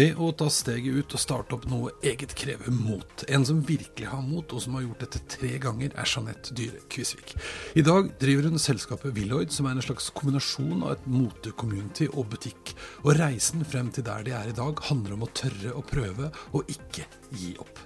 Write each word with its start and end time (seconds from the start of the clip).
Det 0.00 0.14
å 0.16 0.30
ta 0.32 0.46
steget 0.48 0.96
ut 0.96 1.12
og 1.12 1.20
starte 1.20 1.52
opp 1.52 1.66
noe 1.68 1.90
eget 2.06 2.30
krever 2.38 2.72
mot. 2.72 3.24
En 3.28 3.42
som 3.44 3.58
virkelig 3.68 4.06
har 4.08 4.22
mot, 4.24 4.48
og 4.48 4.62
som 4.64 4.78
har 4.78 4.86
gjort 4.86 5.02
dette 5.04 5.20
tre 5.34 5.50
ganger, 5.60 5.92
er 5.92 6.08
Jeanette 6.08 6.54
Dyhre 6.56 6.80
Kvisvik. 6.88 7.34
I 7.76 7.84
dag 7.84 8.08
driver 8.22 8.48
hun 8.48 8.62
selskapet 8.62 9.12
Willoid, 9.18 9.52
som 9.52 9.68
er 9.68 9.76
en 9.76 9.84
slags 9.84 10.08
kombinasjon 10.16 10.86
av 10.86 10.94
et 10.94 11.10
mote-community 11.10 12.08
og 12.14 12.30
butikk. 12.32 12.72
Og 13.04 13.12
reisen 13.18 13.66
frem 13.68 13.92
til 13.92 14.08
der 14.08 14.24
de 14.24 14.32
er 14.38 14.48
i 14.48 14.56
dag, 14.56 14.80
handler 14.88 15.18
om 15.18 15.26
å 15.28 15.30
tørre 15.36 15.76
å 15.76 15.84
prøve 15.84 16.32
og 16.56 16.72
ikke 16.72 17.04
gi 17.36 17.52
opp. 17.60 17.84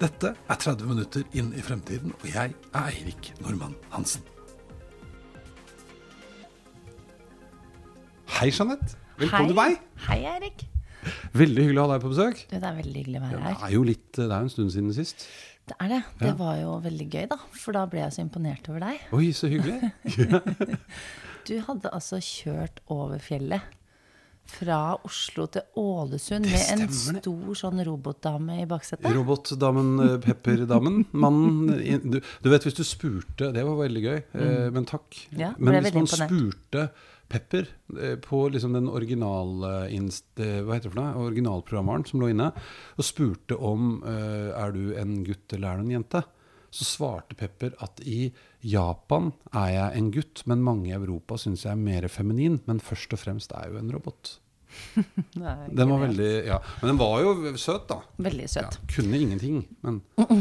Dette 0.00 0.32
er 0.32 0.64
30 0.64 0.88
minutter 0.88 1.28
inn 1.36 1.52
i 1.52 1.66
fremtiden, 1.66 2.16
og 2.22 2.28
jeg 2.30 2.56
er 2.56 2.82
Eirik 2.86 3.34
Normann 3.44 3.76
Hansen. 3.92 4.24
Hei, 8.40 8.48
Jeanette. 8.48 8.96
Velkommen 9.20 9.52
til 9.52 9.64
meg. 9.66 9.82
Hei, 10.08 10.22
Eirik. 10.38 10.70
Veldig 11.36 11.64
hyggelig 11.64 11.80
å 11.80 11.86
ha 11.86 11.94
deg 11.94 12.04
på 12.04 12.12
besøk. 12.12 12.42
Du, 12.50 12.56
det 12.58 12.66
er 12.68 12.76
veldig 12.80 12.98
hyggelig 13.04 13.20
å 13.20 13.24
være 13.24 13.40
her 13.44 13.54
Det 13.54 13.68
er 13.68 13.74
jo 13.76 13.82
litt, 13.88 14.06
det 14.18 14.26
er 14.28 14.36
en 14.40 14.52
stund 14.52 14.72
siden 14.74 14.92
sist. 14.96 15.26
Det 15.70 15.76
er 15.80 15.88
det. 15.94 16.02
Det 16.18 16.30
Ja. 16.32 16.36
var 16.38 16.56
jo 16.58 16.70
veldig 16.82 17.08
gøy, 17.10 17.26
da. 17.30 17.36
For 17.54 17.72
da 17.76 17.84
ble 17.86 18.00
jeg 18.02 18.12
så 18.16 18.22
imponert 18.24 18.68
over 18.72 18.80
deg. 18.80 19.04
Oi, 19.16 19.30
så 19.36 19.50
hyggelig. 19.52 19.92
Du 21.48 21.54
hadde 21.66 21.90
altså 21.96 22.18
kjørt 22.22 22.82
over 22.92 23.18
fjellet. 23.22 23.62
Fra 24.50 24.96
Oslo 25.06 25.44
til 25.52 25.62
Ålesund 25.78 26.44
Det 26.48 26.56
med 26.56 26.80
en 26.82 26.92
stor 26.94 27.54
sånn 27.58 27.82
robotdame 27.86 28.56
i 28.62 28.66
baksetet. 28.70 29.06
Robotdamen, 29.14 29.92
eh, 30.02 30.16
pepperdamen, 30.24 31.04
mannen 31.12 31.70
du, 32.10 32.18
du 32.18 32.48
vet, 32.50 32.66
hvis 32.66 32.74
du 32.74 32.82
spurte 32.82 33.52
Det 33.54 33.62
var 33.62 33.78
veldig 33.78 34.02
gøy, 34.02 34.18
mm. 34.34 34.74
men 34.74 34.88
takk. 34.90 35.20
Ja, 35.38 35.52
men 35.56 35.78
hvis 35.78 35.94
man 35.94 36.02
imponert. 36.02 36.34
spurte 36.34 36.88
Pepper 37.30 37.68
eh, 38.00 38.16
på 38.22 38.42
liksom 38.50 38.74
den 38.74 38.88
original, 38.90 39.52
eh, 39.68 39.94
eh, 39.94 40.58
hva 40.66 40.74
heter 40.76 40.88
det 40.90 40.94
for 40.94 40.98
noe? 41.00 41.28
originalprogrammeren 41.28 42.04
som 42.08 42.20
lå 42.22 42.32
inne, 42.32 42.50
og 42.98 43.06
spurte 43.06 43.56
om 43.56 44.00
er 44.04 44.74
du 44.74 44.92
en 44.98 45.20
gutt 45.26 45.54
eller 45.54 45.70
er 45.70 45.80
du 45.80 45.86
en 45.86 45.96
jente, 46.00 46.22
så 46.70 46.86
svarte 46.86 47.34
Pepper 47.38 47.74
at 47.82 48.02
i 48.06 48.28
Japan 48.66 49.32
er 49.54 49.70
jeg 49.74 49.98
en 49.98 50.10
gutt, 50.14 50.44
men 50.50 50.62
mange 50.62 50.90
i 50.90 50.94
Europa 50.94 51.38
syns 51.40 51.64
jeg 51.66 51.72
er 51.74 51.80
mer 51.80 52.06
feminin. 52.12 52.60
Men 52.68 52.78
først 52.84 53.16
og 53.16 53.18
fremst 53.22 53.50
er 53.56 53.66
jeg 53.66 53.74
jo 53.74 53.80
en 53.80 53.90
robot. 53.96 54.36
Nei, 55.42 55.56
Den 55.74 55.90
var 55.90 56.04
veldig, 56.04 56.28
ja. 56.46 56.60
Men 56.82 56.92
den 56.92 57.00
var 57.00 57.16
jo 57.24 57.56
søt, 57.58 57.88
da. 57.90 57.98
Veldig 58.22 58.46
Ja, 58.46 58.52
søt. 58.68 58.78
kunne 58.94 59.18
ingenting, 59.18 59.64
men 59.82 59.98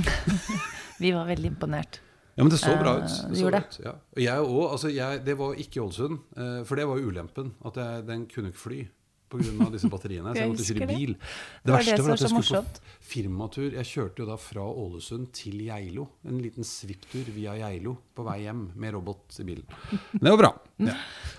Vi 1.01 1.15
var 1.15 1.25
veldig 1.31 1.53
imponert. 1.55 2.01
Ja, 2.39 2.43
men 2.47 2.51
det 2.53 2.59
så 2.61 2.71
bra 2.79 2.93
Eh, 2.95 3.03
ut. 3.03 3.15
det 3.29 3.37
så 3.41 3.49
bra 3.51 3.59
ut, 3.59 3.79
Ja. 3.83 3.91
Og 4.15 4.21
jeg 4.23 4.39
òg. 4.47 4.71
Altså, 4.71 4.87
jeg- 4.95 5.25
det 5.25 5.35
var 5.37 5.53
ikke 5.59 5.75
i 5.75 5.83
Ålesund. 5.83 6.19
eh, 6.37 6.63
For 6.65 6.75
det 6.79 6.87
var 6.87 6.97
jo 6.97 7.09
ulempen. 7.11 7.51
At 7.65 7.75
jeg, 7.75 8.07
den 8.07 8.25
kunne 8.31 8.47
ikke 8.53 8.57
fly 8.63 8.87
pga. 9.29 9.69
disse 9.73 9.89
batteriene. 9.91 10.33
Så 10.33 10.43
jeg 10.43 10.51
måtte 10.51 10.67
kjøre 10.67 10.87
bil. 10.89 11.15
Det, 11.15 11.73
verste 11.73 12.01
var 12.03 12.15
at 12.15 12.23
jeg 12.25 12.31
skulle 12.33 12.61
på 12.65 12.87
firmatur. 13.09 13.67
Jeg 13.77 13.89
kjørte 13.89 14.23
jo 14.23 14.27
da 14.29 14.37
fra 14.41 14.65
Ålesund 14.67 15.29
til 15.35 15.61
Geilo. 15.67 16.07
En 16.27 16.39
liten 16.43 16.67
svipptur 16.67 17.29
via 17.35 17.55
Geilo 17.59 17.95
på 18.15 18.25
vei 18.27 18.41
hjem 18.43 18.65
med 18.79 18.95
robot 18.97 19.39
i 19.41 19.45
bilen. 19.47 19.79
Det 20.13 20.25
var 20.29 20.41
bra. 20.45 20.55
Ja. 20.79 20.93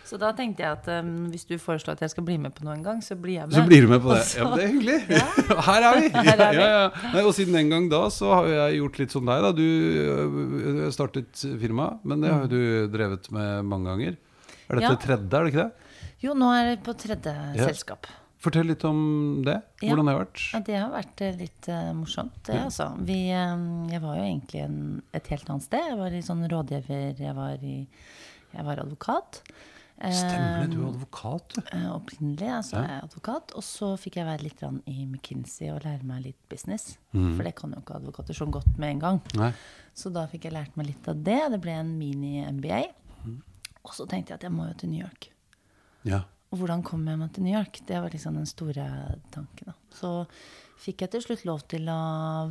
Så 0.05 0.19
da 0.21 0.35
tenkte 0.37 0.61
jeg 0.61 0.75
at 0.75 0.89
um, 1.01 1.31
hvis 1.33 1.47
du 1.49 1.55
foreslår 1.57 1.95
at 1.97 2.03
jeg 2.05 2.13
skal 2.13 2.25
bli 2.27 2.35
med 2.43 2.53
på 2.53 2.67
noe 2.67 2.75
en 2.77 2.83
gang, 2.85 2.99
så 3.01 3.15
blir 3.17 3.39
jeg 3.39 3.49
med. 3.49 3.55
Så 3.57 3.63
blir 3.65 3.87
du 3.87 3.89
med 3.89 4.03
på 4.05 4.11
det. 4.13 4.27
Ja, 4.37 4.49
det 4.53 4.67
er 4.67 4.73
hyggelig. 4.75 4.97
Her 5.71 5.87
er 5.87 5.97
vi! 5.97 6.11
Her 6.13 6.43
er 6.45 6.51
vi. 6.53 6.61
Ja, 6.61 6.67
ja. 6.75 7.13
Nei, 7.15 7.23
og 7.25 7.33
siden 7.39 7.57
den 7.57 7.73
gang 7.73 7.87
da, 7.89 8.03
så 8.13 8.35
har 8.35 8.51
jeg 8.53 8.83
gjort 8.83 9.01
litt 9.01 9.15
som 9.17 9.31
deg. 9.31 9.47
da 9.47 9.53
Du 9.57 9.65
øh, 9.65 10.83
startet 10.93 11.41
firma, 11.63 11.95
men 12.05 12.21
det 12.21 12.35
har 12.35 12.45
jo 12.45 12.51
du 12.53 12.93
drevet 12.93 13.31
med 13.33 13.71
mange 13.71 13.95
ganger. 13.95 14.19
Er 14.69 14.83
dette 14.83 14.93
Ja. 14.93 15.01
tredje, 15.07 15.25
er 15.33 15.49
det 15.49 15.55
ikke 15.55 15.65
det? 15.65 15.90
Jo, 16.21 16.35
nå 16.37 16.51
er 16.53 16.75
det 16.75 16.83
på 16.85 16.95
tredje 16.99 17.33
Ja. 17.57 17.67
selskap. 17.67 18.07
Fortell 18.41 18.67
litt 18.73 18.85
om 18.89 19.43
det. 19.45 19.59
Ja. 19.83 19.91
Hvordan 19.91 20.07
det 20.07 20.13
har 20.15 20.21
vært. 20.25 20.43
Ja, 20.55 20.61
det 20.61 20.77
har 20.81 20.91
vært 20.95 21.21
eh, 21.21 21.35
litt 21.37 21.69
uh, 21.69 21.93
morsomt, 21.93 22.39
det 22.45 22.55
Ja. 22.55 22.65
altså. 22.65 22.87
Vi, 23.05 23.19
um, 23.37 23.89
jeg 23.91 24.01
var 24.01 24.17
jo 24.17 24.23
egentlig 24.23 24.63
en, 24.65 25.03
et 25.13 25.27
helt 25.29 25.51
annet 25.51 25.63
sted. 25.63 25.89
Jeg 25.91 25.99
var 25.99 26.17
i 26.17 26.23
sånn 26.25 26.47
rådgiver, 26.49 27.21
jeg 27.21 27.35
var, 27.37 27.59
i, 27.61 27.87
jeg 28.55 28.65
var 28.65 28.81
advokat. 28.81 29.43
Stemmer 30.01 30.63
det, 30.65 30.71
du 30.73 30.79
Eh, 30.81 30.87
er 30.87 30.89
advokat, 30.95 31.53
du. 31.53 31.61
Uh, 31.77 31.91
Opprinnelig 31.99 32.49
altså, 32.49 32.77
Ja. 32.77 32.85
er 32.85 32.89
jeg 32.95 33.03
advokat. 33.11 33.53
Og 33.55 33.63
så 33.63 33.99
fikk 34.01 34.17
jeg 34.17 34.25
være 34.25 34.43
litt 34.43 34.63
i 34.89 35.05
McKinsey 35.05 35.69
og 35.75 35.83
lære 35.85 36.03
meg 36.03 36.23
litt 36.25 36.49
business. 36.49 36.97
Mm. 37.13 37.37
For 37.37 37.43
det 37.45 37.55
kan 37.57 37.73
jo 37.77 37.81
ikke 37.83 37.97
advokater 38.01 38.33
så 38.33 38.49
godt 38.51 38.79
med 38.79 38.95
en 38.95 38.99
gang. 39.01 39.21
Nei. 39.37 39.53
Så 39.93 40.11
da 40.11 40.27
fikk 40.27 40.45
jeg 40.49 40.55
lært 40.57 40.75
meg 40.77 40.87
litt 40.87 41.07
av 41.07 41.23
det. 41.23 41.51
Det 41.53 41.61
ble 41.61 41.73
en 41.73 41.99
mini-MBA. 41.99 42.87
Mm. 43.27 43.43
Og 43.85 43.93
så 43.93 44.09
tenkte 44.09 44.33
jeg 44.33 44.41
at 44.41 44.49
jeg 44.49 44.53
må 44.53 44.67
jo 44.69 44.79
til 44.81 44.89
New 44.89 45.05
York. 45.05 45.29
Ja. 46.09 46.25
Og 46.51 46.59
hvordan 46.59 46.83
kom 46.83 47.05
jeg 47.07 47.19
meg 47.21 47.31
til 47.35 47.45
New 47.47 47.55
York? 47.55 47.79
Det 47.87 48.01
var 48.03 48.11
liksom 48.11 48.39
den 48.41 48.49
store 48.49 48.87
tanken. 49.31 49.71
Da. 49.71 49.77
Så 49.95 50.11
fikk 50.81 51.05
jeg 51.05 51.13
til 51.13 51.23
slutt 51.23 51.45
lov 51.47 51.63
til 51.71 51.87
å 51.93 52.01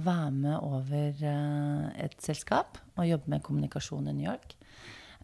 være 0.05 0.31
med 0.35 0.55
over 0.55 1.25
eh, 1.31 2.05
et 2.05 2.15
selskap 2.23 2.79
og 2.95 3.09
jobbe 3.09 3.33
med 3.33 3.43
kommunikasjon 3.43 4.07
i 4.07 4.15
New 4.15 4.29
York. 4.29 4.55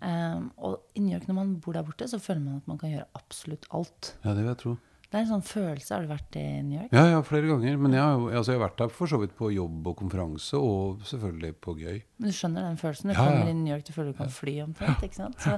Um, 0.03 0.49
og 0.59 0.81
i 0.93 1.01
New 1.01 1.15
York, 1.15 1.23
når 1.29 1.37
man 1.37 1.53
bor 1.63 1.77
der 1.77 1.85
borte, 1.87 2.07
så 2.11 2.19
føler 2.19 2.43
man 2.43 2.59
at 2.59 2.67
man 2.67 2.79
kan 2.81 2.91
gjøre 2.91 3.07
absolutt 3.15 3.63
alt. 3.71 4.11
ja, 4.25 4.33
det 4.33 4.41
vil 4.43 4.51
jeg 4.51 4.61
tro. 4.65 4.73
Det 5.15 5.21
er 5.21 5.23
en 5.23 5.29
sånn 5.29 5.43
følelse. 5.47 5.93
Har 5.95 6.03
du 6.03 6.09
vært 6.11 6.35
i 6.35 6.41
New 6.67 6.75
York? 6.81 6.91
Ja, 6.91 7.05
ja, 7.13 7.19
flere 7.23 7.47
ganger. 7.47 7.77
Men 7.79 7.93
jeg 7.95 8.03
altså, 8.35 8.51
jeg 8.51 8.59
har 8.59 8.63
vært 8.65 8.81
der 8.81 8.89
for 8.91 9.07
så 9.07 9.19
vidt 9.21 9.35
på 9.37 9.47
jobb 9.53 9.85
og 9.87 9.95
konferanse, 10.01 10.59
og 10.59 11.05
selvfølgelig 11.07 11.53
på 11.63 11.75
gøy. 11.79 12.01
Men 12.19 12.33
du 12.33 12.35
skjønner 12.35 12.65
den 12.67 12.79
følelsen? 12.81 13.13
Du 13.13 13.15
Ja, 13.15 13.23
kommer 13.23 13.47
i 13.47 13.53
New 13.55 13.71
York, 13.71 13.85
du 13.87 13.93
føler 13.95 14.11
du 14.11 14.17
kan 14.19 14.33
fly 14.35 14.57
omtrent. 14.65 15.05
ikke 15.07 15.15
sant? 15.21 15.39
Så, 15.39 15.55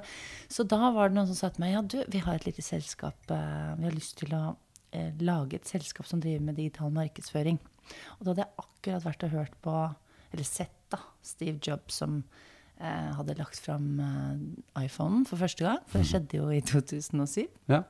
så 0.59 0.65
da 0.69 0.91
var 0.93 1.09
det 1.09 1.17
noen 1.17 1.31
som 1.31 1.39
sa 1.39 1.49
til 1.55 1.65
meg 1.65 1.73
ja, 1.73 1.81
du, 1.81 1.97
vi 2.13 2.21
har 2.27 2.37
et 2.37 2.45
lite 2.45 2.61
selskap. 2.61 3.17
eh, 3.33 3.73
vi 3.81 3.89
har 3.89 3.97
lyst 3.97 4.19
til 4.21 4.35
å 4.37 4.43
eh, 4.93 5.09
lage 5.25 5.57
et 5.57 5.65
selskap 5.73 6.05
som 6.05 6.21
driver 6.21 6.45
med 6.51 6.59
digital 6.61 6.93
markedsføring. 6.93 7.57
Og 8.19 8.27
da 8.27 8.35
hadde 8.35 8.45
jeg 8.45 8.67
akkurat 8.67 9.09
vært 9.09 9.25
og 9.25 9.35
hørt 9.39 9.57
på, 9.65 9.75
eller 10.37 10.45
sett, 10.53 10.77
da, 10.93 11.01
Steve 11.25 11.57
Jobs 11.65 11.97
som 12.03 12.21
eh, 12.77 13.09
hadde 13.17 13.39
lagt 13.41 13.57
fram 13.65 13.89
eh, 14.05 14.85
iPhonen 14.85 15.25
for 15.25 15.41
første 15.41 15.65
gang. 15.65 15.81
For 15.89 15.97
det 16.03 16.11
skjedde 16.13 16.37
jo 16.43 16.51
i 16.53 16.61
2007. 16.61 17.47
Ja. 17.73 17.81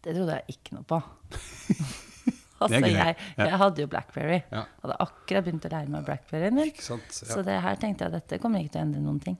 Det 0.00 0.14
trodde 0.16 0.38
jeg 0.38 0.56
ikke 0.56 0.78
noe 0.78 0.86
på. 0.88 1.00
altså, 2.62 2.80
jeg, 2.86 3.16
jeg 3.36 3.60
hadde 3.64 3.84
jo 3.84 3.90
Blackberry. 3.92 4.40
Ja. 4.48 4.64
Hadde 4.84 4.98
akkurat 5.04 5.46
begynt 5.46 5.68
å 5.68 5.72
lære 5.74 5.92
meg 5.92 6.08
Blackberryen 6.08 6.56
min. 6.56 6.74
Sant? 6.80 7.14
Så 7.16 7.44
det 7.46 7.60
her 7.64 7.80
tenkte 7.80 8.08
jeg 8.08 8.16
dette 8.16 8.40
kommer 8.42 8.62
ikke 8.62 8.76
til 8.76 8.82
å 8.82 8.88
endre 8.88 9.04
noen 9.04 9.22
ting. 9.24 9.38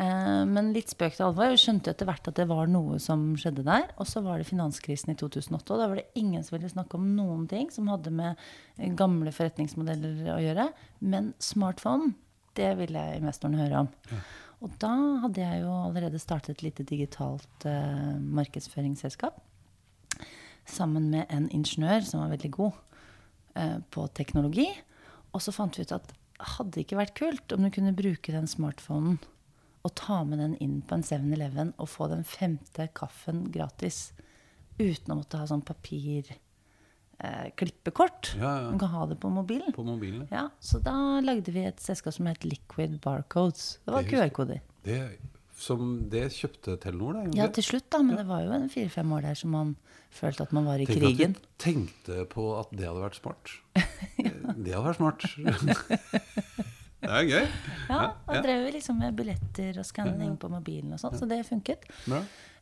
Eh, 0.00 0.42
men 0.48 0.70
litt 0.72 0.92
spøk 0.92 1.16
til 1.16 1.26
alvor. 1.26 1.50
Jeg 1.52 1.62
skjønte 1.64 1.92
etter 1.92 2.08
hvert 2.08 2.30
at 2.30 2.38
det 2.38 2.46
var 2.50 2.70
noe 2.70 3.00
som 3.02 3.32
skjedde 3.40 3.66
der. 3.66 3.88
Og 4.00 4.08
så 4.08 4.22
var 4.24 4.40
det 4.40 4.48
finanskrisen 4.48 5.12
i 5.12 5.18
2008, 5.18 5.60
og 5.74 5.82
da 5.82 5.88
var 5.90 6.00
det 6.00 6.20
ingen 6.20 6.44
som 6.46 6.56
ville 6.56 6.72
snakke 6.72 6.96
om 6.98 7.10
noen 7.16 7.46
ting 7.50 7.68
som 7.74 7.90
hadde 7.92 8.12
med 8.14 8.40
gamle 8.98 9.34
forretningsmodeller 9.34 10.30
å 10.36 10.40
gjøre. 10.44 10.70
Men 11.04 11.34
smartphone, 11.42 12.14
det 12.58 12.72
ville 12.80 13.04
investorene 13.18 13.64
høre 13.64 13.84
om. 13.84 13.92
Og 14.60 14.72
da 14.80 14.92
hadde 15.22 15.40
jeg 15.40 15.62
jo 15.62 15.72
allerede 15.86 16.20
startet 16.20 16.58
et 16.58 16.66
lite 16.66 16.84
digitalt 16.88 17.68
eh, 17.68 18.16
markedsføringsselskap. 18.40 19.38
Sammen 20.70 21.10
med 21.12 21.26
en 21.32 21.48
ingeniør 21.54 22.06
som 22.06 22.22
var 22.22 22.32
veldig 22.34 22.52
god 22.54 22.78
eh, 23.58 23.78
på 23.90 24.06
teknologi. 24.16 24.68
Og 25.34 25.42
så 25.44 25.54
fant 25.54 25.76
vi 25.78 25.86
ut 25.86 25.96
at 25.96 26.14
hadde 26.56 26.72
det 26.74 26.86
ikke 26.86 27.00
vært 27.00 27.18
kult 27.18 27.52
om 27.54 27.66
du 27.66 27.70
kunne 27.74 27.96
bruke 27.96 28.32
den 28.32 28.48
smartphonen 28.48 29.18
og 29.80 29.94
ta 29.96 30.20
med 30.28 30.40
den 30.42 30.54
inn 30.60 30.80
på 30.84 30.96
en 30.96 31.04
7-Eleven 31.06 31.72
og 31.80 31.88
få 31.88 32.10
den 32.10 32.24
femte 32.28 32.88
kaffen 32.96 33.46
gratis 33.52 34.10
uten 34.80 35.14
å 35.14 35.18
måtte 35.20 35.40
ha 35.40 35.46
sånn 35.48 35.64
papir 35.64 36.28
eh, 36.34 37.48
klippekort. 37.56 38.34
Ja, 38.40 38.52
ja. 38.64 38.70
Du 38.72 38.80
kan 38.80 38.92
ha 38.92 39.06
det 39.08 39.16
på 39.22 39.32
mobilen. 39.32 39.72
På 39.76 39.84
mobilen. 39.86 40.26
Ja, 40.32 40.48
så 40.60 40.80
da 40.84 40.94
lagde 41.24 41.52
vi 41.56 41.64
et 41.68 41.80
selskap 41.84 42.16
som 42.16 42.28
het 42.28 42.44
Liquid 42.44 42.98
Barcodes. 43.04 43.78
Det 43.84 43.96
var. 43.96 44.08
QR-koder. 44.08 44.60
Det, 44.84 45.00
som, 45.60 46.08
det 46.12 46.30
kjøpte 46.32 46.78
Telenor, 46.80 47.12
da? 47.20 47.24
Ja, 47.36 47.46
til 47.52 47.64
slutt, 47.66 47.90
da. 47.92 48.00
Men 48.02 48.16
det 48.16 48.24
var 48.28 48.40
jo 48.46 48.52
en 48.56 48.68
fire-fem 48.72 49.12
år 49.12 49.22
der 49.28 49.34
som 49.38 49.50
man 49.54 49.74
følte 50.10 50.42
at 50.46 50.52
man 50.56 50.64
var 50.66 50.80
i 50.82 50.86
Tenk 50.88 50.98
krigen. 51.02 51.34
at 51.36 51.42
du 51.42 51.48
tenkte 51.62 52.24
på 52.32 52.46
at 52.58 52.68
det 52.74 52.86
hadde 52.88 53.02
vært 53.04 53.20
smart. 53.20 53.52
Det 54.60 54.72
hadde 54.74 54.88
vært 54.88 54.98
smart. 54.98 55.20
det 57.00 57.08
er 57.08 57.24
gøy. 57.28 57.46
Ja, 57.88 58.00
og 58.26 58.34
Ja. 58.34 58.40
drev 58.44 58.64
vi 58.66 58.72
liksom 58.74 58.98
med 58.98 59.14
billetter 59.16 59.78
og 59.80 59.86
skanning 59.88 60.34
på 60.40 60.50
mobilen 60.52 60.92
og 60.92 60.98
sånn, 61.00 61.14
så 61.16 61.24
det 61.30 61.38
funket. 61.48 61.86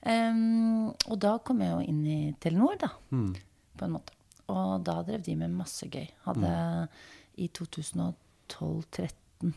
Em, 0.06 0.90
og 1.08 1.16
da 1.18 1.38
kom 1.42 1.58
jeg 1.64 1.72
jo 1.72 1.80
inn 1.90 2.04
i 2.06 2.18
Telenor, 2.40 2.76
da, 2.78 2.88
Mm. 3.10 3.32
på 3.78 3.84
en 3.88 3.92
måte. 3.96 4.12
Og 4.48 4.84
da 4.84 5.02
drev 5.02 5.22
de 5.24 5.34
med 5.36 5.50
masse 5.50 5.88
gøy. 5.90 6.06
Hadde 6.24 6.88
i 7.36 7.48
2012-13 7.48 9.52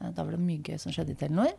eh, 0.00 0.10
Da 0.14 0.22
var 0.24 0.30
det 0.32 0.40
mye 0.40 0.62
gøy 0.62 0.78
som 0.80 0.92
skjedde 0.94 1.10
i 1.16 1.18
Telenor. 1.18 1.52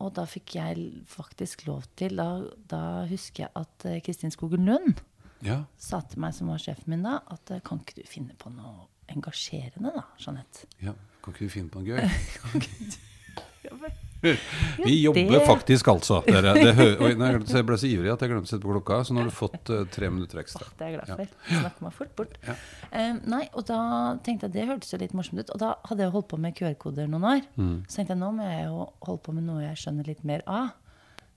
Og 0.00 0.14
da 0.14 0.24
fikk 0.26 0.54
jeg 0.56 1.02
faktisk 1.06 1.66
lov 1.66 1.82
til 1.96 2.16
Da, 2.16 2.28
da 2.68 3.04
husker 3.10 3.44
jeg 3.44 3.50
at 3.56 3.84
eh, 3.86 4.00
Kristin 4.02 4.30
Skogen 4.34 4.64
Lund 4.66 5.00
Ja. 5.42 5.64
sa 5.76 6.00
til 6.00 6.20
meg, 6.22 6.34
som 6.34 6.48
var 6.48 6.58
sjefen 6.62 6.88
min 6.94 7.02
da, 7.02 7.18
at 7.30 7.50
eh, 7.50 7.60
kan 7.64 7.80
ikke 7.82 8.00
du 8.00 8.06
finne 8.08 8.34
på 8.38 8.50
noe 8.54 8.86
engasjerende, 9.08 9.90
da, 9.94 10.04
Jeanette? 10.18 10.66
ja. 10.82 10.94
Kan 11.22 11.34
ikke 11.34 11.44
du 11.46 11.50
finne 11.54 11.70
på 11.70 11.78
noe 11.82 11.86
gøy? 11.86 12.02
Ja, 13.62 13.76
vel. 13.78 13.92
Vi 14.22 14.94
jobber 15.02 15.30
det- 15.34 15.46
faktisk, 15.46 15.88
altså. 15.92 16.20
Dere. 16.26 16.52
Det 16.54 16.74
hø 16.78 16.86
Oi, 17.06 17.14
nei, 17.18 17.30
jeg 17.42 17.66
ble 17.66 17.76
så 17.80 17.88
ivrig 17.90 18.12
at 18.12 18.20
jeg 18.22 18.30
glemte 18.30 18.46
å 18.48 18.52
sette 18.52 18.62
på 18.62 18.74
klokka, 18.76 19.00
så 19.04 19.12
nå 19.16 19.22
har 19.24 19.30
du 19.30 19.34
fått 19.34 19.70
uh, 19.74 19.82
tre 19.90 20.10
minutter 20.14 20.38
ekstra. 20.42 20.66
Det 20.78 20.86
er 20.86 20.90
jeg 20.92 21.00
glad 21.00 21.16
for. 21.16 21.32
Ja. 21.50 21.60
snakker 21.64 21.82
meg 21.88 21.92
fort 21.96 22.12
bort. 22.16 22.36
Ja. 22.46 22.54
Eh, 22.92 23.12
nei, 23.34 23.42
og 23.54 23.66
da 23.66 23.80
tenkte 24.22 24.46
jeg 24.46 24.52
det 24.56 24.68
hørtes 24.68 24.92
jo 24.94 24.98
litt 25.02 25.12
morsomt 25.18 25.40
ut. 25.42 25.50
Og 25.50 25.58
da 25.64 25.72
hadde 25.90 26.06
jeg 26.06 26.14
holdt 26.14 26.28
på 26.30 26.38
med 26.38 26.54
QR-koder 26.58 27.08
noen 27.10 27.24
år. 27.32 27.42
Mm. 27.58 27.74
Så 27.88 27.98
tenkte 27.98 28.14
jeg 28.14 28.22
nå 28.22 28.30
må 28.36 28.46
jeg 28.46 28.68
jo 28.68 28.86
holde 29.08 29.22
på 29.26 29.34
med 29.34 29.44
noe 29.50 29.64
jeg 29.66 29.76
skjønner 29.82 30.06
litt 30.12 30.22
mer 30.24 30.42
av. 30.46 30.70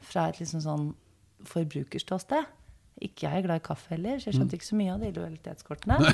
Fra 0.05 0.27
et 0.29 0.37
liksom 0.39 0.61
sånn 0.61 0.93
forbrukerståsted. 1.49 2.45
Ikke 3.03 3.25
jeg 3.27 3.41
er 3.41 3.45
glad 3.47 3.59
i 3.59 3.65
kaffe 3.65 3.89
heller, 3.91 4.17
så 4.21 4.29
jeg 4.29 4.35
Mm. 4.35 4.39
skjønte 4.39 4.55
ikke 4.55 4.69
så 4.71 4.77
mye 4.79 4.93
av 4.93 4.99
de 5.01 5.11
lojalitetskortene. 5.11 6.13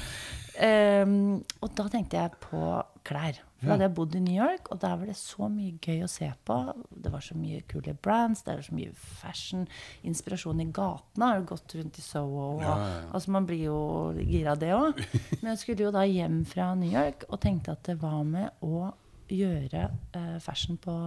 um, 1.05 1.43
og 1.61 1.75
da 1.75 1.83
tenkte 1.93 2.17
jeg 2.17 2.31
på 2.41 2.63
klær. 3.05 3.37
For 3.61 3.69
da 3.69 3.75
hadde 3.75 3.85
jeg 3.85 3.93
bodd 3.93 4.15
i 4.17 4.21
New 4.25 4.33
York, 4.33 4.71
og 4.73 4.79
der 4.81 4.95
var 4.97 5.05
det 5.05 5.15
så 5.19 5.45
mye 5.53 5.75
gøy 5.85 5.99
å 6.01 6.09
se 6.09 6.31
på. 6.49 6.55
Det 6.89 7.11
var 7.13 7.21
så 7.21 7.35
mye 7.37 7.59
kule 7.69 7.93
brands, 7.93 8.41
det 8.41 8.55
er 8.55 8.63
så 8.65 8.73
mye 8.73 8.93
fashion. 9.21 9.67
Inspirasjon 10.09 10.63
i 10.63 10.65
gatene. 10.73 11.27
Har 11.27 11.43
du 11.43 11.45
gått 11.51 11.75
rundt 11.77 11.99
i 12.01 12.05
Soho? 12.05 12.47
Og, 12.55 12.63
Ja, 12.65 12.73
ja, 12.79 12.87
ja. 12.95 13.05
Altså 13.13 13.35
Man 13.37 13.45
blir 13.45 13.61
jo 13.67 13.77
gira 14.17 14.55
det 14.57 14.73
òg. 14.73 14.97
Men 15.43 15.51
jeg 15.53 15.61
skulle 15.61 15.85
jo 15.85 15.93
da 15.93 16.07
hjem 16.09 16.41
fra 16.49 16.71
New 16.73 16.89
York 16.89 17.27
og 17.29 17.37
tenkte 17.45 17.77
at 17.77 17.85
det 17.85 17.99
var 18.01 18.23
med 18.25 18.49
å 18.65 18.89
gjøre 19.31 19.85
eh, 20.17 20.37
fashion 20.43 20.81
på 20.81 20.97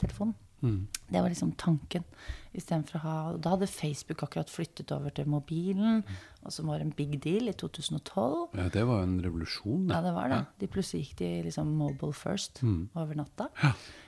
telefonen. 0.00 0.38
Mm. 0.64 0.78
Det 1.12 1.20
var 1.20 1.28
liksom 1.28 1.52
tanken. 1.60 2.04
Istedenfor 2.54 2.96
å 3.00 3.02
ha 3.02 3.14
Da 3.42 3.50
hadde 3.52 3.66
Facebook 3.68 4.22
akkurat 4.24 4.48
flyttet 4.50 4.92
over 4.94 5.10
til 5.14 5.26
mobilen, 5.28 6.04
og 6.44 6.52
som 6.54 6.66
var 6.70 6.80
en 6.80 6.92
big 6.96 7.18
deal 7.20 7.50
i 7.50 7.52
2012. 7.52 8.54
Ja, 8.56 8.68
det 8.72 8.84
var 8.88 9.02
en 9.04 9.18
revolusjon, 9.22 9.90
Ja, 9.90 10.00
det. 10.00 10.12
var 10.14 10.28
det. 10.32 10.38
De 10.60 10.66
plutselig 10.70 11.04
gikk 11.08 11.16
de 11.18 11.30
liksom 11.50 11.74
mobile 11.76 12.12
first 12.14 12.62
Mm. 12.62 12.88
over 12.96 13.14
natta. 13.14 13.48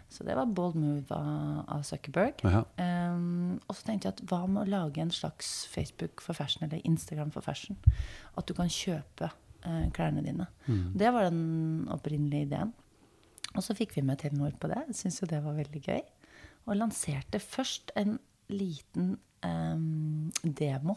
Så 0.09 0.25
det 0.25 0.37
var 0.37 0.47
bold 0.47 0.77
move 0.77 1.11
av, 1.11 1.65
av 1.69 1.83
Zuckerberg. 1.83 2.35
Ja. 2.45 2.63
Um, 2.79 3.59
og 3.69 3.75
så 3.75 3.85
tenkte 3.89 4.07
jeg 4.07 4.15
at 4.15 4.23
hva 4.31 4.47
med 4.49 4.63
å 4.69 4.71
lage 4.71 4.99
en 5.03 5.11
slags 5.11 5.67
Facebook 5.67 6.21
for 6.23 6.33
fashion, 6.33 6.63
eller 6.63 6.81
Instagram 6.87 7.33
for 7.33 7.43
fashion? 7.43 7.77
At 8.39 8.47
du 8.47 8.55
kan 8.55 8.69
kjøpe 8.71 9.33
uh, 9.67 9.91
klærne 9.91 10.23
dine. 10.23 10.47
Mm. 10.69 10.93
Det 10.97 11.13
var 11.13 11.27
den 11.29 11.89
opprinnelige 11.91 12.47
ideen. 12.47 12.73
Og 13.57 13.63
så 13.65 13.75
fikk 13.75 13.97
vi 13.97 14.03
med 14.03 14.19
Telenor 14.21 14.53
på 14.61 14.69
det. 14.69 14.95
Syns 14.95 15.19
jo 15.23 15.27
det 15.27 15.43
var 15.43 15.55
veldig 15.57 15.83
gøy. 15.83 16.01
Og 16.67 16.77
lanserte 16.77 17.39
først 17.43 17.93
en 17.97 18.19
liten 18.51 19.17
um, 19.47 20.33
demo, 20.43 20.97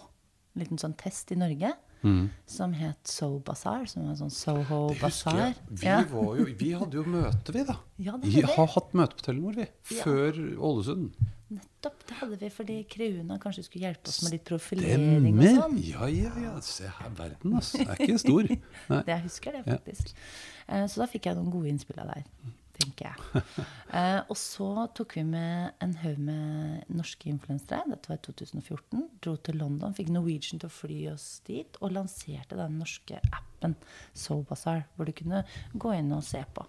en 0.55 0.63
liten 0.63 0.77
sånn 0.81 0.97
test 0.97 1.31
i 1.31 1.39
Norge, 1.39 1.75
Mm. 2.01 2.29
som 2.47 2.71
het 2.79 3.09
So 3.11 3.41
Bazaar. 3.43 3.81
Som 3.91 4.03
var 4.05 4.11
en 4.13 4.15
sånn 4.15 4.31
Soho 4.31 4.77
Det 4.93 5.01
Bazaar. 5.01 5.53
Vi, 5.69 5.85
Ja. 5.85 5.97
var 6.07 6.37
jo, 6.37 6.45
vi 6.45 6.69
hadde 6.71 6.93
jo 6.95 7.03
møte, 7.03 7.51
vi, 7.51 7.63
da. 7.67 7.75
Ja, 7.99 8.13
det 8.15 8.23
Vi 8.31 8.39
har 8.41 8.67
hatt 8.71 8.93
møte 8.93 9.17
på 9.17 9.21
Telenor, 9.25 9.53
vi. 9.57 9.65
Ja. 9.91 10.03
Før 10.05 10.31
Ålesund. 10.63 11.09
Nettopp. 11.51 12.05
Det 12.07 12.15
hadde 12.21 12.37
vi 12.39 12.49
fordi 12.49 12.77
Kreuna 12.87 13.37
kanskje 13.37 13.65
skulle 13.65 13.89
hjelpe 13.89 14.07
oss 14.07 14.21
med 14.23 14.31
litt 14.31 14.45
profilering 14.45 15.27
og 15.27 15.43
sånn. 15.43 15.77
Ja, 15.89 16.05
ja, 16.07 16.31
ja. 16.39 16.53
Se 16.61 16.87
her, 16.87 17.09
verden, 17.09 17.53
altså. 17.59 17.79
Det 17.83 17.89
er 17.89 18.05
ikke 18.07 18.19
stor. 18.23 18.43
Nei. 18.89 19.01
Det, 19.03 19.05
jeg 19.17 19.21
husker 19.27 19.51
det 19.51 19.65
faktisk. 19.65 20.13
Eh, 20.69 20.85
Så 20.87 21.01
da 21.03 21.05
fikk 21.11 21.25
jeg 21.25 21.35
noen 21.35 21.51
gode 21.51 21.67
innspill 21.67 21.99
av 21.99 22.13
deg, 22.15 22.23
tenker 22.79 23.11
jeg. 23.11 23.43
Eh, 23.89 24.19
Og 24.29 24.37
så 24.37 24.67
tok 24.93 25.15
vi 25.17 25.23
med 25.25 25.71
en 25.81 25.95
haug 26.03 26.19
med 26.21 26.83
norske 26.93 27.25
influensere. 27.31 27.87
Dette 27.89 28.11
var 28.11 28.19
i 28.19 28.21
2014. 28.27 28.99
Dro 29.25 29.33
til 29.41 29.57
London, 29.57 29.95
fikk 29.97 30.11
Norwegian 30.13 30.61
til 30.61 30.69
å 30.69 30.73
fly 30.75 30.97
oss 31.09 31.25
dit, 31.47 31.79
og 31.81 31.95
lanserte 31.95 32.59
den 32.59 32.75
norske 32.77 33.17
appen 33.33 33.73
SoBazaar, 34.13 34.83
hvor 34.93 35.09
du 35.09 35.13
kunne 35.17 35.41
gå 35.73 35.95
inn 35.97 36.13
og 36.13 36.21
se 36.27 36.43
på 36.53 36.67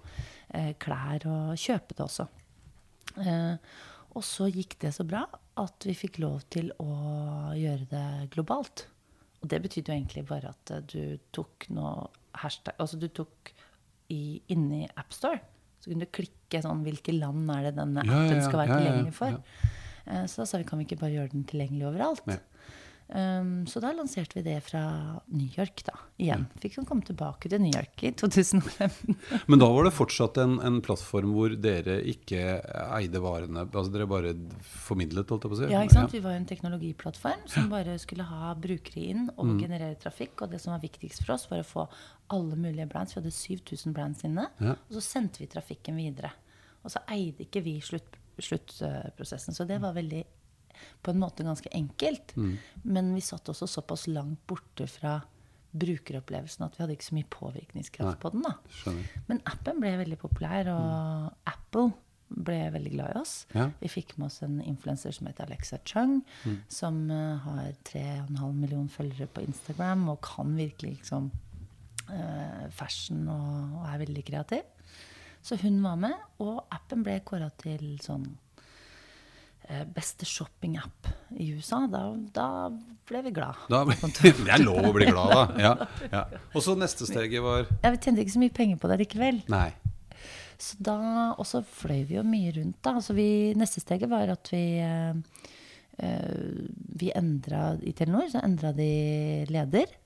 eh, 0.56 0.72
klær 0.80 1.28
og 1.28 1.60
kjøpe 1.60 1.98
det 1.98 2.06
også. 2.06 2.26
Eh, 3.20 3.76
og 4.16 4.24
så 4.26 4.48
gikk 4.48 4.78
det 4.82 4.94
så 4.96 5.04
bra 5.06 5.26
at 5.60 5.84
vi 5.86 5.92
fikk 6.00 6.22
lov 6.24 6.40
til 6.50 6.72
å 6.80 6.88
gjøre 7.58 7.84
det 7.92 8.06
globalt. 8.32 8.86
Og 9.44 9.48
det 9.52 9.60
betydde 9.64 9.92
jo 9.92 9.98
egentlig 10.00 10.24
bare 10.32 10.56
at 10.56 10.72
eh, 10.72 10.82
du 10.88 11.20
tok 11.36 11.68
noe 11.76 12.08
hashtag 12.40 12.80
Altså 12.80 12.96
du 12.96 13.08
tok 13.12 13.52
i, 14.10 14.40
inni 14.50 14.86
AppStore. 14.98 15.44
Så 15.80 15.90
kunne 15.90 16.04
du 16.04 16.10
klikke 16.12 16.60
sånn 16.62 16.82
Hvilke 16.84 17.14
land 17.16 17.50
er 17.54 17.70
det 17.70 17.74
denne 17.78 18.02
appen 18.04 18.42
skal 18.44 18.60
være 18.66 18.76
tilgjengelig 18.80 19.14
for? 19.16 19.38
Eh, 20.06 20.24
Så 20.26 20.42
da 20.42 20.46
sa 20.50 20.58
vi 20.60 20.64
kan 20.68 20.78
vi 20.78 20.84
ikke 20.88 21.00
bare 21.00 21.14
gjøre 21.16 21.32
den 21.32 21.44
tilgjengelig 21.48 21.86
overalt. 21.88 22.26
Um, 23.10 23.64
så 23.66 23.80
da 23.82 23.88
lanserte 23.90 24.36
vi 24.38 24.42
det 24.46 24.60
fra 24.62 24.80
New 25.34 25.48
York, 25.58 25.80
da. 25.86 25.96
Igjen. 26.22 26.44
Fikk 26.62 26.76
hun 26.78 26.84
komme 26.86 27.02
tilbake 27.02 27.48
til 27.50 27.58
New 27.58 27.72
York 27.74 28.04
i 28.06 28.12
2005. 28.14 29.16
Men 29.50 29.58
da 29.58 29.66
var 29.72 29.88
det 29.88 29.92
fortsatt 29.96 30.38
en, 30.38 30.58
en 30.62 30.76
plattform 30.86 31.32
hvor 31.34 31.56
dere 31.58 31.96
ikke 32.12 32.44
eide 33.00 33.22
varene. 33.24 33.64
Altså 33.66 33.90
dere 33.96 34.06
bare 34.10 34.30
formidlet, 34.62 35.26
holdt 35.34 35.48
jeg 35.48 35.50
på 35.50 35.58
å 35.58 35.60
si. 35.62 35.70
Ja, 35.74 35.82
ikke 35.82 35.96
sant? 35.98 36.14
Vi 36.14 36.22
var 36.22 36.38
en 36.38 36.46
teknologiplattform 36.46 37.42
som 37.50 37.66
bare 37.72 37.98
skulle 37.98 38.28
ha 38.30 38.54
brukere 38.54 39.06
inn 39.10 39.26
og 39.36 39.46
Mm. 39.50 39.56
generere 39.64 39.98
trafikk. 39.98 40.44
Og 40.46 40.50
det 40.54 40.60
som 40.62 40.70
var 40.76 40.84
viktigst 40.84 41.24
for 41.26 41.34
oss, 41.34 41.48
var 41.50 41.64
å 41.64 41.66
få 41.66 41.88
alle 42.30 42.54
mulige 42.54 42.86
brands. 42.92 43.16
Vi 43.16 43.20
hadde 43.24 43.34
7000 43.34 43.92
brands 43.96 44.22
inne. 44.28 44.46
Ja. 44.62 44.76
Og 44.86 44.94
så 45.00 45.02
sendte 45.02 45.42
vi 45.42 45.50
trafikken 45.50 45.98
videre. 45.98 46.30
Og 46.84 46.94
så 46.94 47.02
eide 47.10 47.42
ikke 47.48 47.64
vi 47.66 47.80
slutt, 47.82 48.14
sluttprosessen. 48.38 49.54
Så 49.54 49.66
det 49.66 49.80
var 49.82 49.92
veldig 49.98 50.22
på 51.02 51.12
en 51.12 51.20
måte 51.22 51.46
ganske 51.46 51.70
enkelt. 51.76 52.34
Mm. 52.36 52.54
Men 52.82 53.14
vi 53.16 53.24
satt 53.24 53.48
også 53.52 53.68
såpass 53.70 54.06
langt 54.10 54.42
borte 54.50 54.88
fra 54.90 55.18
brukeropplevelsen 55.70 56.66
at 56.66 56.76
vi 56.76 56.82
hadde 56.82 56.94
ikke 56.96 57.08
så 57.08 57.16
mye 57.16 57.30
påvirkningskraft 57.30 58.16
Nei. 58.16 58.20
på 58.22 58.32
den. 58.34 58.46
da. 58.46 58.54
Skjønner. 58.80 59.10
Men 59.28 59.42
appen 59.50 59.82
ble 59.82 59.92
veldig 60.00 60.18
populær, 60.20 60.70
og 60.74 61.50
Apple 61.50 61.90
ble 62.30 62.58
veldig 62.74 62.92
glad 62.94 63.14
i 63.14 63.20
oss. 63.20 63.34
Ja. 63.54 63.68
Vi 63.80 63.90
fikk 63.90 64.16
med 64.18 64.28
oss 64.28 64.40
en 64.46 64.58
influenser 64.62 65.14
som 65.14 65.28
heter 65.28 65.48
Alexa 65.48 65.80
Chung, 65.86 66.20
som 66.70 67.02
uh, 67.10 67.38
har 67.46 67.72
3,5 67.90 68.34
millioner 68.54 68.90
følgere 68.92 69.30
på 69.30 69.44
Instagram 69.46 70.08
og 70.12 70.20
kan 70.26 70.52
virkelig 70.58 71.00
liksom 71.00 71.30
uh, 72.10 72.66
fashion 72.74 73.26
og, 73.30 73.80
og 73.80 73.88
er 73.90 74.04
veldig 74.04 74.26
kreativ. 74.30 74.76
Så 75.42 75.56
hun 75.62 75.80
var 75.82 75.96
med, 75.98 76.14
og 76.44 76.66
appen 76.70 77.02
ble 77.04 77.18
kåra 77.24 77.48
til 77.62 77.96
sånn 78.04 78.26
beste 79.94 80.26
shoppingapp 80.26 81.10
i 81.38 81.50
USA. 81.54 81.84
Da, 81.90 82.02
da 82.34 82.46
ble 83.10 83.22
vi 83.26 83.34
glad. 83.34 83.60
Da, 83.70 83.84
det 84.22 84.32
er 84.32 84.64
lov 84.64 84.90
å 84.90 84.94
bli 84.96 85.08
glad, 85.10 85.34
da. 85.34 85.44
Ja, 85.62 85.74
ja. 86.10 86.24
Og 86.54 86.64
så 86.64 86.76
neste 86.78 87.08
steget 87.08 87.44
var 87.44 87.68
Jeg 87.68 88.02
tjente 88.02 88.24
ikke 88.24 88.36
så 88.36 88.42
mye 88.42 88.56
penger 88.56 88.82
på 88.82 88.90
det 88.90 89.00
likevel. 89.04 89.40
Nei. 89.52 89.68
Så 90.60 90.76
da, 90.84 90.98
og 91.40 91.46
så 91.48 91.62
fløy 91.64 92.02
vi 92.08 92.18
jo 92.18 92.26
mye 92.26 92.52
rundt. 92.58 92.80
da. 92.84 92.98
Altså 93.00 93.16
vi, 93.16 93.30
neste 93.58 93.80
steget 93.80 94.10
var 94.10 94.28
at 94.34 94.50
vi 94.52 94.64
eh, 94.84 95.16
eh, 96.04 96.60
vi 97.00 97.12
endra 97.16 97.74
i 97.80 97.94
Telenor, 97.96 98.28
så 98.32 98.42
endra 98.44 98.74
de 98.76 98.90
leder. 99.48 99.96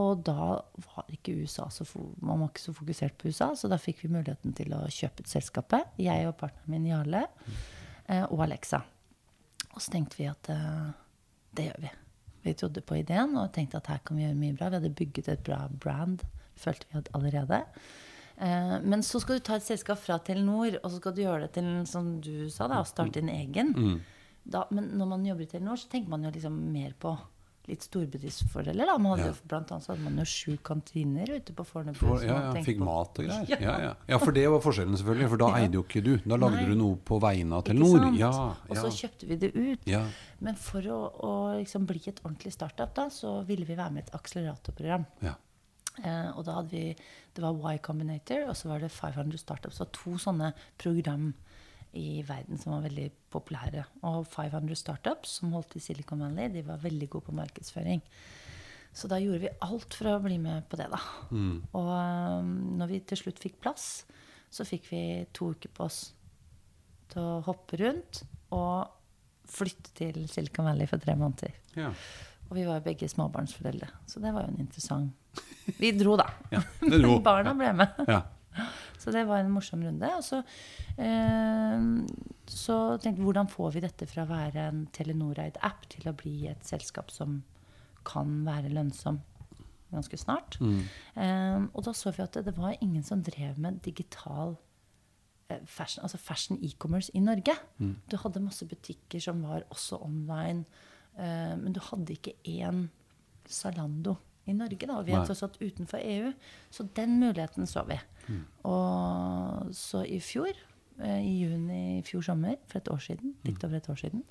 Og 0.00 0.22
da 0.24 0.54
var 0.86 1.10
ikke 1.10 1.34
USA 1.42 1.66
så 1.74 1.84
man 2.22 2.40
var 2.40 2.52
ikke 2.52 2.62
så 2.62 2.74
fokusert 2.76 3.18
på 3.18 3.28
USA, 3.28 3.50
så 3.58 3.68
da 3.68 3.78
fikk 3.80 4.04
vi 4.04 4.12
muligheten 4.14 4.54
til 4.56 4.72
å 4.76 4.84
kjøpe 4.86 5.26
ut 5.26 5.32
selskapet. 5.32 5.98
Jeg 6.00 6.28
og 6.30 6.38
partneren 6.40 6.72
min 6.76 6.88
Jarle 6.92 7.26
eh, 8.06 8.24
og 8.30 8.46
Alexa. 8.46 8.84
Og 9.74 9.82
så 9.82 9.94
tenkte 9.94 10.18
vi 10.20 10.28
at 10.30 10.50
uh, 10.52 10.92
det 11.56 11.70
gjør 11.70 11.82
vi. 11.86 11.90
Vi 12.46 12.54
trodde 12.56 12.84
på 12.84 13.00
ideen 13.00 13.36
og 13.36 13.50
tenkte 13.54 13.80
at 13.80 13.90
her 13.92 14.00
kan 14.04 14.18
vi 14.18 14.24
gjøre 14.24 14.38
mye 14.38 14.56
bra. 14.56 14.70
Vi 14.70 14.80
hadde 14.80 14.94
bygget 15.00 15.28
et 15.28 15.42
bra 15.46 15.64
brand, 15.70 16.24
følte 16.58 16.88
vi 16.90 17.02
allerede. 17.16 17.60
Uh, 18.40 18.78
men 18.82 19.04
så 19.06 19.20
skal 19.22 19.38
du 19.38 19.44
ta 19.46 19.58
et 19.60 19.66
selskap 19.66 20.00
fra 20.00 20.18
Telenor, 20.24 20.78
og 20.80 20.88
så 20.88 21.02
skal 21.02 21.16
du 21.16 21.22
gjøre 21.24 21.44
det 21.46 21.52
til, 21.58 21.68
som 21.90 22.16
du 22.24 22.48
sa, 22.52 22.70
da, 22.72 22.80
starte 22.88 23.20
din 23.20 23.32
egen. 23.32 23.74
Da, 24.40 24.64
men 24.72 24.94
når 24.96 25.12
man 25.12 25.26
jobber 25.28 25.44
i 25.44 25.50
Telenor, 25.50 25.80
så 25.80 25.90
tenker 25.92 26.10
man 26.10 26.24
jo 26.24 26.32
liksom 26.34 26.56
mer 26.72 26.96
på 26.98 27.12
litt 27.68 27.82
storbedriftsfordeler. 27.84 28.86
Da. 28.86 28.96
Man 28.98 29.18
hadde, 29.18 29.28
Ja. 29.30 29.48
Blant 29.48 29.70
annet 29.70 29.84
så 29.84 29.92
hadde 29.92 30.02
man 30.04 30.16
jo 30.18 30.24
sju 30.24 30.56
kantiner 30.64 31.28
ute 31.36 31.52
på 31.54 31.64
Fornebu. 31.66 31.98
For, 32.00 32.22
ja, 32.24 32.38
ja, 32.54 32.62
fikk 32.64 32.78
på. 32.80 32.84
mat 32.88 33.18
og 33.20 33.26
greier. 33.28 33.44
Ja. 33.52 33.58
Ja, 33.60 33.74
ja. 33.84 33.92
ja, 34.08 34.18
for 34.18 34.32
det 34.32 34.46
var 34.50 34.60
forskjellen, 34.64 34.96
selvfølgelig. 34.96 35.28
For 35.34 35.36
da 35.44 35.50
eide 35.60 35.78
jo 35.78 35.82
ikke 35.84 36.02
du. 36.02 36.12
Da 36.24 36.36
lagde 36.40 36.56
Nei. 36.62 36.64
du 36.70 36.74
noe 36.80 36.96
på 36.96 37.20
vegne 37.22 37.58
av 37.60 37.64
Telenor. 37.68 38.08
Ja, 38.18 38.30
Og 38.68 38.76
så 38.80 38.90
kjøpte 39.02 39.28
vi 39.30 39.36
det 39.36 39.52
ut. 39.54 39.86
ja. 39.86 40.02
Men 40.40 40.56
for 40.56 40.80
å, 40.88 40.98
å 41.20 41.30
liksom 41.58 41.84
bli 41.86 42.00
et 42.08 42.20
ordentlig 42.24 42.52
startup, 42.56 42.94
da, 42.96 43.08
så 43.12 43.42
ville 43.44 43.66
vi 43.68 43.76
være 43.76 43.92
med 43.92 44.04
i 44.04 44.08
et 44.08 44.14
akseleratorprogram. 44.18 45.06
ja. 45.26 45.36
Eh, 46.00 46.28
og 46.38 46.44
da 46.46 46.52
hadde 46.54 46.70
vi 46.70 46.94
Det 47.34 47.42
var 47.42 47.74
Y 47.74 47.78
Combinator, 47.82 48.44
og 48.48 48.54
så 48.56 48.68
var 48.70 48.78
det 48.80 48.88
500 48.94 49.36
Startups. 49.42 49.76
Det 49.76 49.82
var 49.84 49.90
to 49.92 50.12
sånne 50.22 50.52
program 50.78 51.34
i 51.96 52.20
verden 52.26 52.58
som 52.60 52.76
var 52.76 52.84
veldig 52.86 53.08
populære. 53.32 53.84
Og 54.06 54.22
500 54.30 54.78
Startups, 54.78 55.38
som 55.40 55.54
holdt 55.56 55.76
i 55.76 55.82
Silicon 55.82 56.22
Valley, 56.22 56.50
de 56.54 56.62
var 56.66 56.82
veldig 56.82 57.08
gode 57.10 57.28
på 57.30 57.36
markedsføring. 57.38 58.02
Så 58.92 59.08
da 59.10 59.20
gjorde 59.22 59.44
vi 59.44 59.52
alt 59.62 59.94
for 59.94 60.10
å 60.10 60.22
bli 60.22 60.38
med 60.42 60.66
på 60.70 60.78
det, 60.78 60.88
da. 60.90 61.00
Og 61.78 61.90
um, 61.90 62.54
når 62.80 62.90
vi 62.90 63.02
til 63.06 63.20
slutt 63.22 63.42
fikk 63.42 63.60
plass, 63.62 64.04
så 64.50 64.66
fikk 64.66 64.88
vi 64.90 65.02
to 65.34 65.52
uker 65.54 65.70
på 65.74 65.86
oss 65.86 66.00
til 67.10 67.22
å 67.22 67.38
hoppe 67.46 67.78
rundt 67.78 68.24
og 68.54 68.90
flytte 69.50 69.94
til 69.98 70.26
Silicon 70.30 70.66
Valley 70.66 70.90
for 70.90 71.02
tre 71.02 71.14
måneder. 71.18 71.54
Ja. 71.78 71.92
Og 72.50 72.56
vi 72.58 72.66
var 72.66 72.82
begge 72.82 73.06
småbarnsforeldre, 73.10 73.88
så 74.10 74.22
det 74.22 74.34
var 74.34 74.46
jo 74.46 74.52
en 74.54 74.62
interessant 74.62 75.14
Vi 75.78 75.92
dro, 75.94 76.16
da. 76.18 76.26
Ja, 76.50 76.62
dro. 76.82 76.90
Men 77.06 77.22
barna 77.22 77.54
ble 77.54 77.70
med. 77.78 78.00
Ja. 78.10 78.24
Så 79.00 79.12
det 79.14 79.24
var 79.28 79.40
en 79.40 79.52
morsom 79.52 79.82
runde. 79.84 80.10
Og 80.16 80.24
så, 80.26 80.42
eh, 81.00 81.86
så 82.46 82.76
tenkte 83.00 83.18
vi 83.20 83.26
hvordan 83.28 83.48
får 83.50 83.74
vi 83.76 83.84
dette 83.86 84.08
fra 84.10 84.26
å 84.26 84.30
være 84.30 84.68
en 84.68 84.86
Telenor-eid 84.92 85.60
app 85.66 85.88
til 85.92 86.10
å 86.10 86.16
bli 86.16 86.46
et 86.50 86.64
selskap 86.66 87.10
som 87.14 87.40
kan 88.04 88.40
være 88.46 88.72
lønnsom 88.72 89.20
ganske 89.90 90.18
snart. 90.20 90.58
Eh, 91.16 91.60
og 91.74 91.84
da 91.86 91.94
så 91.96 92.12
vi 92.14 92.22
at 92.22 92.36
det, 92.36 92.46
det 92.46 92.56
var 92.58 92.76
ingen 92.80 93.02
som 93.06 93.22
drev 93.26 93.58
med 93.58 93.80
digital 93.84 94.54
eh, 95.50 95.64
fashion, 95.66 96.04
altså 96.04 96.20
fashion 96.20 96.60
e-commerce 96.62 97.10
i 97.14 97.22
Norge. 97.24 97.56
Du 98.10 98.16
hadde 98.22 98.44
masse 98.44 98.66
butikker 98.70 99.22
som 99.22 99.42
var 99.42 99.66
også 99.70 99.98
online, 100.04 100.64
eh, 101.18 101.56
men 101.58 101.74
du 101.74 101.80
hadde 101.90 102.16
ikke 102.16 102.36
én 102.46 102.88
Zalando 103.50 104.14
i 104.50 104.56
Norge. 104.56 104.86
da, 104.86 105.00
Vi 105.06 105.14
er 105.16 105.26
tross 105.26 105.42
alt 105.46 105.58
utenfor 105.60 106.02
EU, 106.02 106.32
så 106.70 106.86
den 106.96 107.18
muligheten 107.22 107.68
så 107.70 107.84
vi. 107.88 107.98
Og 108.68 109.74
så 109.74 110.04
i 110.06 110.20
fjor, 110.22 110.54
eh, 111.00 111.20
i 111.24 111.34
juni 111.42 111.98
i 111.98 112.02
fjor 112.06 112.22
sommer, 112.22 112.56
for 112.66 112.78
et 112.78 112.90
år 112.92 113.02
siden, 113.02 113.34
litt 113.44 113.64
over 113.64 113.80
et 113.80 113.90
år 113.90 113.98
siden, 113.98 114.24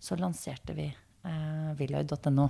så 0.00 0.18
lanserte 0.20 0.76
vi 0.76 0.88
eh, 0.90 1.70
Villoid.no. 1.78 2.48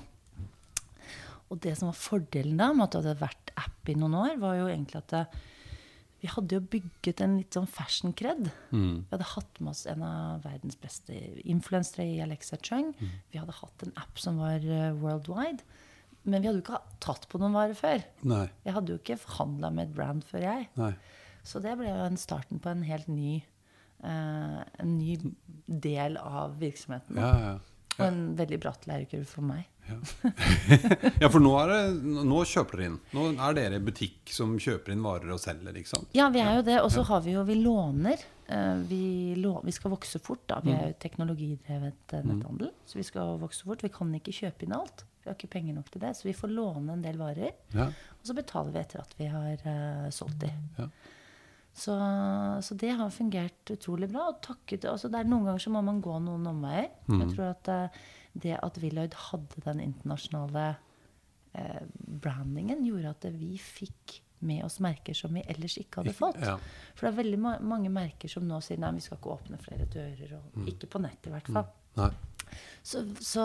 Og 1.47 1.61
det 1.63 1.77
som 1.79 1.93
var 1.93 1.99
fordelen 1.99 2.59
da, 2.59 2.73
med 2.73 2.89
at 2.89 2.97
det 2.97 3.03
hadde 3.05 3.21
vært 3.21 3.53
app 3.57 3.93
i 3.93 3.95
noen 3.95 4.17
år, 4.19 4.41
var 4.43 4.57
jo 4.59 4.67
egentlig 4.67 4.99
at 5.05 5.13
det, 5.15 5.27
vi 6.23 6.31
hadde 6.33 6.57
jo 6.57 6.65
bygget 6.73 7.21
en 7.23 7.37
litt 7.39 7.55
sånn 7.55 7.69
fashion 7.71 8.15
cred. 8.17 8.49
Mm. 8.73 9.05
Vi 9.05 9.13
hadde 9.13 9.29
hatt 9.35 9.61
med 9.61 9.71
oss 9.75 9.85
en 9.91 10.03
av 10.03 10.47
verdens 10.47 10.79
beste 10.81 11.15
influensere 11.45 12.07
i 12.09 12.23
Alexa 12.25 12.59
Chung. 12.65 12.95
Vi 13.31 13.39
hadde 13.39 13.55
hatt 13.55 13.85
en 13.85 13.93
app 14.01 14.19
som 14.19 14.41
var 14.41 14.65
eh, 14.65 14.97
worldwide. 14.97 15.63
Men 16.27 16.43
vi 16.43 16.51
hadde 16.51 16.59
jo 16.59 16.65
ikke 16.65 16.81
tatt 17.05 17.29
på 17.31 17.39
noen 17.41 17.55
varer 17.55 17.79
før. 17.79 18.03
Nei. 18.27 18.47
Jeg 18.67 18.75
hadde 18.77 18.93
jo 18.93 18.99
ikke 19.01 19.19
forhandla 19.23 19.71
med 19.75 19.89
et 19.89 19.95
brand 19.95 20.27
før 20.27 20.43
jeg. 20.43 20.67
Nei. 20.81 20.93
Så 21.47 21.63
det 21.63 21.77
ble 21.79 21.87
jo 21.87 22.03
en 22.09 22.19
starten 22.19 22.59
på 22.63 22.73
en 22.73 22.83
helt 22.87 23.07
ny, 23.07 23.39
eh, 24.03 24.61
en 24.83 24.99
ny 24.99 25.15
del 25.67 26.19
av 26.19 26.59
virksomheten. 26.63 27.23
Ja, 27.23 27.33
ja. 27.45 27.57
Og 27.97 28.05
en 28.05 28.21
veldig 28.37 28.59
bratt 28.61 28.85
lærekurve 28.91 29.25
for 29.31 29.47
meg. 29.47 29.65
ja, 31.23 31.29
for 31.31 31.41
nå, 31.41 31.53
er 31.63 31.71
det, 31.71 31.83
nå 32.27 32.41
kjøper 32.51 32.81
dere 32.81 32.91
inn. 32.91 32.99
Nå 33.17 33.29
er 33.47 33.57
dere 33.57 33.79
butikk 33.87 34.33
som 34.35 34.57
kjøper 34.61 34.93
inn 34.93 35.05
varer 35.07 35.31
og 35.33 35.41
selger, 35.41 35.79
ikke 35.79 35.93
sant? 35.95 36.11
Ja, 36.17 36.27
vi 36.35 36.43
er 36.43 36.59
jo 36.59 36.67
det. 36.67 36.81
Og 36.83 36.91
så 36.93 37.07
har 37.07 37.23
vi 37.25 37.37
jo 37.39 37.47
Vi 37.47 37.57
låner. 37.63 38.27
Eh, 38.49 38.77
Vi, 38.87 39.35
vi 39.65 39.73
skal 39.75 39.91
vokse 39.91 40.19
fort, 40.23 40.47
da. 40.47 40.61
Vi 40.63 40.71
Mm. 40.73 40.79
er 40.79 40.87
jo 40.93 40.99
teknologidrevet 41.01 42.13
eh, 42.15 42.23
netthandel. 42.23 42.71
Så 42.87 42.95
vi 42.99 43.03
skal 43.03 43.39
vokse 43.39 43.65
fort. 43.65 43.83
Vi 43.83 43.89
kan 43.89 44.13
ikke 44.15 44.33
kjøpe 44.33 44.63
inn 44.67 44.73
alt. 44.73 45.05
Vi 45.25 45.31
har 45.31 45.35
ikke 45.35 45.51
penger 45.51 45.75
nok 45.75 45.91
til 45.91 46.01
det. 46.01 46.13
Så 46.17 46.23
vi 46.29 46.33
får 46.33 46.49
låne 46.55 46.93
en 46.93 47.03
del 47.03 47.17
varer. 47.19 47.53
Ja. 47.75 47.87
Og 47.89 48.23
så 48.25 48.35
betaler 48.35 48.71
vi 48.73 48.79
etter 48.79 49.01
at 49.01 49.15
vi 49.19 49.27
har 49.27 49.57
uh, 49.67 50.11
solgt 50.11 50.39
de. 50.39 50.53
Ja. 50.79 50.87
Så, 51.75 51.93
så 52.63 52.77
det 52.79 52.93
har 52.97 53.11
fungert 53.11 53.73
utrolig 53.75 54.09
bra. 54.13 54.29
Og 54.31 54.39
takket, 54.43 54.85
altså 54.89 55.11
det 55.11 55.19
er 55.21 55.25
Noen 55.29 55.45
ganger 55.45 55.59
så 55.67 55.71
må 55.75 55.83
man 55.85 56.01
gå 56.01 56.15
noen 56.23 56.47
omveier. 56.47 56.91
Mm. 57.09 57.21
Jeg 57.25 57.35
tror 57.35 57.51
at 57.51 57.69
uh, 57.69 57.89
det 58.39 58.55
at 58.63 58.79
Willoyd 58.83 59.15
hadde 59.31 59.65
den 59.65 59.81
internasjonale 59.81 60.77
uh, 61.59 61.83
brandingen, 62.23 62.85
gjorde 62.87 63.11
at 63.11 63.27
vi 63.35 63.57
fikk 63.59 64.21
med 64.41 64.65
oss 64.65 64.81
merker 64.85 65.15
som 65.17 65.33
vi 65.35 65.43
ellers 65.49 65.79
ikke 65.81 66.03
hadde 66.03 66.13
fått. 66.17 66.41
Ja. 66.45 66.57
For 66.95 67.07
det 67.07 67.13
er 67.15 67.23
veldig 67.23 67.39
ma 67.41 67.55
mange 67.61 67.89
merker 67.91 68.29
som 68.29 68.45
nå 68.49 68.61
sier 68.63 68.79
nei, 68.83 68.91
vi 68.99 69.01
skal 69.05 69.19
ikke 69.19 69.33
åpne 69.39 69.59
flere 69.63 69.87
dører. 69.93 70.37
Og 70.39 70.57
Mm. 70.61 70.67
Ikke 70.73 70.87
på 70.93 71.01
nett, 71.01 71.27
i 71.27 71.31
hvert 71.33 71.49
fall. 71.53 71.67
Mm. 71.97 72.13
Så, 72.83 73.03
så 73.25 73.45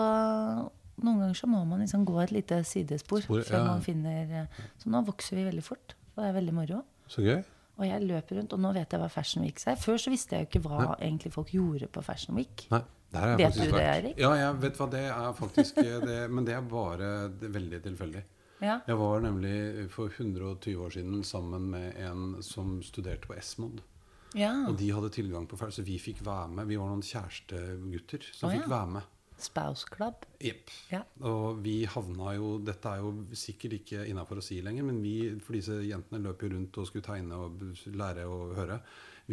noen 1.02 1.18
ganger 1.24 1.34
så 1.38 1.48
må 1.50 1.64
man 1.66 1.80
liksom 1.80 2.04
gå 2.06 2.18
et 2.22 2.30
lite 2.34 2.60
sidespor 2.68 3.22
Spor, 3.24 3.42
før 3.42 3.58
ja. 3.58 3.64
man 3.64 3.80
finner 3.82 4.34
eh, 4.42 4.60
Så 4.78 4.90
nå 4.92 5.00
vokser 5.06 5.36
vi 5.40 5.44
veldig 5.48 5.64
fort. 5.64 5.94
Og 6.14 6.22
det 6.22 6.28
er 6.28 6.36
veldig 6.36 6.54
moro. 6.54 6.82
Så 7.08 7.24
gøy. 7.24 7.40
Og 7.80 7.86
jeg 7.88 8.04
løper 8.04 8.36
rundt, 8.36 8.52
og 8.52 8.60
nå 8.60 8.72
vet 8.76 8.92
jeg 8.92 9.00
hva 9.00 9.08
Fashion 9.10 9.42
Week 9.46 9.58
er. 9.66 9.78
Før 9.80 9.96
så 9.98 10.10
visste 10.12 10.36
jeg 10.36 10.44
jo 10.44 10.50
ikke 10.50 10.60
hva 10.68 10.90
egentlig 11.00 11.32
folk 11.32 11.48
gjorde 11.56 11.88
på 11.88 12.02
Fashion 12.04 12.36
Week. 12.36 12.66
Nei. 12.70 12.82
Vet 13.12 13.56
du 13.58 13.64
det. 13.72 13.80
Erik? 13.82 14.20
Ja, 14.20 14.30
jeg 14.36 14.60
vet 14.62 14.78
hva 14.80 14.86
det 14.92 15.00
er 15.08 15.32
faktisk. 15.36 15.76
eh, 15.82 15.98
Det, 16.04 16.18
men 16.30 16.44
det 16.48 16.54
er 16.56 16.62
bare 16.68 17.08
det, 17.40 17.50
veldig 17.52 17.80
tilfeldig. 17.84 18.22
Ja. 18.62 18.78
Jeg 18.86 18.98
var 19.00 19.24
nemlig 19.24 19.88
for 19.90 20.12
120 20.12 20.84
år 20.84 20.94
siden 20.94 21.24
sammen 21.26 21.70
med 21.72 21.96
en 21.98 22.42
som 22.46 22.76
studerte 22.86 23.26
på 23.26 23.34
Esmod. 23.34 23.82
ja. 24.38 24.52
Og 24.68 24.78
de 24.78 24.92
hadde 24.94 25.10
tilgang 25.12 25.48
på 25.48 25.58
ferd, 25.60 25.74
så 25.74 25.82
vi 25.82 25.98
fikk 25.98 26.22
være 26.24 26.48
med. 26.54 26.70
Vi 26.70 26.78
var 26.78 26.92
noen 26.92 27.02
kjærestegutter 27.02 28.30
som 28.30 28.48
oh, 28.48 28.54
fikk 28.54 28.70
være 28.70 28.94
med. 28.98 29.10
Spouse 29.42 29.86
Club. 29.90 30.26
Jepp. 30.40 30.70
Ja. 30.92 31.02
Og 31.26 31.62
vi 31.64 31.82
havna 31.90 32.36
jo 32.36 32.56
Dette 32.62 32.92
er 32.92 33.02
jo 33.02 33.12
sikkert 33.34 33.80
ikke 33.80 34.04
innafor 34.06 34.38
å 34.38 34.44
si 34.44 34.60
lenger, 34.62 34.86
men 34.86 35.00
vi, 35.02 35.16
for 35.42 35.58
disse 35.58 35.80
jentene 35.82 36.22
løp 36.22 36.44
jo 36.44 36.52
rundt 36.54 36.78
og 36.78 36.86
skulle 36.88 37.06
tegne 37.06 37.40
og 37.46 37.64
lære 37.90 38.28
og 38.30 38.54
høre. 38.58 38.78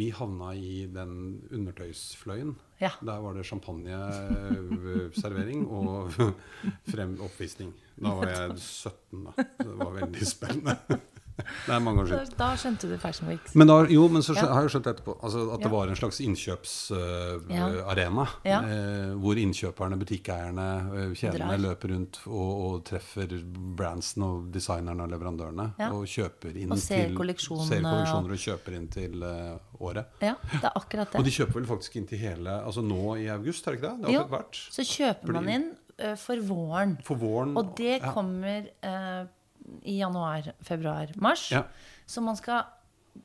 Vi 0.00 0.06
havna 0.16 0.54
i 0.56 0.86
den 0.88 1.44
undertøysfløyen. 1.52 2.54
Ja. 2.80 2.88
Der 3.04 3.20
var 3.20 3.36
det 3.36 3.42
champagneservering 3.44 5.66
og 5.68 6.08
frem 6.92 7.20
oppvisning. 7.20 7.74
Da 8.00 8.08
var 8.16 8.24
jeg 8.32 8.56
17, 8.56 9.26
da. 9.26 9.32
Så 9.36 9.66
det 9.68 9.76
var 9.82 9.92
veldig 9.98 10.24
spennende. 10.30 10.72
Det 11.40 11.72
er 11.74 11.78
mange 11.80 12.02
år 12.02 12.08
Da, 12.10 12.16
siden. 12.24 12.36
da 12.38 12.48
skjønte 12.56 12.88
du 12.90 12.96
Fashion 13.00 13.28
Week. 13.30 13.40
Men 13.56 13.66
da, 13.70 13.78
jo, 13.88 14.02
men 14.12 14.20
så 14.22 14.34
skjø, 14.36 14.44
Ja. 14.46 14.52
har 14.54 14.62
jeg 14.66 14.70
skjønt 14.74 14.86
etterpå 14.92 15.14
altså 15.24 15.44
at 15.54 15.60
det 15.64 15.70
var 15.72 15.88
en 15.88 15.96
slags 15.96 16.18
innkjøpsarena. 16.20 18.26
Ja. 18.44 18.58
uh, 18.60 19.14
hvor 19.22 19.34
innkjøperne, 19.40 19.96
butikkeierne, 20.00 20.66
uh, 20.90 21.14
kjedene 21.16 21.48
Drar. 21.48 21.58
løper 21.64 21.88
rundt 21.94 22.20
og, 22.26 22.50
og 22.66 22.84
treffer 22.88 23.28
brandsen 23.76 24.22
og 24.26 24.50
designerne 24.54 25.02
og 25.06 25.10
leverandørene. 25.14 25.66
Ja. 25.80 25.88
Og 25.96 26.06
kjøper 26.10 26.56
inn 26.56 26.72
Og 26.72 26.78
ser 26.78 27.06
til 27.06 27.10
ser 27.10 27.16
kolleksjoner 27.20 28.30
og 28.36 28.40
kjøper 28.44 28.76
inn 28.76 28.88
til 28.92 29.22
eh, 29.26 29.58
året. 29.80 30.06
Ja, 30.22 30.34
det 30.52 30.64
er 30.64 30.72
akkurat 30.76 31.12
det. 31.12 31.18
Og 31.20 31.24
de 31.26 31.30
kjøper 31.34 31.54
vel 31.60 31.66
faktisk 31.70 31.96
inn 32.00 32.06
til 32.10 32.18
hele 32.20 32.50
Altså 32.60 32.82
nå 32.84 33.16
i 33.20 33.26
august, 33.32 33.66
er 33.66 33.70
det 33.76 33.80
ikke 33.80 33.92
det? 33.96 34.06
Det 34.06 34.14
Jo. 34.14 34.24
vært. 34.30 34.60
Så 34.76 34.82
kjøper 34.86 35.32
man 35.36 35.48
inn 35.48 35.68
eh, 35.98 36.14
for 36.20 36.36
våren. 36.44 36.96
For 37.06 37.16
våren 37.20 37.56
Og 37.56 37.74
det 37.78 38.00
ja. 38.02 38.12
kommer 38.12 38.66
eh, 38.82 39.24
i 39.82 39.98
januar, 40.00 40.52
februar, 40.66 41.12
mars. 41.16 41.48
Ja. 41.52 41.64
Så 42.06 42.22
man 42.24 42.38
skal 42.38 42.64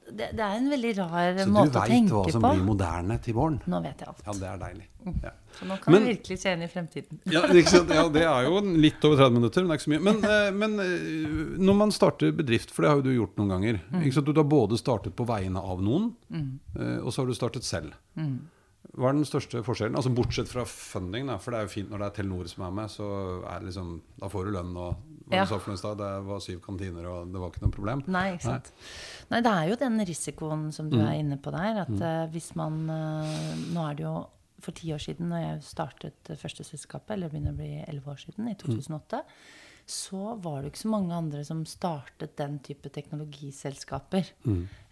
det, 0.06 0.32
det 0.38 0.42
er 0.42 0.58
en 0.58 0.68
veldig 0.70 0.92
rar 0.98 1.36
måte 1.36 1.44
Så 1.44 1.46
du 1.46 1.54
måte 1.54 1.78
å 1.78 1.82
veit 1.82 1.92
tenke 1.94 2.18
hva 2.18 2.34
som 2.34 2.44
på. 2.44 2.52
blir 2.56 2.66
moderne 2.66 3.18
til 3.22 3.36
våren? 3.38 3.58
Nå 3.70 3.80
vet 3.84 4.02
jeg 4.02 4.10
alt. 4.12 4.22
Ja, 4.26 4.36
det 4.42 4.48
er 4.50 4.62
deilig. 4.62 4.86
Ja. 5.22 5.32
Så 5.56 5.68
nå 5.70 5.78
kan 5.82 5.94
Men- 5.94 6.04
vi 6.04 6.14
virkelig 6.16 6.38
se 6.42 6.54
inn 6.54 6.64
i 6.66 6.68
fremtiden. 6.68 7.20
Ja, 7.32 7.42
ja, 7.46 8.08
det 8.10 8.24
er 8.26 8.48
jo 8.48 8.62
litt 8.62 9.06
over 9.06 9.22
30 9.22 9.38
minutter, 9.38 9.62
men 9.64 9.70
det 9.70 9.76
er 9.76 9.80
ikke 9.80 9.86
så 9.86 9.94
mye. 9.94 10.04
Men, 10.08 10.24
eh, 10.26 10.52
men 10.52 10.80
eh, 10.80 11.60
når 11.62 11.78
man 11.84 11.94
starter 11.94 12.34
bedrift, 12.36 12.74
for 12.74 12.82
det 12.82 12.92
har 12.92 12.98
jo 12.98 13.06
du 13.06 13.14
gjort 13.14 13.38
noen 13.38 13.54
ganger 13.54 14.12
sant? 14.12 14.26
Du 14.26 14.42
har 14.42 14.50
både 14.50 14.78
startet 14.82 15.16
på 15.16 15.26
vegne 15.30 15.62
av 15.62 15.82
noen, 15.82 16.16
mm. 16.30 16.50
og 17.04 17.14
så 17.14 17.22
har 17.22 17.28
du 17.28 17.38
startet 17.38 17.64
selv. 17.64 17.94
Hva 18.94 19.10
er 19.10 19.18
den 19.18 19.26
største 19.26 19.64
forskjellen? 19.66 19.96
Altså 19.98 20.12
Bortsett 20.16 20.48
fra 20.52 20.64
funding, 20.70 21.28
da, 21.28 21.38
for 21.42 21.52
det 21.52 21.60
er 21.60 21.66
jo 21.68 21.74
fint 21.74 21.90
når 21.90 21.98
det 22.04 22.08
er 22.08 22.16
Telenor 22.22 22.48
som 22.52 22.64
er 22.68 22.72
med, 22.72 22.92
så 22.94 23.08
er 23.50 23.60
det 23.60 23.70
liksom, 23.72 24.02
da 24.22 24.30
får 24.32 24.46
du 24.46 24.52
lønn 24.56 24.76
og 24.78 24.96
hva 25.26 25.34
Ja. 25.40 25.44
du 25.44 25.50
sa 25.50 25.58
for 25.58 25.74
i 25.74 25.78
stad, 25.82 25.98
det 25.98 26.12
var 26.28 26.40
syv 26.40 26.60
kantiner, 26.62 27.06
og 27.10 27.32
det 27.34 27.40
var 27.42 27.50
ikke 27.50 27.64
noe 27.66 27.72
problem. 27.74 28.04
Nei, 28.08 28.36
ikke 28.36 28.44
sant. 28.46 28.72
Nei, 29.32 29.42
det 29.42 29.52
er 29.52 29.70
jo 29.72 29.76
den 29.82 29.98
risikoen 30.06 30.72
som 30.72 30.86
Mm. 30.86 30.92
du 30.92 31.00
er 31.02 31.16
inne 31.18 31.38
på 31.42 31.52
der. 31.52 31.82
At 31.82 31.90
eh, 32.02 32.28
hvis 32.32 32.56
man 32.56 32.88
eh, 32.90 33.56
Nå 33.74 33.90
er 33.90 33.96
det 33.96 34.04
jo 34.06 34.28
for 34.62 34.72
ti 34.72 34.94
år 34.94 35.02
siden, 35.02 35.30
når 35.30 35.42
jeg 35.42 35.64
startet 35.64 36.38
første 36.38 36.64
selskapet, 36.64 37.12
eller 37.18 37.30
begynner 37.30 37.52
å 37.54 37.58
bli 37.58 37.84
elleve 37.88 38.08
år 38.14 38.18
siden, 38.22 38.48
i 38.50 38.54
2008, 38.56 39.24
så 39.86 40.34
var 40.42 40.64
det 40.64 40.72
ikke 40.72 40.82
så 40.82 40.90
mange 40.96 41.14
andre 41.14 41.44
som 41.46 41.62
startet 41.70 42.34
den 42.40 42.58
type 42.66 42.90
teknologiselskaper. 42.90 44.32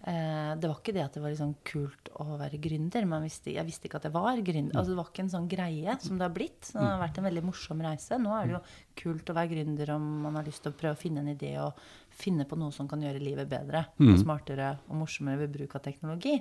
Eh, 0.06 0.52
det 0.60 0.70
var 0.70 0.76
ikke 0.78 0.94
det 0.94 1.02
at 1.02 1.16
det 1.18 1.24
var 1.24 1.34
liksom 1.34 1.56
kult 1.66 2.12
å 2.22 2.38
være 2.38 2.60
gründer. 2.62 3.08
Man 3.10 3.26
visste, 3.26 3.56
jeg 3.56 3.66
visste 3.66 3.90
ikke 3.90 4.02
at 4.02 4.06
jeg 4.10 4.14
var 4.14 4.38
gründer. 4.46 4.76
Altså, 4.76 4.94
det 4.94 5.00
var 5.00 5.10
ikke 5.10 5.26
en 5.26 5.34
sånn 5.34 5.50
greie 5.50 5.98
som 6.04 6.20
det 6.20 6.28
har 6.28 6.36
blitt. 6.36 6.60
Så 6.68 6.78
det 6.78 6.86
har 6.86 7.02
vært 7.02 7.18
en 7.18 7.28
veldig 7.30 7.46
morsom 7.48 7.82
reise. 7.88 8.20
Nå 8.22 8.36
er 8.38 8.46
det 8.46 8.58
jo 8.58 8.64
kult 9.02 9.34
å 9.34 9.38
være 9.40 9.54
gründer 9.56 9.96
om 9.96 10.10
man 10.28 10.38
har 10.38 10.46
lyst 10.46 10.62
til 10.66 10.76
å 10.76 10.78
prøve 10.84 10.98
å 10.98 11.02
finne 11.02 11.24
en 11.24 11.34
idé 11.34 11.56
og 11.64 11.80
finne 12.18 12.46
på 12.50 12.58
noe 12.60 12.74
som 12.76 12.88
kan 12.90 13.02
gjøre 13.04 13.22
livet 13.24 13.50
bedre 13.50 13.86
og 14.00 14.18
smartere 14.22 14.70
og 14.88 15.00
morsommere 15.02 15.44
ved 15.44 15.54
bruk 15.56 15.76
av 15.78 15.84
teknologi. 15.86 16.36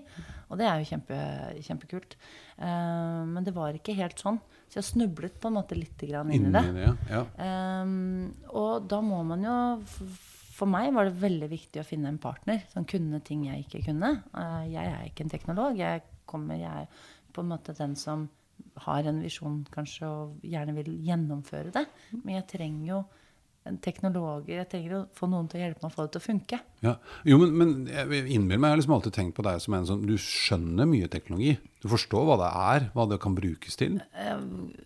Og 0.51 0.61
det 0.61 0.69
er 0.69 0.83
jo 0.83 0.91
kjempe, 0.93 1.21
kjempekult. 1.65 2.19
Uh, 2.59 3.23
men 3.29 3.47
det 3.47 3.55
var 3.57 3.79
ikke 3.79 3.97
helt 3.99 4.21
sånn. 4.21 4.41
Så 4.69 4.81
jeg 4.81 4.89
snublet 4.89 5.41
på 5.41 5.51
en 5.51 5.59
måte 5.59 5.77
litt 5.77 6.01
grann 6.09 6.33
inn 6.33 6.51
i 6.51 6.53
det. 6.55 6.65
Det, 6.77 6.93
ja. 7.13 7.25
Um, 7.83 8.31
og 8.53 8.87
da 8.89 9.01
må 9.05 9.23
man 9.29 9.49
jo 9.49 9.57
for 10.53 10.69
meg 10.71 10.93
var 10.95 11.09
det 11.09 11.19
veldig 11.19 11.49
viktig 11.51 11.81
å 11.81 11.87
finne 11.87 12.11
en 12.13 12.21
partner 12.23 12.61
som 12.71 12.87
kunne 12.89 13.23
ting 13.25 13.47
jeg 13.49 13.65
ikke 13.65 13.87
kunne. 13.89 14.15
Uh, 14.37 14.63
jeg 14.69 14.85
er 14.85 15.09
ikke 15.09 15.27
en 15.27 15.33
teknolog. 15.33 15.81
Jeg, 15.81 16.05
kommer, 16.29 16.61
jeg 16.61 16.85
er 16.85 17.11
på 17.33 17.43
en 17.43 17.53
måte 17.55 17.75
den 17.77 17.97
som 17.99 18.29
har 18.85 19.09
en 19.09 19.21
visjon 19.25 19.63
kanskje 19.73 20.09
og 20.09 20.45
gjerne 20.47 20.75
vil 20.77 20.95
gjennomføre 21.05 21.73
det. 21.75 21.85
Men 22.21 22.37
jeg 22.39 22.49
trenger 22.55 22.87
jo 22.89 23.01
teknologer. 23.85 24.57
Jeg 24.63 24.69
trenger 24.73 24.97
å 24.97 25.03
få 25.17 25.29
noen 25.31 25.49
til 25.51 25.61
å 25.61 25.65
hjelpe 25.65 25.85
meg 25.85 25.91
å 25.93 25.95
få 25.95 26.07
det 26.07 26.15
til 26.15 26.23
å 26.23 26.27
funke. 26.27 26.61
Ja. 26.85 26.95
Jo, 27.29 27.39
men, 27.43 27.53
men 27.59 27.75
jeg 27.91 28.25
innbiller 28.35 28.61
meg, 28.63 28.69
jeg 28.69 28.75
har 28.75 28.81
liksom 28.83 28.97
alltid 28.99 29.17
tenkt 29.19 29.37
på 29.39 29.47
deg 29.47 29.63
som 29.63 29.77
en 29.79 29.89
som 29.89 30.03
Du 30.07 30.15
skjønner 30.19 30.89
mye 30.91 31.11
teknologi. 31.13 31.57
Du 31.83 31.89
forstår 31.91 32.27
hva 32.29 32.37
det 32.39 32.49
er, 32.49 32.85
hva 32.95 33.05
det 33.11 33.17
kan 33.23 33.35
brukes 33.35 33.75
til. 33.79 33.97
Eh, 34.15 34.43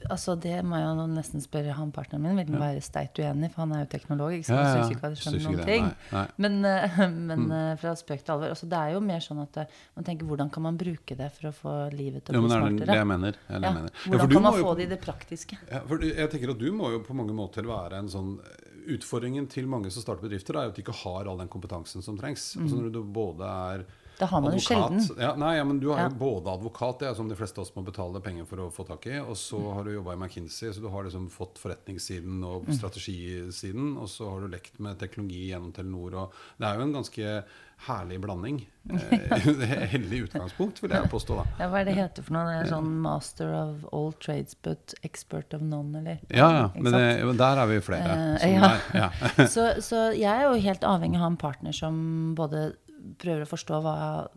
altså 0.09 0.33
Det 0.41 0.55
må 0.65 0.79
jeg 0.81 0.87
jo 0.89 1.05
nesten 1.13 1.43
spørre 1.45 1.75
han 1.77 1.91
partneren 1.93 2.25
min. 2.25 2.39
Vil 2.41 2.55
han 2.55 2.63
være 2.63 2.85
steit 2.85 3.19
uenig, 3.21 3.51
for 3.53 3.67
han 3.67 3.75
er 3.77 3.83
jo 3.83 3.89
teknolog. 3.93 4.37
ikke 4.39 4.49
sant? 4.49 4.63
Ja, 4.63 4.63
ja, 4.65 4.71
ja. 4.71 4.79
Synes 4.79 4.95
ikke 4.95 5.11
at 5.11 5.17
jeg 5.17 5.23
skjønner 5.27 5.45
noen 5.45 5.69
ting. 5.69 5.91
nei, 5.91 6.15
nei. 6.17 6.25
Men, 6.47 6.57
eh, 6.71 6.97
men 7.31 7.45
eh, 7.53 7.75
fra 7.83 7.93
spøk 8.01 8.25
til 8.25 8.37
alvor. 8.37 8.55
Altså, 8.57 8.69
det 8.73 8.81
er 8.81 8.95
jo 8.97 9.03
mer 9.05 9.27
sånn 9.27 9.43
at 9.45 9.61
man 9.67 10.09
tenker 10.09 10.31
hvordan 10.31 10.53
kan 10.55 10.65
man 10.69 10.81
bruke 10.81 11.19
det 11.21 11.29
for 11.37 11.51
å 11.51 11.53
få 11.59 11.75
livet 11.93 12.25
til 12.25 12.39
å 12.39 12.41
men 12.41 12.49
bli 12.49 12.55
det 12.55 12.57
er 12.57 12.65
det 12.65 12.73
smartere? 12.73 12.97
jeg 13.03 13.11
mener. 13.13 13.37
Det 13.43 13.61
det 13.61 13.69
jeg 13.69 13.79
mener. 13.81 13.93
Ja, 13.93 14.15
Hvordan 14.15 14.33
kan 14.33 14.47
man 14.49 14.57
jo 14.57 14.65
få 14.71 14.75
det 14.81 14.89
i 14.89 14.93
det 14.95 15.01
praktiske? 15.05 15.61
Ja, 15.69 15.83
for 15.93 16.09
jeg 16.09 16.33
tenker 16.33 16.55
at 16.55 16.65
Du 16.65 16.71
må 16.73 16.95
jo 16.95 17.03
på 17.05 17.19
mange 17.19 17.37
måter 17.37 17.69
være 17.69 18.01
en 18.01 18.09
sånn 18.13 18.39
Utfordringen 18.87 19.49
til 19.51 19.67
mange 19.67 19.91
som 19.91 20.05
starter 20.05 20.29
bedrifter, 20.29 20.55
er 20.55 20.69
jo 20.69 20.71
at 20.71 20.77
de 20.79 20.83
ikke 20.85 20.95
har 21.03 21.27
all 21.27 21.41
den 21.41 21.49
kompetansen 21.51 22.05
som 22.07 22.15
trengs. 22.21 22.53
Altså 22.55 22.79
når 22.79 22.93
du 22.95 23.01
både 23.03 23.49
er 23.75 23.83
Det 24.19 24.27
har 24.31 24.41
man 24.41 24.53
jo 24.57 24.61
sjelden. 24.65 25.01
Ja, 25.21 25.35
nei, 25.37 25.57
ja, 25.59 25.65
men 25.65 25.79
du 25.81 25.89
har 25.91 25.99
Ja. 25.99 26.09
jo 26.09 26.17
både 26.17 26.55
advokat, 26.55 26.99
det 27.01 27.15
som 27.17 27.29
de 27.29 27.37
fleste 27.37 27.59
av 27.61 27.67
oss 27.67 27.75
må 27.77 27.85
betale 27.85 28.21
penger 28.25 28.47
for 28.47 28.57
å 28.65 28.71
få 28.73 28.87
tak 28.89 29.07
i, 29.07 29.19
og 29.21 29.37
så 29.37 29.61
har 29.75 29.85
du 29.85 29.93
jobba 29.93 30.13
i 30.15 30.17
McKinsey, 30.17 30.73
så 30.73 30.81
du 30.81 30.89
har 30.89 31.05
liksom 31.05 31.29
fått 31.31 31.59
forretningssiden 31.59 32.43
og 32.45 32.65
Mm. 32.67 32.79
strategisiden, 32.79 33.97
og 33.99 34.09
så 34.09 34.31
har 34.31 34.41
du 34.41 34.49
lekt 34.49 34.79
med 34.81 34.99
teknologi 34.99 35.51
gjennom 35.53 35.73
Telenor, 35.73 36.15
og 36.15 36.33
det 36.59 36.67
er 36.69 36.77
jo 36.77 36.83
en 36.87 36.93
ganske 36.95 37.45
herlig 37.87 38.19
blanding. 38.23 38.63
Eh, 38.89 39.29
heldig 39.93 40.23
utgangspunkt, 40.31 40.81
vil 40.83 40.91
jeg 40.95 41.11
påstå, 41.13 41.37
da. 41.37 41.45
Ja, 41.61 41.69
hva 41.69 41.81
er 41.83 41.85
det 41.91 41.95
heter 41.99 42.25
for 42.25 42.33
noe? 42.33 42.47
Det 42.49 42.67
er 42.67 42.73
sånn 42.73 42.89
master 43.05 43.53
of 43.53 43.85
all 43.93 44.13
trades, 44.13 44.55
but 44.55 44.95
expert 45.05 45.53
of 45.53 45.61
none, 45.61 45.93
eller? 45.99 46.19
Ja, 46.31 46.49
ja, 46.57 46.71
men 46.75 46.93
det, 46.93 47.37
der 47.37 47.61
er 47.63 47.67
vi 47.67 47.81
flere. 47.85 48.17
Som 48.41 48.51
ja. 48.57 48.73
er- 48.73 48.97
ja. 48.97 49.11
så, 49.55 49.69
så 49.85 50.07
jeg 50.17 50.25
er 50.33 50.47
jo 50.49 50.57
helt 50.71 50.81
avhengig 50.89 51.17
av 51.17 51.21
å 51.21 51.27
ha 51.27 51.31
en 51.35 51.37
partner 51.37 51.73
som 51.77 52.35
både 52.39 52.73
prøver 53.19 53.43
å 53.45 53.49
forstå 53.51 53.79
hva, 53.83 53.95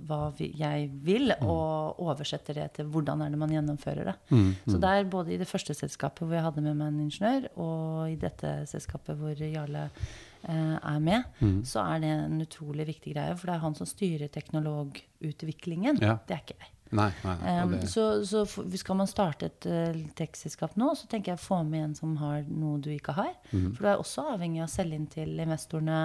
hva 0.08 0.20
jeg 0.38 0.90
vil, 1.04 1.32
Mm. 1.40 1.48
og 1.50 2.00
oversetter 2.00 2.54
det 2.54 2.74
til 2.74 2.86
hvordan 2.86 3.22
er 3.26 3.30
det 3.30 3.38
man 3.40 3.50
gjennomfører 3.50 4.06
det. 4.06 4.16
Mm, 4.32 4.56
Så 4.68 4.80
det 4.80 4.90
er 4.90 5.04
både 5.10 5.34
i 5.34 5.38
det 5.38 5.48
første 5.48 5.74
selskapet 5.74 6.20
hvor 6.28 6.34
jeg 6.36 6.44
hadde 6.44 6.62
med 6.62 6.76
meg 6.78 6.88
en 6.88 7.10
ingeniør, 7.10 7.50
og 7.58 8.10
i 8.12 8.16
dette 8.16 8.66
selskapet 8.68 9.18
hvor 9.18 9.36
Jarle 9.36 9.90
eh, 10.48 10.78
er 10.84 11.00
med, 11.00 11.24
Mm. 11.42 11.64
så 11.66 11.84
er 11.96 12.00
det 12.00 12.10
en 12.10 12.42
utrolig 12.42 12.86
viktig 12.88 13.14
greie. 13.14 13.36
For 13.38 13.48
det 13.48 13.56
er 13.56 13.60
han 13.60 13.76
som 13.76 13.86
styrer 13.86 14.30
teknologutviklingen. 14.30 16.00
Ja. 16.02 16.18
Det 16.28 16.36
er 16.38 16.42
ikke 16.44 16.60
jeg. 16.60 16.70
Nei, 16.90 17.12
nei, 17.24 17.36
nei. 17.44 17.56
Um, 17.64 17.76
så, 17.88 18.08
så 18.26 18.42
skal 18.82 18.98
man 18.98 19.08
starte 19.10 19.46
et 19.52 19.68
uh, 19.70 20.00
tekstselskap 20.18 20.74
nå, 20.80 20.90
så 20.98 21.06
tenker 21.12 21.36
jeg 21.36 21.42
få 21.44 21.62
med 21.68 21.84
en 21.84 21.96
som 21.98 22.16
har 22.18 22.48
noe 22.50 22.80
du 22.82 22.90
ikke 22.96 23.14
har. 23.14 23.36
Mhm. 23.52 23.76
For 23.78 23.86
du 23.86 23.90
er 23.92 24.02
også 24.02 24.26
avhengig 24.34 24.64
av 24.64 24.70
å 24.70 24.74
selge 24.74 24.98
inn 24.98 25.08
til 25.14 25.36
investorene, 25.46 26.00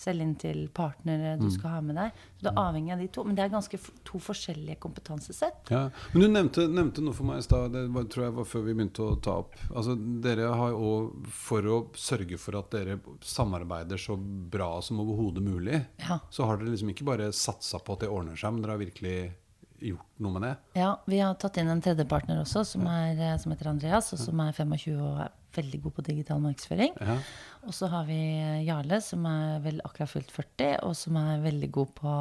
selge 0.00 0.24
inn 0.24 0.34
til 0.40 0.62
partnere 0.72 1.36
du 1.36 1.50
du 1.50 1.54
skal 1.56 1.74
ha 1.74 1.80
med 1.82 1.96
deg. 1.98 2.18
Så 2.38 2.44
du 2.46 2.48
er 2.52 2.60
avhengig 2.62 2.92
av 2.94 3.00
de 3.02 3.08
to. 3.12 3.24
Men 3.26 3.36
det 3.36 3.44
er 3.44 3.52
ganske 3.52 3.78
to 4.06 4.20
forskjellige 4.22 4.78
kompetansesett. 4.82 5.70
Ja, 5.74 5.82
men 6.12 6.22
du 6.22 6.28
nevnte, 6.30 6.66
nevnte 6.70 7.02
noe 7.04 7.16
for 7.16 7.26
meg 7.26 7.42
i 7.42 7.46
stad, 7.46 7.72
det 7.74 7.82
var, 7.94 8.06
tror 8.12 8.26
jeg 8.28 8.36
var 8.38 8.48
før 8.48 8.64
vi 8.68 8.74
begynte 8.78 9.02
å 9.02 9.16
ta 9.22 9.34
opp. 9.42 9.58
Altså, 9.74 9.96
dere 10.24 10.50
har 10.54 10.70
jo, 10.76 10.92
For 11.34 11.66
å 11.66 11.78
sørge 11.98 12.38
for 12.40 12.58
at 12.60 12.70
dere 12.72 12.98
samarbeider 13.26 13.98
så 14.00 14.16
bra 14.16 14.80
som 14.84 15.00
overhodet 15.02 15.42
mulig, 15.44 15.80
Ja. 16.06 16.20
så 16.30 16.46
har 16.46 16.58
dere 16.60 16.70
liksom 16.70 16.90
ikke 16.94 17.04
bare 17.08 17.32
satsa 17.32 17.80
på 17.82 17.94
at 17.96 18.00
det 18.06 18.08
ordner 18.12 18.36
seg, 18.38 18.54
men 18.54 18.62
dere 18.62 18.76
har 18.76 18.84
virkelig 18.84 19.32
gjort 19.80 20.22
noe 20.22 20.36
med 20.36 20.46
det. 20.46 20.54
Ja, 20.80 20.94
vi 21.10 21.20
har 21.22 21.36
tatt 21.40 21.58
inn 21.60 21.70
en 21.72 21.82
tredjepartner 21.84 22.40
også, 22.42 22.64
som, 22.74 22.86
er, 22.90 23.18
eh, 23.18 23.36
som 23.40 23.52
heter 23.54 23.72
Andreas, 23.72 24.12
og 24.14 24.22
som 24.22 24.40
er 24.44 24.54
25 24.56 24.96
og 25.00 25.20
er 25.26 25.36
veldig 25.56 25.82
god 25.84 25.96
på 25.96 26.06
digital 26.06 26.42
markedsføring. 26.44 26.96
Ja. 27.00 27.18
Og 27.66 27.76
så 27.76 27.90
har 27.92 28.08
vi 28.08 28.18
Jarle, 28.66 29.00
som 29.04 29.26
er 29.28 29.62
vel 29.64 29.80
akkurat 29.84 30.12
fylt 30.12 30.34
40, 30.34 30.80
og 30.86 30.96
som 30.98 31.18
er 31.20 31.44
veldig 31.44 31.70
god 31.74 31.94
på 31.98 32.16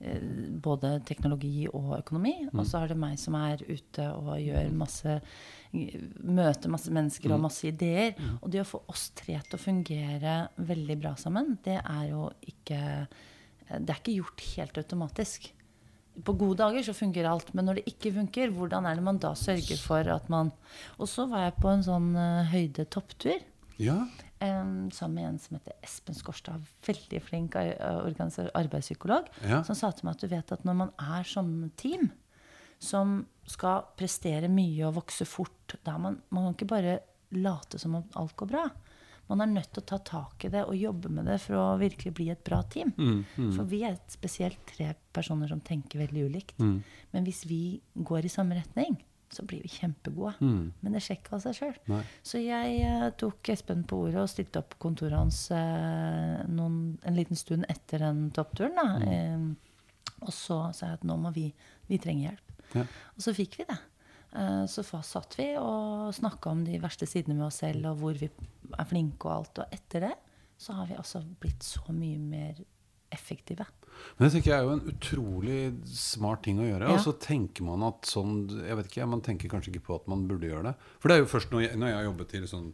eh, 0.00 0.26
både 0.62 0.92
teknologi 1.08 1.66
og 1.68 1.96
økonomi. 2.00 2.34
Og 2.52 2.62
så 2.66 2.82
har 2.82 2.92
det 2.92 3.00
meg 3.00 3.18
som 3.20 3.36
er 3.40 3.64
ute 3.68 4.10
og 4.16 4.36
gjør 4.40 4.76
masse 4.84 5.20
Møter 5.70 6.66
masse 6.66 6.90
mennesker 6.90 7.30
og 7.30 7.44
masse 7.44 7.68
ideer. 7.68 8.16
Og 8.40 8.48
det 8.50 8.64
å 8.64 8.66
få 8.66 8.80
oss 8.90 9.04
tre 9.14 9.36
til 9.38 9.54
å 9.54 9.60
fungere 9.62 10.32
veldig 10.58 10.96
bra 10.98 11.12
sammen, 11.14 11.52
det 11.62 11.76
er 11.78 12.08
jo 12.08 12.24
ikke 12.42 12.80
Det 13.70 13.92
er 13.92 14.00
ikke 14.00 14.16
gjort 14.16 14.42
helt 14.56 14.80
automatisk. 14.82 15.44
På 16.24 16.34
gode 16.38 16.60
dager 16.62 16.84
så 16.86 16.94
fungerer 16.96 17.30
alt, 17.30 17.52
men 17.54 17.68
når 17.68 17.80
det 17.80 17.92
ikke 17.92 18.14
funker, 18.16 18.52
hvordan 18.54 18.88
er 18.88 18.98
det 18.98 19.04
man 19.06 19.20
da 19.22 19.34
sørger 19.38 19.78
for 19.80 20.08
at 20.14 20.28
man 20.32 20.52
Og 20.98 21.08
så 21.08 21.26
var 21.30 21.46
jeg 21.46 21.60
på 21.60 21.70
en 21.72 21.86
sånn 21.86 22.10
uh, 22.16 22.48
høydetopptur. 22.52 23.46
ja. 23.80 24.02
Um, 24.40 24.88
sammen 24.88 25.18
med 25.18 25.26
en 25.28 25.38
som 25.38 25.58
heter 25.58 25.74
Espen 25.84 26.16
Skårstad. 26.16 26.62
Veldig 26.86 27.18
flink 27.20 27.58
arbeidspsykolog. 27.60 29.26
Ja. 29.44 29.58
Som 29.68 29.76
sa 29.76 29.90
til 29.92 30.08
meg 30.08 30.16
at 30.16 30.22
du 30.24 30.30
vet 30.32 30.52
at 30.56 30.64
når 30.64 30.78
man 30.78 30.92
er 30.96 31.28
sånn 31.28 31.68
team 31.76 32.06
som 32.80 33.18
skal 33.44 33.90
prestere 34.00 34.48
mye 34.48 34.86
og 34.88 34.96
vokse 35.02 35.26
fort 35.28 35.76
da 35.84 35.98
man, 36.00 36.16
man 36.32 36.48
kan 36.48 36.56
ikke 36.56 36.70
bare 36.72 36.94
late 37.36 37.78
som 37.78 37.98
om 38.00 38.08
alt 38.16 38.32
går 38.40 38.48
bra. 38.48 38.64
Man 39.30 39.44
er 39.44 39.50
nødt 39.52 39.70
til 39.70 39.84
å 39.84 39.86
ta 39.86 40.00
tak 40.02 40.44
i 40.46 40.50
det 40.50 40.64
og 40.66 40.74
jobbe 40.74 41.10
med 41.14 41.28
det 41.30 41.36
for 41.44 41.58
å 41.58 41.66
virkelig 41.78 42.10
bli 42.18 42.26
et 42.32 42.42
bra 42.46 42.64
team. 42.66 42.90
Mm, 42.98 43.52
For 43.54 43.68
vi 43.70 43.84
er 43.86 44.00
spesielt 44.10 44.58
tre 44.66 44.90
personer 45.14 45.50
som 45.50 45.62
tenker 45.62 46.02
veldig 46.02 46.24
ulikt. 46.26 46.58
Mm. 46.58 46.80
Men 47.14 47.28
hvis 47.28 47.44
vi 47.46 47.62
går 47.94 48.26
i 48.26 48.32
samme 48.32 48.58
retning, 48.58 48.98
så 49.30 49.44
blir 49.46 49.62
vi 49.62 49.70
kjempegode. 49.70 50.34
Mm. 50.42 50.72
Men 50.82 50.96
det 50.96 51.02
skjer 51.04 51.20
ikke 51.20 51.36
av 51.36 51.44
seg 51.44 51.58
sjøl. 51.60 52.00
Så 52.26 52.42
jeg 52.42 52.80
uh, 52.82 53.06
tok 53.20 53.52
Espen 53.54 53.84
på 53.86 54.00
ordet 54.08 54.24
og 54.24 54.32
stilte 54.32 54.62
opp 54.64 54.74
kontoret 54.82 55.14
hans 55.14 55.44
uh, 55.54 56.42
noen, 56.50 56.80
en 57.06 57.18
liten 57.18 57.38
stund 57.38 57.68
etter 57.70 58.02
den 58.02 58.26
toppturen. 58.34 58.74
Mm. 58.74 59.06
Eh, 59.06 60.16
og 60.26 60.34
så 60.34 60.58
sa 60.76 60.90
jeg 60.90 60.98
at 60.98 61.06
nå 61.06 61.16
må 61.16 61.30
vi 61.32 61.46
Vi 61.88 61.98
trenger 62.02 62.30
hjelp. 62.30 62.50
Ja. 62.74 62.84
Og 63.16 63.22
så 63.24 63.34
fikk 63.34 63.56
vi 63.58 63.64
det. 63.66 63.78
Så 64.70 64.84
satt 64.86 65.34
vi 65.34 65.48
og 65.58 66.12
snakka 66.14 66.52
om 66.52 66.60
de 66.62 66.76
verste 66.78 67.08
sidene 67.10 67.34
med 67.34 67.48
oss 67.48 67.56
selv, 67.64 67.88
og 67.90 67.96
hvor 67.98 68.14
vi 68.14 68.28
er 68.78 68.84
flinke 68.90 69.24
og 69.26 69.32
alt. 69.38 69.58
Og 69.58 69.72
etter 69.72 70.00
det 70.08 70.14
så 70.60 70.72
har 70.76 70.86
vi 70.86 70.94
altså 71.00 71.22
blitt 71.40 71.62
så 71.64 71.80
mye 71.88 72.18
mer 72.18 72.54
effektive. 73.10 73.64
Men 74.18 74.28
det 74.28 74.32
tenker 74.36 74.50
jeg 74.52 74.60
er 74.60 74.66
jo 74.68 74.74
en 74.76 74.92
utrolig 74.92 75.60
smart 75.90 76.42
ting 76.44 76.60
å 76.60 76.66
gjøre. 76.68 76.88
Ja. 76.88 76.94
Og 76.94 77.00
så 77.02 77.12
tenker 77.18 77.64
man 77.66 77.82
at 77.82 78.02
sånn 78.06 78.48
Jeg 78.66 78.76
vet 78.76 78.86
ikke, 78.92 79.06
man 79.08 79.20
tenker 79.26 79.48
kanskje 79.50 79.72
ikke 79.74 79.86
på 79.88 79.96
at 79.96 80.06
man 80.08 80.28
burde 80.28 80.46
gjøre 80.46 80.70
det. 80.70 80.74
For 81.00 81.08
det 81.08 81.16
er 81.16 81.22
jo 81.24 81.30
først 81.32 81.50
når 81.50 81.64
jeg, 81.66 81.76
når 81.80 81.88
jeg 81.94 82.04
jobbet 82.10 82.28
til 82.28 82.46
sånn 82.52 82.72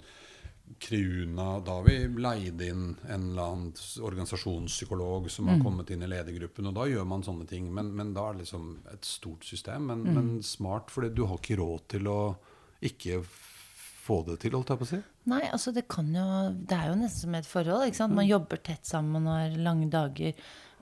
Kriuna, 0.82 1.60
da 1.64 1.76
har 1.78 1.84
vi 1.86 1.94
leid 2.20 2.60
inn 2.66 2.96
en 3.06 3.28
eller 3.30 3.42
annen 3.52 3.72
organisasjonspsykolog 4.02 5.30
som 5.30 5.46
Mm. 5.46 5.52
har 5.54 5.62
kommet 5.64 5.90
inn 5.90 6.02
i 6.02 6.06
ledergruppen, 6.10 6.66
og 6.66 6.74
da 6.74 6.84
gjør 6.90 7.06
man 7.06 7.22
sånne 7.22 7.46
ting. 7.48 7.72
Men, 7.72 7.94
men 7.94 8.12
da 8.14 8.28
er 8.28 8.32
det 8.34 8.42
liksom 8.46 8.80
et 8.92 9.04
stort 9.04 9.44
system. 9.44 9.86
Men, 9.86 10.02
Mm. 10.04 10.14
men 10.14 10.42
smart, 10.42 10.90
for 10.90 11.08
du 11.08 11.24
har 11.26 11.38
ikke 11.38 11.56
råd 11.58 11.86
til 11.88 12.02
å 12.08 12.36
ikke 12.82 13.22
få 13.24 14.24
det 14.26 14.40
til, 14.40 14.50
holdt 14.52 14.68
jeg 14.68 14.78
på 14.78 14.84
å 14.84 14.90
si. 14.90 15.02
Nei, 15.26 15.42
altså 15.50 15.72
det 15.74 15.88
kan 15.90 16.06
jo 16.14 16.24
Det 16.54 16.76
er 16.76 16.88
jo 16.92 16.98
nesten 17.00 17.26
som 17.26 17.34
et 17.34 17.46
forhold. 17.50 17.86
ikke 17.88 17.96
sant? 17.98 18.14
Man 18.14 18.28
jobber 18.28 18.60
tett 18.62 18.86
sammen, 18.86 19.26
og 19.26 19.34
har 19.40 19.56
lange 19.58 19.88
dager. 19.90 20.32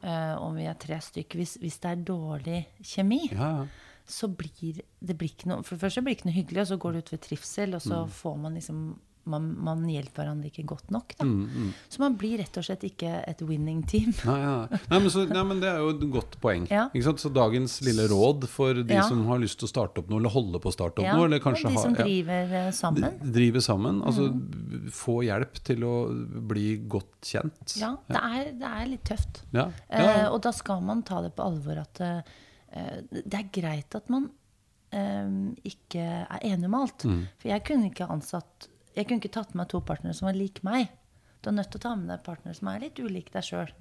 Uh, 0.04 0.34
og 0.36 0.56
vi 0.58 0.66
er 0.68 0.74
tre 0.76 0.98
stykker. 1.00 1.40
Hvis, 1.40 1.56
hvis 1.62 1.78
det 1.80 1.90
er 1.94 2.02
dårlig 2.04 2.58
kjemi, 2.84 3.22
Ja, 3.32 3.62
ja. 3.62 3.66
så 4.04 4.28
blir 4.28 4.82
det 5.00 5.16
blir 5.16 5.30
ikke 5.32 5.48
noe 5.48 5.62
For 5.64 5.76
det 5.76 5.80
første 5.86 6.02
blir 6.04 6.12
det 6.12 6.18
ikke 6.20 6.28
noe 6.28 6.36
hyggelig, 6.36 6.60
og 6.60 6.66
så 6.68 6.76
går 6.82 6.92
det 6.92 7.02
ut 7.06 7.12
ved 7.14 7.22
trivsel, 7.24 7.74
og 7.74 7.80
så 7.82 8.02
får 8.20 8.36
man 8.42 8.54
liksom 8.60 8.82
man, 9.30 9.46
man 9.64 9.84
hjelper 9.88 10.22
hverandre 10.24 10.50
ikke 10.50 10.64
godt 10.68 10.90
nok. 10.94 11.14
Da. 11.20 11.26
Så 11.92 12.02
man 12.02 12.16
blir 12.20 12.38
rett 12.42 12.56
og 12.60 12.66
slett 12.66 12.84
ikke 12.86 13.10
et 13.28 13.40
winning 13.46 13.82
team. 13.88 14.12
Nei, 14.28 14.36
ja. 14.42 14.54
nei, 14.90 14.98
men 15.00 15.08
så, 15.12 15.24
nei, 15.30 15.44
men 15.48 15.62
det 15.62 15.70
er 15.70 15.80
jo 15.82 15.92
et 15.94 16.04
godt 16.12 16.36
poeng. 16.42 16.66
Ja. 16.70 16.86
Så 17.20 17.30
dagens 17.34 17.78
lille 17.86 18.06
råd 18.10 18.46
for 18.50 18.82
de 18.82 18.98
Ja. 18.98 19.06
som 19.08 19.24
har 19.30 19.40
lyst 19.42 19.58
til 19.62 19.68
å 19.68 19.72
starte 19.72 20.02
opp 20.02 20.10
noe, 20.12 20.20
eller 20.22 20.34
holde 20.34 20.60
på 20.62 20.70
å 20.70 20.74
starte 20.76 21.00
opp 21.02 21.08
Ja, 21.08 21.16
noe, 21.16 21.28
eller 21.30 21.42
kanskje 21.44 21.72
de 21.72 21.80
som 21.80 21.96
ja, 21.96 22.04
driver 22.04 22.54
eh, 22.60 22.70
sammen. 22.76 23.08
d- 23.20 23.32
drive 23.38 23.64
sammen. 23.64 24.02
Altså 24.04 24.28
få 24.94 25.18
hjelp 25.26 25.58
til 25.66 25.84
å 25.88 25.94
bli 26.52 26.68
godt 26.90 27.32
kjent. 27.34 27.76
Ja, 27.80 27.94
det 28.10 28.20
er, 28.20 28.52
det 28.60 28.70
er 28.70 28.88
litt 28.92 29.04
tøft. 29.08 29.42
Eh, 29.54 30.24
og 30.28 30.40
da 30.44 30.52
skal 30.54 30.82
man 30.84 31.02
ta 31.06 31.22
det 31.24 31.32
på 31.36 31.44
alvor 31.46 31.80
at 31.82 32.00
uh, 32.04 32.40
det 33.14 33.38
er 33.38 33.50
greit 33.54 33.94
at 33.96 34.08
man 34.12 34.28
um, 34.94 35.54
ikke 35.66 36.04
er 36.04 36.46
enig 36.50 36.68
om 36.70 36.76
alt. 36.80 37.04
Mm. 37.08 37.22
For 37.40 37.52
jeg 37.52 37.64
kunne 37.68 37.90
ikke 37.90 38.08
ansatt 38.10 38.68
Jeg 38.94 39.08
kunne 39.08 39.20
ikke 39.22 39.34
tatt 39.40 39.54
med 39.58 39.68
to 39.72 39.80
partnere 39.84 40.14
som 40.14 40.28
var 40.30 40.38
lik 40.38 40.62
meg. 40.66 40.88
Du 41.42 41.50
er 41.50 41.58
nødt 41.58 41.70
til 41.74 41.80
å 41.82 41.86
ta 41.88 41.94
med 41.98 42.08
deg 42.12 42.22
partnere 42.24 42.56
som 42.56 42.68
er 42.72 42.84
litt 42.86 42.98
ulike 43.02 43.34
deg 43.34 43.44
sjøl. 43.44 43.72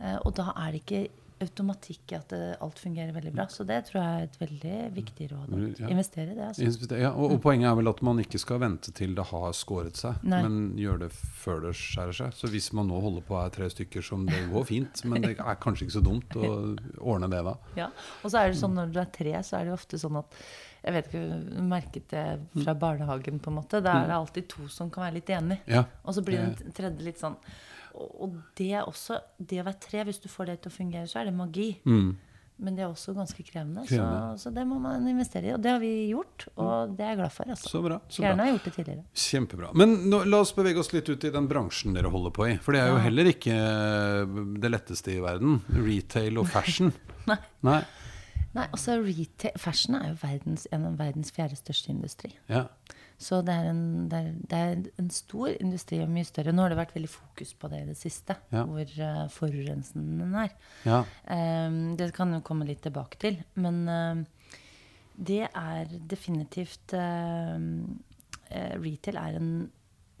Eh, 0.00 0.18
og 0.24 0.34
da 0.36 0.52
er 0.56 0.74
det 0.76 0.82
ikke 0.84 1.04
automatikk 1.44 2.12
i 2.12 2.16
at 2.16 2.32
alt 2.62 2.78
fungerer 2.78 3.10
veldig 3.12 3.32
bra. 3.34 3.44
Så 3.50 3.64
det 3.66 3.80
tror 3.88 3.98
jeg 3.98 4.20
er 4.20 4.26
et 4.28 4.36
veldig 4.40 4.76
viktig 4.94 5.26
råd. 5.32 5.48
å 5.50 5.58
Ja. 5.80 5.88
Investere 5.90 6.30
i 6.30 6.36
det. 6.38 6.44
Altså. 6.46 6.96
Ja, 6.96 7.10
og, 7.10 7.32
og 7.34 7.40
poenget 7.42 7.68
er 7.68 7.74
vel 7.80 7.90
at 7.90 8.00
man 8.06 8.20
ikke 8.22 8.38
skal 8.40 8.60
vente 8.62 8.92
til 8.94 9.16
det 9.18 9.24
har 9.32 9.50
skåret 9.52 9.98
seg, 9.98 10.22
Nei. 10.22 10.40
men 10.46 10.76
gjøre 10.78 11.02
det 11.04 11.10
før 11.12 11.60
det 11.66 11.74
skjærer 11.80 12.16
seg. 12.20 12.36
Så 12.38 12.48
hvis 12.54 12.70
man 12.72 12.88
nå 12.88 13.00
holder 13.02 13.26
på 13.26 13.36
er 13.42 13.50
tre 13.50 13.68
stykker 13.72 14.06
som 14.06 14.24
det 14.30 14.44
går 14.52 14.64
fint, 14.70 15.02
men 15.10 15.26
det 15.26 15.34
er 15.40 15.58
kanskje 15.60 15.88
ikke 15.88 15.98
så 15.98 16.04
dumt 16.06 16.38
å 16.38 16.52
ordne 17.02 17.28
det 17.34 17.42
da. 17.50 17.56
Ja. 17.82 17.90
Og 18.22 18.30
så 18.30 18.38
er 18.44 18.52
det 18.54 18.60
sånn 18.62 18.78
når 18.78 18.94
du 18.94 19.00
er 19.02 19.10
tre, 19.18 19.34
så 19.42 19.58
er 19.58 19.66
det 19.68 19.74
ofte 19.74 19.98
sånn 20.00 20.22
at 20.22 20.38
Jeg 20.84 20.92
vet 20.92 21.06
ikke, 21.08 21.22
du 21.24 21.62
merket 21.64 22.10
det 22.12 22.24
fra 22.60 22.74
barnehagen, 22.76 23.38
på 23.40 23.48
en 23.52 23.56
måte. 23.56 23.80
Da 23.84 24.02
er 24.02 24.10
det 24.10 24.18
alltid 24.18 24.48
to 24.52 24.66
som 24.68 24.90
kan 24.92 25.06
være 25.06 25.16
litt 25.16 25.32
enig. 25.32 25.56
Ja. 25.70 25.86
Og 26.04 26.16
så 26.16 26.24
blir 26.26 26.42
den 26.42 26.74
tredje 26.76 27.06
litt 27.06 27.22
sånn 27.22 27.38
Og 27.94 28.36
det 28.58 28.72
er 28.74 28.84
også 28.90 29.20
Det 29.38 29.62
å 29.62 29.64
være 29.64 29.80
tre, 29.80 30.04
hvis 30.04 30.20
du 30.20 30.28
får 30.28 30.50
det 30.50 30.60
til 30.64 30.72
å 30.72 30.74
fungere, 30.74 31.08
så 31.08 31.22
er 31.22 31.30
det 31.30 31.36
magi. 31.38 31.70
Mm. 31.88 32.14
Men 32.56 32.76
det 32.76 32.84
er 32.84 32.90
også 32.92 33.14
ganske 33.16 33.42
krevende, 33.42 33.82
Krevende. 33.88 34.36
Så, 34.38 34.44
så 34.46 34.50
det 34.54 34.62
må 34.68 34.76
man 34.78 35.02
investere 35.10 35.48
i. 35.48 35.54
Og 35.56 35.62
det 35.62 35.72
har 35.72 35.80
vi 35.82 35.90
gjort, 36.12 36.44
og 36.54 36.92
det 36.94 37.02
er 37.02 37.10
jeg 37.14 37.18
glad 37.18 37.32
for. 37.34 37.50
Altså. 37.50 37.70
Så 37.72 37.80
bra. 37.82 37.96
Så 38.06 38.22
Gjerne 38.22 38.36
bra. 38.38 38.44
har 38.46 38.52
gjort 38.52 38.68
det 38.68 38.74
tidligere. 38.76 39.02
Kjempebra. 39.24 39.70
Men 39.82 39.96
nå, 40.12 40.20
la 40.30 40.42
oss 40.44 40.54
bevege 40.54 40.78
oss 40.84 40.92
litt 40.94 41.10
ut 41.10 41.26
i 41.26 41.32
den 41.34 41.48
bransjen 41.50 41.96
dere 41.96 42.12
holder 42.14 42.34
på 42.36 42.46
i. 42.52 42.54
For 42.62 42.76
det 42.76 42.84
er 42.84 42.92
jo 42.92 43.00
heller 43.02 43.30
ikke 43.32 43.56
eh, 43.58 44.38
det 44.62 44.70
letteste 44.70 45.16
i 45.16 45.18
verden. 45.24 45.58
Retail 45.74 46.38
og 46.44 46.46
fashion. 46.54 46.94
Nei. 47.30 47.40
Nei. 47.66 47.80
Nei, 48.54 48.66
altså 48.70 48.98
retail, 49.02 49.56
Fashion 49.58 49.96
er 49.98 50.12
jo 50.12 50.18
verdens, 50.20 50.68
en 50.72 50.84
av 50.86 50.98
verdens 51.00 51.32
fjerde 51.34 51.56
største 51.58 51.90
industri. 51.90 52.30
Ja. 52.48 52.68
Så 53.18 53.40
det 53.46 53.54
er, 53.54 53.68
en, 53.70 54.08
det, 54.10 54.18
er, 54.18 54.30
det 54.50 54.58
er 54.58 55.00
en 55.00 55.10
stor 55.14 55.52
industri 55.54 56.00
og 56.02 56.10
mye 56.10 56.26
større. 56.26 56.52
Nå 56.54 56.64
har 56.64 56.72
det 56.72 56.78
vært 56.80 56.94
veldig 56.96 57.10
fokus 57.10 57.54
på 57.58 57.70
det 57.72 57.82
i 57.82 57.88
det 57.90 57.96
siste, 57.98 58.36
Ja. 58.54 58.64
hvor 58.66 58.94
uh, 58.98 59.24
forurensende 59.32 60.24
den 60.24 60.34
er. 60.38 60.54
ja. 60.86 61.02
Um, 61.30 61.96
det 61.98 62.12
kan 62.14 62.34
jo 62.34 62.42
komme 62.46 62.66
litt 62.68 62.82
tilbake 62.86 63.18
til. 63.22 63.38
Men 63.54 63.84
uh, 63.88 64.50
det 65.14 65.44
er 65.46 65.94
definitivt 66.10 66.94
uh, 66.98 67.54
eh, 68.50 68.74
Retail 68.82 69.18
er 69.20 69.38
en 69.38 69.52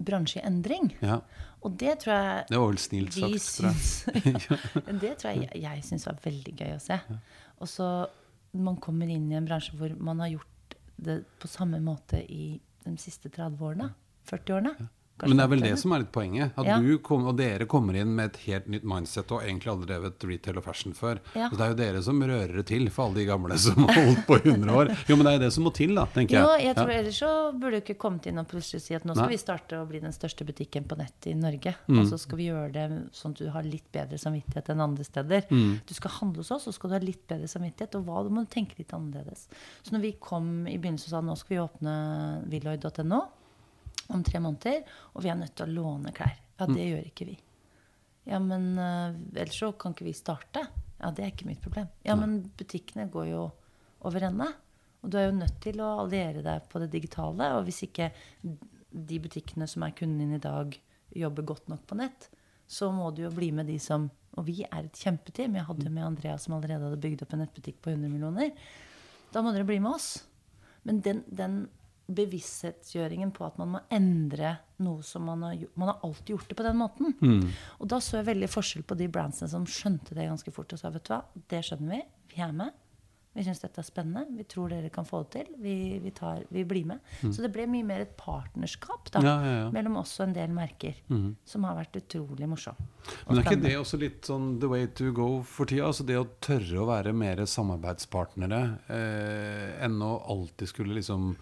bransje 0.04 0.40
i 0.40 0.46
endring. 0.46 0.94
ja. 1.02 1.20
Og 1.64 1.78
det 1.80 1.94
tror 2.02 2.12
jeg 2.12 2.44
Det 2.50 2.58
var 2.58 2.66
vel 2.68 2.78
snilt 2.78 3.14
sagt. 3.14 3.46
tror 3.56 3.70
jeg. 3.70 4.96
Det 5.02 5.14
tror 5.16 5.30
jeg 5.30 5.62
jeg 5.62 5.84
syns 5.86 6.04
var 6.06 6.18
veldig 6.24 6.52
gøy 6.58 6.74
å 6.74 6.82
se. 6.82 6.98
Og 7.64 7.70
så 7.70 7.86
man 8.54 8.76
kommer 8.82 9.10
inn 9.10 9.30
i 9.32 9.38
en 9.38 9.46
bransje 9.48 9.76
hvor 9.78 9.94
man 9.98 10.20
har 10.22 10.34
gjort 10.36 10.76
det 10.96 11.22
på 11.42 11.50
samme 11.50 11.80
måte 11.82 12.20
i 12.22 12.54
de 12.84 12.96
siste 13.00 13.30
30 13.32 13.64
årene. 13.64 13.88
40 14.30 14.56
årene. 14.58 14.74
Kanskje 15.14 15.28
Men 15.30 15.36
det 15.38 15.44
er 15.44 15.50
vel 15.52 15.60
det 15.62 15.78
som 15.78 15.92
er 15.94 16.00
litt 16.02 16.10
poenget. 16.10 16.52
At 16.58 16.66
Ja. 16.66 16.78
du 16.82 16.98
kom, 16.98 17.24
og 17.30 17.36
dere 17.38 17.66
kommer 17.70 17.94
inn 17.94 18.16
med 18.16 18.32
et 18.32 18.36
helt 18.48 18.66
nytt 18.66 18.82
mindset 18.82 19.30
og 19.30 19.42
egentlig 19.44 19.70
aldri 19.70 19.86
drevet 19.86 20.24
retail 20.26 20.56
og 20.58 20.64
fashion 20.64 20.92
før. 20.92 21.20
Ja. 21.36 21.48
Så 21.50 21.56
det 21.56 21.60
er 21.60 21.68
jo 21.70 21.76
dere 21.78 22.02
som 22.02 22.18
rører 22.20 22.56
det 22.56 22.64
til 22.66 22.88
for 22.90 23.06
alle 23.06 23.14
de 23.20 23.26
gamle 23.28 23.56
som 23.62 23.76
har 23.86 23.94
holdt 23.94 24.26
på 24.26 24.38
i 24.40 24.48
100 24.50 24.74
år. 24.74 24.90
Jo, 25.08 25.14
men 25.16 25.24
det 25.24 25.30
er 25.34 25.38
jo 25.38 25.44
det 25.44 25.52
som 25.54 25.64
må 25.64 25.72
til, 25.72 25.94
da, 25.94 26.06
tenker 26.06 26.34
Jo, 26.40 26.48
jeg. 26.58 26.64
jeg 26.66 26.74
tror 26.80 26.90
Ja. 26.90 26.98
Ellers 26.98 27.18
så 27.22 27.30
burde 27.60 27.78
du 27.78 27.80
ikke 27.84 27.98
kommet 27.98 28.26
inn 28.26 28.38
og 28.42 28.48
plutselig 28.50 28.82
si 28.82 28.94
at 28.98 29.04
nå 29.06 29.14
skal 29.14 29.28
Nei. 29.28 29.36
vi 29.36 29.38
starte 29.44 29.78
å 29.78 29.86
bli 29.86 30.00
den 30.02 30.10
største 30.12 30.44
butikken 30.44 30.84
på 30.90 30.98
nett 30.98 31.26
i 31.30 31.34
Norge. 31.38 31.76
Mm. 31.86 32.00
Og 32.00 32.06
så 32.10 32.18
skal 32.18 32.36
vi 32.42 32.48
gjøre 32.50 32.72
det 32.72 32.86
sånn 33.14 33.30
at 33.38 33.38
du 33.38 33.50
har 33.54 33.62
litt 33.62 33.86
bedre 33.92 34.18
samvittighet 34.18 34.70
enn 34.74 34.80
andre 34.82 35.04
steder. 35.06 35.46
Mm. 35.48 35.80
Du 35.86 35.94
skal 35.94 36.10
handle 36.10 36.42
hos 36.42 36.50
oss, 36.50 36.64
så 36.66 36.74
skal 36.74 36.90
du 36.90 36.94
ha 36.98 37.02
litt 37.06 37.22
bedre 37.30 37.46
samvittighet. 37.46 37.94
Og 37.94 38.04
hva, 38.10 38.24
du 38.26 38.30
må 38.34 38.42
tenke 38.50 38.74
litt 38.78 38.90
annerledes. 38.90 39.46
Så 39.84 39.94
når 39.94 40.00
vi 40.08 40.12
kom 40.18 40.66
i 40.66 40.74
begynnelsen 40.76 41.06
og 41.06 41.14
sa 41.14 41.20
nå 41.22 41.38
skal 41.38 41.54
vi 41.54 41.62
åpne 41.62 41.94
villoid.no 42.50 43.22
om 44.12 44.22
tre 44.26 44.40
måneder, 44.40 44.82
og 45.14 45.22
vi 45.24 45.30
er 45.32 45.38
nødt 45.40 45.54
til 45.56 45.66
å 45.68 45.74
låne 45.82 46.12
klær. 46.16 46.34
Ja, 46.58 46.66
Mm. 46.66 46.74
det 46.76 46.84
gjør 46.88 47.06
ikke 47.08 47.26
vi. 47.26 47.38
Ja, 48.26 48.38
men 48.38 48.78
uh, 48.78 49.12
ellers 49.34 49.58
så 49.58 49.72
kan 49.76 49.92
ikke 49.92 50.04
vi 50.06 50.12
starte. 50.16 50.62
Ja, 51.00 51.10
det 51.10 51.24
er 51.24 51.32
ikke 51.32 51.46
mitt 51.48 51.60
problem. 51.60 51.88
Ja, 52.06 52.14
men 52.16 52.38
butikkene 52.56 53.08
går 53.10 53.26
jo 53.32 53.42
over 54.04 54.22
ende. 54.28 54.46
Og 55.02 55.10
du 55.10 55.18
er 55.18 55.26
jo 55.28 55.36
nødt 55.36 55.58
til 55.60 55.80
å 55.84 55.90
alliere 56.04 56.42
deg 56.42 56.68
på 56.70 56.80
det 56.80 56.90
digitale. 56.94 57.50
Og 57.58 57.64
hvis 57.66 57.82
ikke 57.84 58.10
de 58.94 59.18
butikkene 59.20 59.66
som 59.68 59.82
er 59.84 59.90
kunden 59.98 60.18
din 60.22 60.36
i 60.38 60.40
dag, 60.40 60.78
jobber 61.14 61.42
godt 61.44 61.68
nok 61.68 61.82
på 61.86 61.98
nett, 61.98 62.30
så 62.66 62.88
må 62.94 63.10
du 63.14 63.22
jo 63.26 63.30
bli 63.34 63.50
med 63.52 63.66
de 63.66 63.76
som 63.78 64.10
Og 64.36 64.46
vi 64.48 64.64
er 64.64 64.86
et 64.88 64.96
kjempeteam. 64.98 65.54
Jeg 65.54 65.62
hadde 65.68 65.84
jo 65.84 65.90
med 65.94 66.02
Andrea 66.04 66.38
som 66.42 66.54
allerede 66.56 66.82
hadde 66.88 66.98
bygd 67.04 67.20
opp 67.22 67.34
en 67.36 67.38
nettbutikk 67.44 67.76
på 67.84 67.92
100 67.92 68.08
millioner. 68.10 68.48
Da 69.30 69.42
må 69.42 69.52
dere 69.54 69.62
bli 69.68 69.76
med 69.78 69.92
oss. 69.92 70.24
Men 70.82 70.98
den, 71.04 71.20
den 71.30 71.68
bevissthetsgjøringen 72.06 73.32
på 73.32 73.46
at 73.46 73.56
man 73.60 73.74
må 73.76 73.82
endre 73.94 74.56
noe 74.84 75.02
som 75.06 75.24
man 75.24 75.44
har 75.46 75.54
gjort 75.56 75.76
Man 75.80 75.88
har 75.88 76.04
alltid 76.04 76.34
gjort 76.34 76.48
det 76.50 76.56
på 76.58 76.66
den 76.66 76.76
måten. 76.80 77.14
Mm. 77.20 77.50
Og 77.80 77.88
da 77.88 78.00
så 78.04 78.18
jeg 78.20 78.28
veldig 78.28 78.50
forskjell 78.52 78.84
på 78.84 78.98
de 79.00 79.08
brandsene 79.08 79.48
som 79.50 79.64
skjønte 79.68 80.16
det 80.16 80.28
ganske 80.28 80.52
fort 80.54 80.72
og 80.74 80.80
sa 80.80 80.92
vet 80.92 81.06
du 81.06 81.14
hva, 81.14 81.22
det 81.50 81.62
skjønner 81.64 81.96
vi, 81.96 82.02
vi 82.34 82.42
er 82.44 82.56
med. 82.56 82.80
Vi 83.34 83.42
syns 83.42 83.58
dette 83.58 83.80
er 83.82 83.86
spennende. 83.86 84.28
Vi 84.38 84.44
tror 84.46 84.70
dere 84.70 84.92
kan 84.94 85.06
få 85.08 85.24
det 85.24 85.30
til. 85.32 85.48
Vi, 85.58 85.72
vi, 85.98 86.12
tar, 86.14 86.44
vi 86.54 86.62
blir 86.70 86.84
med. 86.86 87.00
Så 87.24 87.42
det 87.42 87.48
ble 87.50 87.64
mye 87.66 87.86
mer 87.86 88.04
et 88.04 88.12
partnerskap 88.20 89.10
da, 89.10 89.24
Mm. 89.24 89.26
Ja, 89.26 89.34
ja, 89.42 89.56
ja. 89.64 89.70
mellom 89.74 89.96
oss 89.98 90.12
og 90.20 90.28
en 90.28 90.36
del 90.36 90.54
merker. 90.54 91.00
Som 91.44 91.66
har 91.66 91.74
vært 91.80 91.98
utrolig 91.98 92.46
morsom. 92.46 92.78
Men 93.26 93.40
er 93.40 93.48
ikke 93.48 93.62
det 93.64 93.74
også 93.80 93.98
litt 93.98 94.30
sånn 94.30 94.60
the 94.62 94.70
way 94.70 94.86
to 94.86 95.10
go 95.16 95.42
for 95.42 95.66
tida? 95.66 95.88
Altså 95.88 96.06
det 96.06 96.20
å 96.20 96.28
tørre 96.38 96.78
å 96.84 96.86
være 96.92 97.12
mer 97.12 97.42
samarbeidspartnere 97.42 98.62
eh, 98.86 99.84
enn 99.84 99.98
å 99.98 100.14
alltid 100.30 100.70
skulle 100.70 100.94
liksom 101.00 101.32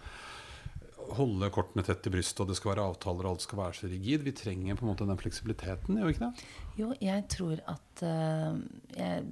holde 1.17 1.49
kortene 1.53 1.83
tett 1.85 2.07
i 2.07 2.13
brystet, 2.13 2.41
og 2.43 2.47
det 2.51 2.57
skal 2.59 2.73
være 2.73 2.87
avtaler, 2.91 3.25
og 3.25 3.35
alt 3.35 3.45
skal 3.45 3.59
være 3.59 3.77
så 3.79 3.89
rigid. 3.91 4.23
Vi 4.27 4.31
trenger 4.31 4.75
på 4.79 4.85
en 4.85 4.91
måte 4.93 5.07
den 5.09 5.17
fleksibiliteten, 5.21 5.97
gjør 5.97 6.09
vi 6.09 6.15
ikke 6.17 6.29
det? 6.29 6.47
Jo, 6.79 6.93
jeg 7.01 7.27
tror 7.29 7.61
at, 7.67 8.03
uh, 8.03 8.57
jeg, 8.97 9.23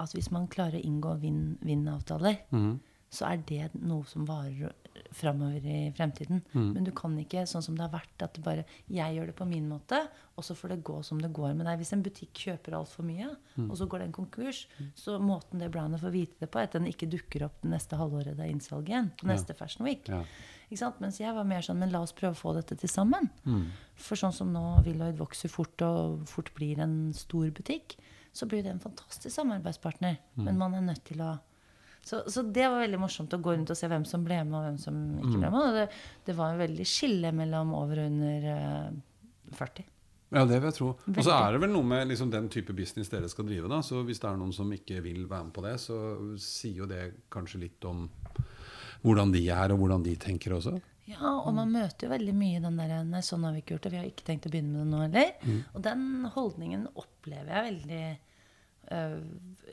at 0.00 0.14
hvis 0.16 0.30
man 0.34 0.48
klarer 0.52 0.78
å 0.80 0.84
inngå 0.84 1.16
vinn-vinn-avtaler, 1.22 2.44
mm. 2.50 2.72
så 3.10 3.32
er 3.32 3.42
det 3.48 3.70
noe 3.80 4.04
som 4.08 4.26
varer 4.28 4.76
framover 5.16 5.64
i 5.64 5.78
fremtiden. 5.96 6.42
Mm. 6.52 6.66
Men 6.74 6.84
du 6.86 6.90
kan 6.94 7.14
ikke, 7.18 7.46
sånn 7.48 7.62
som 7.64 7.76
det 7.78 7.82
har 7.86 7.92
vært, 7.94 8.22
at 8.22 8.36
bare 8.44 8.64
jeg 8.90 9.16
gjør 9.16 9.30
det 9.30 9.34
på 9.38 9.46
min 9.48 9.66
måte, 9.70 9.98
og 10.36 10.44
så 10.46 10.54
får 10.56 10.74
det 10.74 10.84
gå 10.86 10.98
som 11.06 11.18
det 11.22 11.32
går 11.34 11.54
med 11.56 11.66
deg. 11.66 11.80
Hvis 11.80 11.92
en 11.96 12.02
butikk 12.04 12.32
kjøper 12.46 12.76
altfor 12.78 13.06
mye, 13.06 13.30
Mm. 13.56 13.70
og 13.70 13.76
så 13.76 13.86
går 13.90 13.98
det 13.98 14.06
en 14.06 14.12
konkurs, 14.20 14.66
så 14.94 15.18
måten 15.20 15.58
det 15.58 15.70
brandet 15.72 16.00
får 16.00 16.12
vite 16.14 16.38
det 16.40 16.50
på, 16.50 16.60
er 16.60 16.68
at 16.68 16.72
den 16.78 16.86
ikke 16.86 17.10
dukker 17.10 17.44
opp 17.48 17.60
det 17.62 17.70
neste 17.72 17.96
halvåret 17.98 18.36
det 18.36 18.44
er 18.46 18.52
innsalg 18.52 18.88
igjen. 18.88 19.10
På 19.18 19.26
Ja. 19.26 19.34
neste 19.34 19.56
Fashion 19.56 19.84
Week. 19.84 20.06
Ja. 20.08 20.24
Mens 21.00 21.18
jeg 21.20 21.34
var 21.34 21.44
mer 21.44 21.60
sånn, 21.66 21.78
men 21.82 21.90
la 21.90 22.00
oss 22.04 22.12
prøve 22.12 22.32
å 22.36 22.40
få 22.40 22.54
dette 22.54 22.76
til 22.78 22.88
sammen. 22.88 23.28
Mm. 23.44 23.64
For 23.98 24.16
sånn 24.16 24.32
som 24.32 24.52
nå 24.54 24.82
Willoid 24.86 25.18
vokser 25.18 25.50
fort 25.50 25.82
og 25.82 26.22
fort 26.30 26.52
blir 26.54 26.78
en 26.78 27.12
stor 27.16 27.50
butikk, 27.50 27.96
så 28.32 28.46
blir 28.46 28.62
det 28.62 28.70
en 28.70 28.80
fantastisk 28.82 29.34
samarbeidspartner. 29.34 30.18
Mm. 30.38 30.44
Men 30.46 30.58
man 30.58 30.74
er 30.78 30.80
nødt 30.92 31.04
til 31.04 31.20
å 31.26 31.38
så, 32.02 32.22
så 32.32 32.40
det 32.48 32.64
var 32.64 32.80
veldig 32.80 32.96
morsomt 33.02 33.34
å 33.36 33.38
gå 33.44 33.52
rundt 33.52 33.68
og 33.70 33.76
se 33.76 33.86
hvem 33.90 34.06
som 34.08 34.22
ble 34.24 34.38
med, 34.48 34.54
og 34.56 34.62
hvem 34.64 34.78
som 34.80 34.94
ikke 35.20 35.34
Mm. 35.36 35.40
ble 35.42 35.50
med. 35.52 35.74
Det, 35.76 35.88
det 36.30 36.34
var 36.38 36.52
en 36.54 36.60
veldig 36.62 36.86
skille 36.88 37.32
mellom 37.36 37.74
over 37.76 37.98
og 38.00 38.06
under 38.08 38.46
eh, 38.54 38.92
40. 39.58 39.84
Ja, 40.32 40.44
det 40.46 40.60
vil 40.62 40.70
jeg 40.70 40.76
tro. 40.78 40.88
Og 41.10 41.20
så 41.26 41.34
er 41.34 41.52
det 41.52 41.60
vel 41.60 41.72
noe 41.74 41.82
med 41.84 42.06
liksom 42.08 42.30
den 42.30 42.48
type 42.48 42.72
business 42.72 43.10
dere 43.10 43.28
skal 43.28 43.44
drive. 43.50 43.68
da, 43.68 43.80
så 43.82 44.00
Hvis 44.06 44.20
det 44.22 44.30
er 44.30 44.36
noen 44.40 44.52
som 44.54 44.70
ikke 44.72 45.02
vil 45.02 45.26
være 45.28 45.44
med 45.50 45.52
på 45.52 45.64
det, 45.66 45.74
så 45.82 45.98
sier 46.40 46.76
jo 46.84 46.86
det 46.86 47.02
kanskje 47.34 47.60
litt 47.66 47.84
om 47.90 48.06
hvordan 49.04 49.34
de 49.34 49.44
er, 49.48 49.72
og 49.72 49.82
hvordan 49.82 50.04
de 50.06 50.16
tenker 50.20 50.56
også. 50.56 50.78
Ja, 51.10 51.36
og 51.40 51.54
man 51.56 51.72
møter 51.74 52.06
jo 52.06 52.12
veldig 52.12 52.34
mye 52.36 52.62
den 52.62 52.76
der 52.78 53.00
Nei, 53.06 53.22
sånn 53.26 53.44
har 53.46 53.54
vi 53.54 53.64
ikke 53.64 53.76
gjort 53.76 53.88
det. 53.88 53.94
Vi 53.94 54.00
har 54.00 54.10
ikke 54.10 54.26
tenkt 54.26 54.46
å 54.46 54.52
begynne 54.52 54.74
med 54.74 54.84
det 54.84 54.90
nå 54.90 55.00
heller. 55.04 55.30
Mm. 55.42 55.62
Og 55.74 55.86
den 55.86 56.04
holdningen 56.36 56.84
opplever 56.92 57.50
jeg 57.50 57.66
veldig 57.66 58.04
øh, 58.94 59.16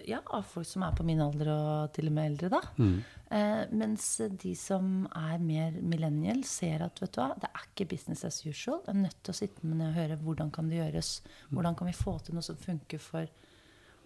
ja, 0.07 0.21
av 0.23 0.47
folk 0.49 0.69
som 0.69 0.85
er 0.87 0.95
på 0.97 1.05
min 1.05 1.21
alder 1.21 1.51
og 1.53 1.93
til 1.95 2.09
og 2.09 2.15
med 2.17 2.31
eldre, 2.31 2.51
da. 2.55 2.61
Mm. 2.79 2.95
Eh, 3.37 3.63
mens 3.83 4.07
de 4.41 4.53
som 4.57 5.03
er 5.11 5.43
mer 5.43 5.77
millennial, 5.81 6.41
ser 6.47 6.85
at 6.85 7.03
vet 7.03 7.13
du 7.13 7.21
hva, 7.21 7.33
det 7.37 7.51
er 7.51 7.67
ikke 7.67 7.89
business 7.93 8.25
as 8.25 8.39
usual. 8.45 8.81
Jeg 8.85 8.95
er 8.95 9.03
nødt 9.03 9.19
til 9.21 9.35
å 9.35 9.39
sitte 9.43 9.67
med 9.67 9.81
ned 9.81 9.91
og 9.91 9.99
høre 9.99 10.21
hvordan 10.23 10.53
kan 10.55 10.71
det 10.71 10.79
gjøres. 10.79 11.11
Hvordan 11.51 11.77
kan 11.77 11.91
vi 11.91 11.99
få 11.99 12.17
til 12.23 12.39
noe 12.39 12.47
som 12.47 12.57
funker 12.61 13.03
for 13.03 13.27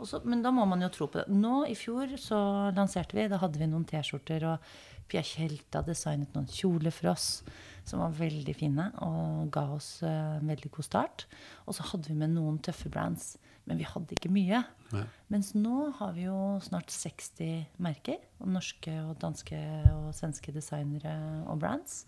også, 0.02 0.22
Men 0.26 0.42
da 0.42 0.50
må 0.50 0.66
man 0.66 0.82
jo 0.82 0.90
tro 0.90 1.08
på 1.12 1.22
det. 1.22 1.28
Nå 1.30 1.66
i 1.70 1.76
fjor 1.78 2.16
så 2.18 2.40
lanserte 2.74 3.18
vi, 3.18 3.28
da 3.30 3.38
hadde 3.42 3.60
vi 3.62 3.68
noen 3.70 3.86
T-skjorter, 3.86 4.48
og 4.50 4.72
Pia 5.12 5.24
Tjelta 5.26 5.84
designet 5.84 6.32
noen 6.36 6.48
kjoler 6.50 6.94
for 6.96 7.12
oss 7.12 7.42
som 7.88 8.02
var 8.04 8.14
veldig 8.16 8.54
fine 8.56 8.88
og 9.04 9.50
ga 9.54 9.64
oss 9.76 9.90
eh, 10.06 10.38
en 10.38 10.52
veldig 10.52 10.70
god 10.76 10.88
start. 10.88 11.26
Og 11.66 11.76
så 11.76 11.86
hadde 11.92 12.12
vi 12.12 12.18
med 12.18 12.36
noen 12.36 12.60
tøffe 12.64 12.92
brands, 12.94 13.34
men 13.68 13.80
vi 13.82 13.88
hadde 13.90 14.16
ikke 14.16 14.32
mye. 14.34 14.62
Nei. 14.94 15.04
Mens 15.34 15.52
nå 15.58 15.90
har 15.98 16.14
vi 16.16 16.28
jo 16.28 16.38
snart 16.64 16.94
60 16.94 17.82
merker. 17.84 18.22
Og 18.42 18.54
norske 18.56 18.94
og 19.04 19.18
danske 19.22 19.58
og 19.96 20.12
svenske 20.18 20.54
designere 20.56 21.16
og 21.50 21.60
brands. 21.64 22.06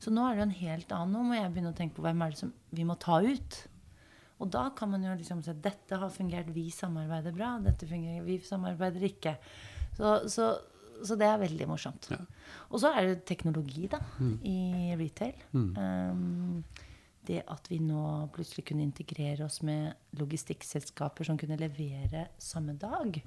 Så 0.00 0.12
nå 0.14 0.24
er 0.24 0.36
det 0.36 0.40
jo 0.40 0.46
en 0.48 0.60
helt 0.62 0.94
annen 0.96 1.12
Nå 1.12 1.26
må 1.28 1.36
jeg 1.36 1.52
begynne 1.52 1.74
å 1.74 1.76
tenke 1.76 1.98
på 1.98 2.06
hvem 2.06 2.24
er 2.24 2.32
det 2.32 2.40
som 2.40 2.54
vi 2.72 2.86
må 2.88 2.96
ta 3.00 3.20
ut. 3.20 3.60
Og 4.40 4.48
da 4.48 4.70
kan 4.76 4.88
man 4.88 5.04
jo 5.04 5.12
liksom 5.18 5.42
si 5.44 5.52
dette 5.60 5.98
har 6.00 6.12
fungert, 6.14 6.48
vi 6.54 6.70
samarbeider 6.72 7.34
bra. 7.36 7.58
Dette 7.60 7.88
fungerer, 7.88 8.24
vi 8.24 8.38
samarbeider 8.44 9.04
ikke. 9.10 9.34
Så, 9.98 10.14
så, 10.32 10.46
så 11.06 11.16
det 11.18 11.26
er 11.28 11.40
veldig 11.40 11.66
morsomt. 11.70 12.10
Ja. 12.12 12.20
Og 12.70 12.82
så 12.82 12.92
er 12.96 13.10
det 13.10 13.24
teknologi, 13.28 13.88
da, 13.90 14.00
i 14.46 14.94
retail. 14.98 15.36
Um, 15.52 16.62
det 17.28 17.42
at 17.52 17.66
vi 17.70 17.78
nå 17.84 18.04
plutselig 18.34 18.64
kunne 18.70 18.84
integrere 18.86 19.44
oss 19.44 19.60
med 19.66 19.92
logistikkselskaper 20.18 21.28
som 21.28 21.38
kunne 21.38 21.58
levere 21.60 22.26
samme 22.40 22.74
dag. 22.80 23.20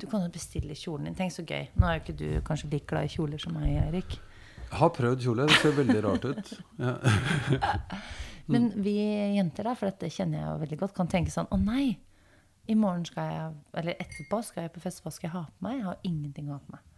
Du 0.00 0.06
kan 0.10 0.24
jo 0.24 0.32
bestille 0.32 0.74
kjolen 0.74 1.08
din. 1.08 1.16
Tenk 1.18 1.34
så 1.34 1.44
gøy. 1.46 1.70
Nå 1.76 1.86
er 1.86 1.96
jo 1.98 2.02
ikke 2.04 2.18
du 2.18 2.26
kanskje 2.46 2.72
like 2.72 2.90
glad 2.90 3.08
i 3.08 3.14
kjoler 3.14 3.40
som 3.40 3.54
meg, 3.56 3.76
Erik. 3.86 4.18
Jeg 4.70 4.78
har 4.78 4.92
prøvd 4.96 5.24
kjole. 5.24 5.46
Det 5.50 5.62
ser 5.62 5.78
veldig 5.78 6.02
rart 6.06 6.28
ut. 6.30 6.52
Ja. 6.78 6.92
Men 8.50 8.70
vi 8.82 8.96
jenter, 9.36 9.66
da, 9.66 9.76
for 9.78 9.90
dette 9.90 10.10
kjenner 10.10 10.40
jeg 10.40 10.48
jo 10.48 10.60
veldig 10.64 10.78
godt, 10.80 10.94
kan 10.96 11.10
tenke 11.10 11.30
sånn 11.30 11.50
Å 11.54 11.58
nei! 11.60 11.98
I 12.70 12.76
morgen 12.78 13.04
skal 13.06 13.30
jeg, 13.30 13.54
eller 13.80 13.98
etterpå 14.02 14.40
skal 14.46 14.66
jeg 14.66 14.72
på 14.74 14.82
fest. 14.82 15.02
Hva 15.02 15.10
skal 15.14 15.28
jeg 15.28 15.34
ha 15.34 15.44
på 15.48 15.66
meg? 15.66 15.78
Jeg 15.78 15.86
har 15.88 16.04
ingenting 16.06 16.50
å 16.50 16.58
ha 16.58 16.60
på 16.62 16.74
meg. 16.76 16.89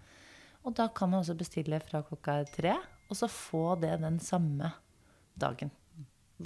Og 0.62 0.74
da 0.78 0.86
kan 0.94 1.10
man 1.10 1.22
også 1.22 1.34
bestille 1.38 1.80
fra 1.82 2.02
klokka 2.06 2.42
tre, 2.54 2.76
og 3.10 3.18
så 3.18 3.28
få 3.30 3.74
det 3.82 3.96
den 4.02 4.20
samme 4.22 4.70
dagen. 5.34 5.72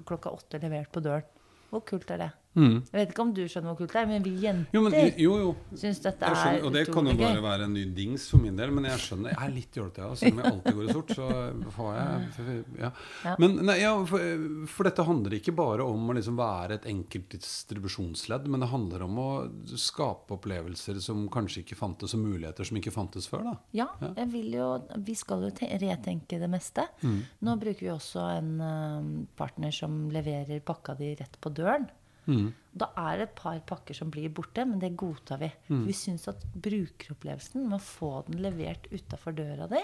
Klokka 0.07 0.33
åtte 0.33 0.61
levert 0.63 0.93
på 0.93 1.03
døren. 1.05 1.27
Hvor 1.71 1.83
kult 1.85 2.11
er 2.15 2.23
det? 2.23 2.31
Mm. 2.57 2.77
Jeg 2.89 2.97
vet 2.97 3.11
ikke 3.13 3.25
om 3.27 3.33
du 3.37 3.43
skjønner 3.45 3.69
hvor 3.71 3.79
kult 3.83 3.93
det 3.93 4.01
er, 4.01 4.07
men 4.11 4.25
vi 4.25 4.33
jenter 4.43 4.77
Jo, 4.77 4.83
men, 4.87 4.95
jo, 5.21 5.33
jo. 5.43 5.51
syns 5.77 6.01
dette 6.05 6.25
er 6.25 6.37
skjønner, 6.41 6.59
gøy. 6.61 6.67
og 6.67 6.73
det 6.77 6.85
kan 6.95 7.11
jo 7.11 7.17
bare 7.21 7.43
være 7.45 7.69
en 7.69 7.75
ny 7.77 7.85
dings 7.97 8.29
for 8.33 8.41
min 8.43 8.57
del, 8.57 8.73
men 8.73 8.89
jeg 8.89 9.03
skjønner. 9.05 9.35
Jeg 9.35 9.43
er 9.45 9.55
litt 9.55 9.77
jålete, 9.77 10.07
ja. 10.07 10.15
Selv 10.17 10.33
om 10.37 10.41
jeg 10.43 10.53
alltid 10.55 10.79
går 10.79 10.89
i 10.89 10.97
sort, 10.97 11.15
så 11.17 11.29
har 11.77 11.99
jeg 12.01 12.65
Ja. 12.81 12.91
Ja. 13.27 13.35
Men 13.43 13.59
nei, 13.67 13.77
ja, 13.83 13.93
for, 14.09 14.25
for 14.73 14.89
dette 14.89 15.05
handler 15.07 15.37
ikke 15.39 15.55
bare 15.57 15.85
om 15.85 16.11
å 16.11 16.17
liksom 16.17 16.39
være 16.39 16.79
et 16.81 16.89
enkelt 16.91 17.29
distribusjonsledd, 17.37 18.49
men 18.49 18.65
det 18.65 18.71
handler 18.73 19.05
om 19.07 19.19
å 19.21 19.29
skape 19.77 20.37
opplevelser 20.37 21.01
som 21.05 21.27
kanskje 21.33 21.63
ikke 21.65 21.79
fantes, 21.79 22.15
og 22.17 22.25
muligheter 22.25 22.67
som 22.69 22.79
ikke 22.81 22.95
fantes 22.95 23.29
før, 23.31 23.45
da. 23.51 23.55
Ja, 23.77 23.89
jeg 24.07 24.31
vil 24.33 24.57
jo, 24.57 24.71
vi 25.07 25.17
skal 25.19 25.47
jo 25.47 25.53
retenke 25.53 26.41
det 26.41 26.49
meste. 26.51 26.87
Mm. 27.03 27.21
Nå 27.47 27.57
bruker 27.61 27.87
vi 27.87 27.93
også 27.93 28.25
en 28.39 28.53
eh, 28.65 29.13
partner 29.39 29.75
som 29.75 30.07
leverer 30.15 30.63
pakka 30.67 30.97
di 30.99 31.13
rett 31.19 31.37
på 31.43 31.53
døren. 31.55 31.87
Mm. 32.27 32.49
Da 32.77 32.91
er 33.01 33.21
det 33.21 33.29
et 33.29 33.37
par 33.39 33.61
pakker 33.71 33.97
som 33.97 34.11
blir 34.13 34.33
borte, 34.35 34.65
men 34.69 34.81
det 34.83 34.97
godtar 34.99 35.41
vi. 35.41 35.51
Mm. 35.71 35.85
Vi 35.89 35.95
syns 35.97 36.27
at 36.31 36.43
brukeropplevelsen 36.53 37.69
med 37.69 37.79
å 37.79 37.85
få 37.85 38.11
den 38.27 38.43
levert 38.45 38.89
utafor 38.93 39.37
døra 39.37 39.69
di, 39.71 39.83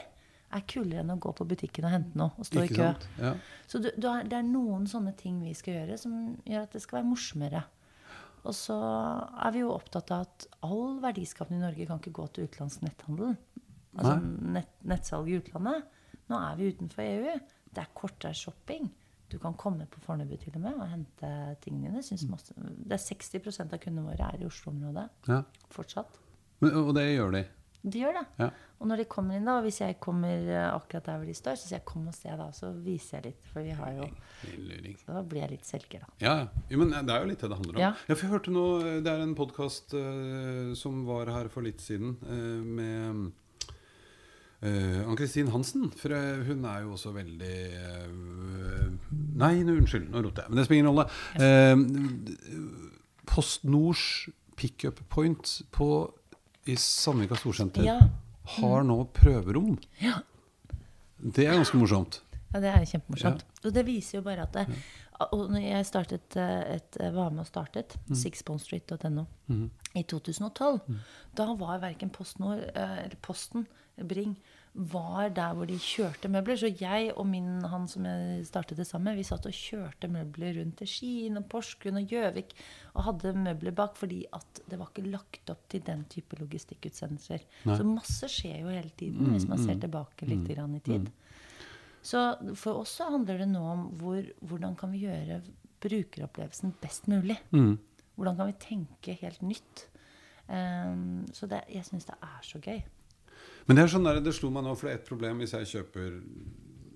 er 0.52 0.64
kulere 0.68 1.00
enn 1.00 1.14
å 1.14 1.20
gå 1.22 1.31
på 1.33 1.46
butikken 1.48 1.87
og 1.88 1.94
hente 1.94 2.18
noe 2.18 2.35
og 2.37 2.44
stå 2.44 2.64
i 2.66 2.72
kø. 2.72 2.90
Ja. 3.22 3.31
Så 3.70 3.81
du, 3.81 3.88
du 3.96 4.09
har, 4.11 4.26
det 4.28 4.37
er 4.37 4.44
noen 4.44 4.85
sånne 4.90 5.14
ting 5.16 5.38
vi 5.46 5.55
skal 5.57 5.78
gjøre 5.78 5.96
som 6.00 6.18
gjør 6.44 6.66
at 6.66 6.76
det 6.76 6.83
skal 6.85 7.00
være 7.00 7.09
morsommere. 7.09 7.62
Og 8.42 8.55
så 8.59 8.76
er 8.76 9.55
vi 9.55 9.62
jo 9.62 9.72
opptatt 9.72 10.11
av 10.12 10.26
at 10.26 10.46
all 10.66 10.98
verdiskapning 11.02 11.61
i 11.61 11.64
Norge 11.64 11.87
kan 11.88 12.02
ikke 12.02 12.16
gå 12.18 12.26
til 12.35 12.48
utenlandsk 12.50 12.85
netthandel. 12.85 13.37
Altså 13.92 14.14
nett, 14.57 14.72
nettsalg 14.88 15.31
i 15.31 15.38
utlandet. 15.38 15.87
Nå 16.28 16.40
er 16.40 16.59
vi 16.59 16.72
utenfor 16.74 17.05
EU. 17.07 17.37
Det 17.72 17.85
er 17.85 17.94
kortere 17.96 18.37
shopping. 18.37 18.90
Du 19.33 19.38
kan 19.40 19.55
komme 19.57 19.87
på 19.88 20.03
Fornebu 20.05 20.37
til 20.37 20.53
og 20.59 20.61
med 20.66 20.77
og 20.77 20.90
hente 20.92 21.33
tingene 21.64 21.88
dine. 21.88 22.05
Synes 22.05 22.27
masse, 22.29 22.53
det 22.57 22.92
er 22.99 23.01
60% 23.01 23.73
av 23.73 23.81
kundene 23.81 24.05
våre 24.11 24.29
er 24.35 24.45
i 24.45 24.49
Oslo-området 24.51 25.09
Ja. 25.31 25.42
fortsatt. 25.73 26.21
Men, 26.61 26.77
og 26.85 26.95
det 26.95 27.09
gjør 27.14 27.33
de. 27.38 27.45
De 27.83 27.99
gjør 27.99 28.14
det. 28.14 28.27
Ja. 28.38 28.47
Og 28.79 28.87
når 28.87 29.01
de 29.01 29.05
kommer 29.11 29.35
inn, 29.38 29.47
da, 29.49 29.57
og 29.59 29.64
hvis 29.66 29.81
jeg 29.81 29.97
kommer 30.03 30.45
eh, 30.47 30.68
akkurat 30.71 31.09
der 31.09 31.16
hvor 31.18 31.27
de 31.27 31.35
står, 31.35 31.57
så 31.59 31.66
sier 31.66 31.79
jeg 31.81 31.85
'kom 31.85 32.07
og 32.07 32.14
se', 32.14 32.37
da. 32.38 32.47
Så 32.55 32.71
viser 32.85 33.16
jeg 33.18 33.25
litt. 33.25 33.45
For 33.53 33.62
vi 33.62 33.71
har 33.71 33.90
jo. 33.97 34.07
Så 35.03 35.07
da 35.16 35.23
blir 35.23 35.40
jeg 35.42 35.51
litt 35.51 35.66
selger, 35.66 36.05
da. 36.05 36.07
Ja, 36.21 36.35
ja. 36.71 36.77
Men 36.77 36.90
det 36.90 37.11
er 37.11 37.21
jo 37.25 37.31
litt 37.33 37.40
det 37.40 37.51
det 37.51 37.59
handler 37.59 37.75
om. 37.75 37.81
Ja. 37.81 37.92
Ja, 38.09 38.14
for 38.14 38.23
jeg 38.27 38.31
hørte 38.31 38.53
noe, 38.55 39.01
Det 39.03 39.07
er 39.11 39.23
en 39.23 39.35
podkast 39.35 39.90
som 40.79 41.05
var 41.07 41.27
her 41.27 41.49
for 41.49 41.62
litt 41.62 41.81
siden, 41.81 42.16
uh, 42.23 42.62
med 42.62 43.33
eh, 44.62 45.03
Ann-Kristin 45.09 45.51
Hansen. 45.53 45.90
For 45.98 46.14
eh, 46.16 46.42
hun 46.46 46.64
er 46.68 46.85
jo 46.85 46.94
også 46.96 47.12
veldig 47.16 47.57
uh, 47.77 48.88
Nei, 49.42 49.55
nu, 49.66 49.75
unnskyld, 49.81 50.09
nå 50.12 50.22
roter 50.25 50.44
jeg. 50.44 50.53
Men 50.53 50.61
det 50.61 50.66
spiller 50.66 50.83
ingen 50.83 50.92
rolle. 50.92 51.07
Uh, 51.37 51.77
Post 53.29 53.64
Nords 53.64 54.07
pickup 54.59 55.01
point 55.11 55.55
på, 55.75 55.88
i 56.68 56.77
Sandvika 56.79 57.38
Storsenter 57.40 57.87
Ja. 57.87 57.98
har 58.59 58.85
nå 58.87 58.98
prøverom. 59.16 59.79
Ja. 60.03 60.20
Det 61.16 61.46
er 61.46 61.57
ganske 61.57 61.79
morsomt. 61.79 62.20
Ja, 62.53 62.61
det 62.61 62.72
er 62.72 62.85
kjempemorsomt. 62.85 63.46
Og 63.64 63.72
det 63.72 63.87
viser 63.87 64.18
jo 64.18 64.25
bare 64.27 64.44
at 64.44 64.53
det, 64.57 64.66
og 65.33 65.46
når 65.55 65.62
jeg 65.64 65.87
startet, 65.88 66.37
et, 66.37 66.98
var 67.14 67.31
med 67.33 67.44
og 67.44 67.48
startet 67.48 67.94
sixbonestreet.no 68.18 69.25
i 69.96 70.03
2012, 70.03 70.81
da 71.38 71.46
var 71.57 71.81
verken 71.81 72.11
PostNord 72.12 72.64
eller 72.75 73.16
Posten, 73.25 73.64
Bring, 73.96 74.37
var 74.72 75.28
der 75.37 75.52
hvor 75.52 75.68
de 75.68 75.76
kjørte 75.76 76.31
møbler. 76.33 76.57
Så 76.57 76.70
jeg 76.81 77.11
og 77.12 77.26
min, 77.28 77.61
han 77.68 77.85
som 77.90 78.07
jeg 78.09 78.46
startet 78.48 78.78
det 78.81 78.87
sammen 78.88 79.11
med, 79.11 79.18
vi 79.20 79.26
satt 79.28 79.44
og 79.48 79.57
kjørte 79.57 80.09
møbler 80.09 80.57
rundt 80.57 80.78
til 80.81 80.88
Skien 80.88 81.37
og 81.37 81.44
Porsgrunn 81.52 82.00
og 82.00 82.14
Gjøvik 82.14 82.55
og 82.94 83.05
hadde 83.11 83.35
møbler 83.37 83.76
bak 83.76 83.98
fordi 84.00 84.22
at 84.33 84.62
det 84.70 84.78
var 84.81 84.88
ikke 84.88 85.12
lagt 85.12 85.52
opp 85.52 85.66
til 85.72 85.85
den 85.85 86.07
type 86.12 86.38
logistikkutsendelser. 86.40 87.44
Så 87.68 87.85
masse 87.85 88.31
skjer 88.33 88.62
jo 88.62 88.72
hele 88.72 88.94
tiden 88.96 89.35
hvis 89.35 89.48
man 89.50 89.61
ser 89.61 89.76
tilbake 89.83 90.28
litt 90.31 90.48
grann 90.48 90.78
i 90.78 90.81
tid. 90.81 91.11
Så 92.02 92.22
for 92.59 92.81
oss 92.83 92.96
så 92.98 93.11
handler 93.12 93.44
det 93.44 93.50
nå 93.52 93.61
om 93.62 93.85
hvor, 94.00 94.24
hvordan 94.40 94.74
kan 94.81 94.90
vi 94.94 95.05
gjøre 95.05 95.42
brukeropplevelsen 95.85 96.72
best 96.81 97.07
mulig. 97.12 97.37
Hvordan 98.16 98.37
kan 98.40 98.48
vi 98.48 98.59
tenke 98.61 99.18
helt 99.20 99.42
nytt. 99.42 99.88
Um, 100.48 101.22
så 101.33 101.46
det, 101.46 101.62
jeg 101.70 101.85
syns 101.87 102.09
det 102.09 102.16
er 102.22 102.42
så 102.44 102.59
gøy. 102.61 102.81
Men 103.66 103.77
det 103.77 103.85
er 103.85 103.92
sånn 103.94 104.05
der, 104.05 104.20
det 104.20 104.35
slo 104.35 104.51
meg 104.51 104.64
nå, 104.64 104.75
for 104.77 104.88
det 104.88 104.94
er 104.96 105.01
et 105.03 105.09
problem 105.09 105.38
hvis 105.38 105.53
jeg 105.53 105.70
kjøper 105.77 106.22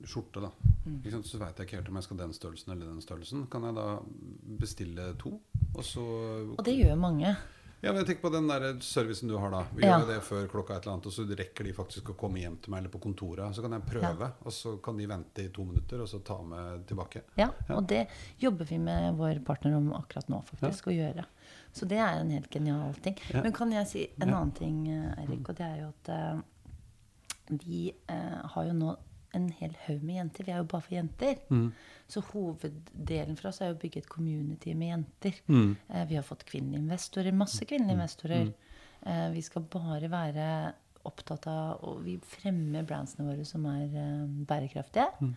skjorte. 0.07 0.40
da 0.40 0.50
Mm. 0.87 1.02
Så 1.26 1.35
veit 1.40 1.57
jeg 1.59 1.66
ikke 1.66 1.76
helt 1.81 1.88
om 1.88 1.96
jeg 1.98 2.05
skal 2.05 2.16
den 2.20 2.33
størrelsen 2.33 2.70
eller 2.72 2.87
den 2.87 3.00
størrelsen. 3.02 3.48
Kan 3.50 3.64
jeg 3.66 3.74
da 3.74 3.98
bestille 4.61 5.16
to? 5.18 5.33
Og 5.74 5.83
så 5.83 6.02
Og 6.57 6.64
det 6.64 6.76
gjør 6.79 6.94
mange. 6.96 7.37
Ja, 7.83 7.90
men 7.92 7.96
jeg 8.05 8.07
tenker 8.07 8.22
på 8.29 8.33
den 8.33 8.46
der 8.46 8.79
servicen 8.81 9.29
du 9.29 9.37
har 9.37 9.50
da. 9.50 9.64
Vi 9.74 9.83
Ja. 9.83 9.98
gjør 9.98 10.07
det 10.07 10.22
før 10.22 10.46
klokka 10.48 10.76
et 10.76 10.83
eller 10.87 10.92
annet, 10.94 11.07
og 11.07 11.12
så 11.12 11.26
rekker 11.26 11.64
de 11.64 11.72
faktisk 11.72 12.05
å 12.11 12.16
komme 12.16 12.38
hjem 12.38 12.57
til 12.62 12.70
meg 12.70 12.79
eller 12.85 12.88
på 12.90 13.00
kontoret. 13.00 13.52
Så 13.55 13.62
kan 13.62 13.72
jeg 13.72 13.83
prøve, 13.83 14.33
og 14.44 14.52
så 14.52 14.81
kan 14.81 14.96
de 14.96 15.07
vente 15.07 15.38
i 15.44 15.48
to 15.48 15.64
minutter, 15.64 16.00
og 16.00 16.07
så 16.09 16.22
ta 16.24 16.40
med 16.40 16.87
tilbake. 16.87 17.22
Ja, 17.37 17.50
og 17.70 17.87
det 17.88 18.07
jobber 18.38 18.64
vi 18.64 18.79
med 18.79 19.16
vår 19.18 19.44
partner 19.44 19.74
om 19.76 19.92
akkurat 19.92 20.29
nå, 20.29 20.44
faktisk, 20.44 20.87
å 20.87 20.94
gjøre. 20.96 21.24
Så 21.72 21.87
det 21.88 21.98
er 21.98 22.20
en 22.20 22.31
helt 22.31 22.48
genial 22.50 22.94
ting. 22.94 23.16
Ja. 23.35 23.42
Men 23.42 23.52
kan 23.52 23.70
jeg 23.72 23.87
si 23.88 24.07
en 24.20 24.29
Ja. 24.29 24.37
annen 24.40 24.52
ting, 24.55 24.87
Eirik? 25.18 25.48
Og 25.48 25.57
det 25.57 25.66
er 25.66 25.76
jo 25.81 25.88
at 25.88 26.09
eh, 26.09 26.40
vi 27.50 27.90
eh, 28.12 28.40
har 28.54 28.70
jo 28.70 28.76
nå 28.76 28.96
en 29.37 29.50
hel 29.59 29.74
haug 29.87 30.02
med 30.06 30.20
jenter. 30.20 30.46
Vi 30.46 30.54
er 30.54 30.62
jo 30.62 30.68
bare 30.70 30.85
for 30.87 30.96
jenter. 30.96 31.40
Mm. 31.52 31.66
Så 32.09 32.22
hoveddelen 32.30 33.38
for 33.38 33.50
oss 33.50 33.61
er 33.61 33.70
jo 33.70 33.76
å 33.76 33.82
bygge 33.82 34.02
et 34.02 34.11
community 34.11 34.74
med 34.78 34.92
jenter. 34.92 35.38
Mm. 35.50 35.76
Eh, 35.88 36.06
vi 36.11 36.18
har 36.18 36.26
fått 36.26 36.46
kvinnelige 36.48 36.85
investorer. 36.85 37.37
Masse 37.37 37.68
kvinnelige 37.68 37.98
investorer. 37.98 38.50
Eh, 39.02 39.28
vi 39.35 39.44
skal 39.44 39.66
bare 39.70 40.11
være 40.11 40.48
opptatt 41.06 41.44
av 41.46 41.85
Og 41.87 42.00
vi 42.02 42.16
fremmer 42.18 42.82
brandsene 42.82 43.28
våre 43.28 43.44
som 43.46 43.66
er 43.70 43.85
eh, 43.87 44.24
bærekraftige. 44.48 45.32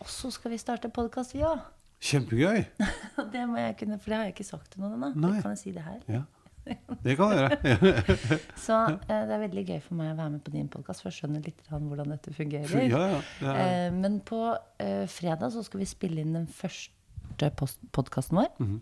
Og 0.00 0.08
så 0.08 0.30
skal 0.32 0.54
vi 0.54 0.60
starte 0.60 0.92
podkast, 0.92 1.34
vi 1.36 1.44
òg. 1.44 1.64
Kjempegøy! 2.00 2.62
Det 3.34 3.42
må 3.48 3.58
jeg 3.60 3.74
kunne, 3.82 3.98
for 4.00 4.12
det 4.12 4.16
har 4.16 4.28
jeg 4.28 4.36
ikke 4.38 4.46
sagt 4.48 4.70
til 4.72 4.84
noen 4.84 5.10
ennå. 5.10 5.34
Kan 5.42 5.52
jeg 5.52 5.60
si 5.60 5.72
det 5.76 5.82
her? 5.84 5.98
Ja. 6.08 6.22
Det 7.04 7.16
kan 7.16 7.32
jeg 7.32 7.40
gjøre. 7.40 8.14
Så 8.66 8.76
eh, 8.92 9.22
det 9.26 9.34
er 9.36 9.42
veldig 9.46 9.64
gøy 9.70 9.80
for 9.82 9.98
meg 9.98 10.12
å 10.12 10.18
være 10.18 10.32
med 10.36 10.42
på 10.46 10.52
din 10.54 10.68
podkast, 10.72 11.02
for 11.02 11.10
jeg 11.10 11.18
skjønner 11.22 11.44
litt 11.46 11.60
hvordan 11.70 12.12
dette 12.14 12.34
fungerer. 12.36 12.86
Ja, 12.90 13.02
ja. 13.16 13.20
Er, 13.40 13.60
Eh, 13.60 13.90
men 13.96 14.20
på 14.28 14.40
eh, 14.82 15.06
fredag 15.10 15.52
så 15.54 15.64
skal 15.66 15.80
vi 15.82 15.88
spille 15.90 16.20
inn 16.24 16.34
den 16.36 16.46
første 16.50 17.50
podkasten 17.96 18.36
vår. 18.42 18.50
Mhm. 18.60 18.80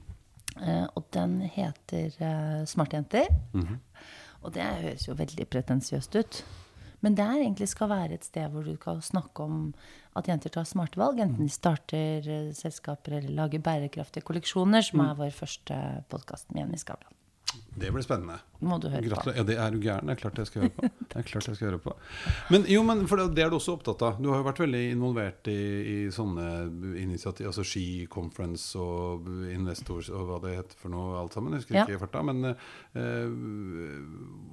eh, 0.62 0.86
og 0.98 1.04
den 1.14 1.40
heter 1.54 2.08
eh, 2.18 2.64
Smartjenter. 2.66 3.28
Mhm. 3.54 3.78
Og 4.46 4.52
det 4.54 4.62
høres 4.62 5.06
jo 5.08 5.14
veldig 5.18 5.46
pretensiøst 5.50 6.14
ut. 6.20 6.42
Men 7.02 7.14
det 7.14 7.24
egentlig 7.30 7.68
skal 7.70 7.88
være 7.92 8.14
et 8.18 8.24
sted 8.26 8.50
hvor 8.50 8.64
du 8.66 8.74
kan 8.82 8.98
snakke 9.02 9.42
om 9.44 9.72
at 10.18 10.26
jenter 10.30 10.50
tar 10.50 10.64
smarte 10.66 10.98
valg. 10.98 11.20
Enten 11.22 11.46
de 11.46 11.52
starter 11.54 12.26
eh, 12.26 12.48
selskaper 12.58 13.18
eller 13.20 13.34
lager 13.38 13.62
bærekraftige 13.62 14.26
kolleksjoner, 14.26 14.82
som 14.82 14.98
Mm. 15.00 15.10
er 15.10 15.14
vår 15.14 15.30
første 15.36 15.78
podkast 16.10 16.50
med 16.52 16.64
Jenny 16.64 16.76
Skavlan. 16.82 17.14
Det 17.78 17.92
blir 17.94 18.02
spennende. 18.02 18.34
Må 18.60 18.76
du 18.82 18.88
høre 18.90 19.06
på. 19.22 19.30
Ja, 19.36 19.42
det 19.46 19.54
er 19.56 19.70
du 19.70 19.78
gæren. 19.80 20.08
Det 20.10 20.16
er 20.16 20.20
klart 20.20 20.38
jeg 20.40 20.48
skal 20.50 20.62
høre 20.64 20.72
på. 20.74 20.88
Det 21.08 21.16
er 21.20 21.26
klart 21.28 21.46
jeg 21.46 21.56
skal 21.56 21.68
høre 21.70 21.78
på. 21.84 21.92
Men 22.50 22.64
jo, 22.68 22.80
men 22.82 23.04
for 23.08 23.16
det 23.22 23.28
det 23.36 23.44
er 23.44 23.50
du 23.52 23.56
også 23.56 23.76
opptatt 23.78 24.02
av. 24.02 24.18
Du 24.18 24.28
har 24.32 24.40
jo 24.42 24.46
vært 24.48 24.58
veldig 24.64 24.80
involvert 24.96 25.46
i, 25.52 25.56
i 25.92 25.96
sånne 26.12 26.48
initiativ, 27.00 27.46
altså 27.52 27.62
Ski 27.64 27.84
Conference 28.10 28.74
og 28.82 29.30
Investors 29.52 30.10
og 30.10 30.26
hva 30.28 30.40
det 30.42 30.56
heter 30.58 30.76
for 30.82 30.90
noe 30.92 31.14
alt 31.22 31.32
sammen. 31.38 31.54
Jeg 31.54 31.62
husker 31.62 31.78
Ja. 31.78 31.84
ikke 31.86 31.96
i 31.96 32.02
farta. 32.02 32.24
Men 32.26 32.50
uh, 32.50 32.56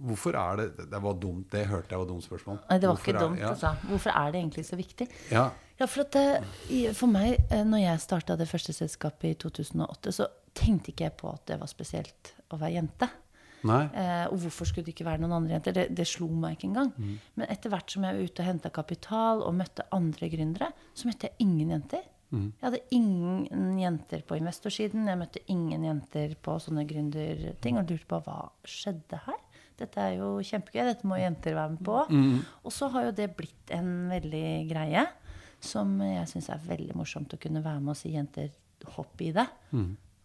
hvorfor 0.05 0.37
er 0.39 0.55
det 0.61 0.85
Det 0.91 1.01
var 1.03 1.13
dumt, 1.19 1.49
det 1.51 1.65
hørte 1.67 1.91
jeg 1.95 1.99
var 1.99 2.07
dumt 2.13 2.23
spørsmål. 2.23 2.59
Nei, 2.69 2.77
det 2.79 2.87
var 2.89 2.95
Hvorfor 2.95 3.11
ikke 3.11 3.23
er- 3.23 3.27
dumt, 3.27 3.39
ja. 3.39 3.49
altså. 3.49 3.73
Hvorfor 3.89 4.09
er 4.21 4.31
det 4.31 4.39
egentlig 4.43 4.65
så 4.65 4.75
viktig? 4.79 5.07
Ja. 5.31 5.49
Ja, 5.79 5.85
for 5.91 6.05
at 6.05 6.95
For 6.95 7.07
meg, 7.11 7.41
eh, 7.51 7.63
når 7.67 7.77
jeg 7.81 7.99
starta 7.99 8.35
det 8.37 8.47
første 8.47 8.71
selskapet 8.73 9.29
i 9.29 9.33
2008, 9.33 10.11
så 10.11 10.27
tenkte 10.55 10.91
ikke 10.93 11.03
jeg 11.09 11.13
på 11.19 11.33
at 11.33 11.41
det 11.47 11.59
var 11.59 11.67
spesielt 11.67 12.34
å 12.51 12.59
være 12.61 12.77
jente. 12.77 13.09
Eh, 13.97 14.25
og 14.29 14.37
hvorfor 14.43 14.69
skulle 14.69 14.85
det 14.85 14.93
ikke 14.93 15.07
være 15.07 15.23
noen 15.23 15.39
andre 15.39 15.55
jenter? 15.55 15.75
Det, 15.75 15.85
det 15.97 16.07
slo 16.09 16.27
meg 16.29 16.57
ikke 16.57 16.69
engang. 16.69 16.91
Mm. 16.97 17.15
Men 17.39 17.53
etter 17.53 17.73
hvert 17.73 17.93
som 17.93 18.05
jeg 18.05 18.17
var 18.17 18.27
ute 18.29 18.43
og 18.43 18.49
henta 18.49 18.73
kapital 18.73 19.41
og 19.45 19.55
møtte 19.57 19.87
andre 19.95 20.29
gründere, 20.33 20.69
så 20.93 21.09
møtte 21.09 21.31
jeg 21.31 21.47
ingen 21.47 21.73
jenter. 21.73 22.05
Jeg 22.35 22.65
hadde 22.65 22.81
ingen 22.91 23.79
jenter 23.79 24.23
på 24.27 24.37
investorsiden. 24.39 25.07
Jeg 25.07 25.19
møtte 25.21 25.43
ingen 25.51 25.85
jenter 25.87 26.33
på 26.43 26.57
sånne 26.59 26.85
gründerting 26.89 27.79
og 27.79 27.91
lurte 27.91 28.09
på 28.11 28.21
hva 28.25 28.39
skjedde 28.67 29.21
her. 29.27 29.41
Dette 29.79 29.99
er 29.99 30.17
jo 30.21 30.29
kjempegøy, 30.43 30.85
dette 30.87 31.07
må 31.07 31.19
jenter 31.19 31.55
være 31.55 31.73
med 31.75 31.83
på. 31.85 31.99
Og 32.63 32.73
så 32.73 32.89
har 32.93 33.09
jo 33.09 33.15
det 33.15 33.29
blitt 33.35 33.71
en 33.75 34.09
veldig 34.11 34.47
greie 34.69 35.05
som 35.65 35.95
jeg 36.03 36.27
syns 36.29 36.49
er 36.53 36.65
veldig 36.67 36.95
morsomt 36.99 37.33
å 37.33 37.39
kunne 37.41 37.63
være 37.65 37.81
med 37.81 37.95
og 37.95 37.99
si 37.99 38.13
jenter 38.13 38.51
hopp 38.95 39.21
i 39.25 39.31
det. 39.35 39.47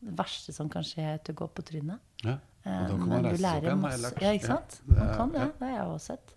Det 0.01 0.15
verste 0.17 0.53
som 0.57 0.69
kan 0.73 0.83
skje, 0.87 1.03
er 1.05 1.19
at 1.21 1.25
du 1.29 1.35
går 1.37 1.51
på 1.57 1.65
trynet. 1.69 2.01
Ja. 2.25 2.39
Eh, 2.65 2.77
Og 2.83 2.89
da 2.89 2.97
kan 2.97 3.09
man 3.09 3.11
Men 3.23 3.25
reise 3.31 3.41
seg 3.43 3.57
opp 3.57 3.65
igjen, 3.69 3.81
masse. 3.85 4.13
Ja, 4.21 4.31
ikke 4.37 4.47
sant? 4.51 4.81
Ja, 4.89 4.95
Man 5.01 5.11
kan 5.17 5.33
det. 5.35 5.41
ja. 5.41 5.49
Det 5.59 5.67
har 5.69 5.75
jeg 5.77 5.89
også 5.95 6.07
sett. 6.15 6.35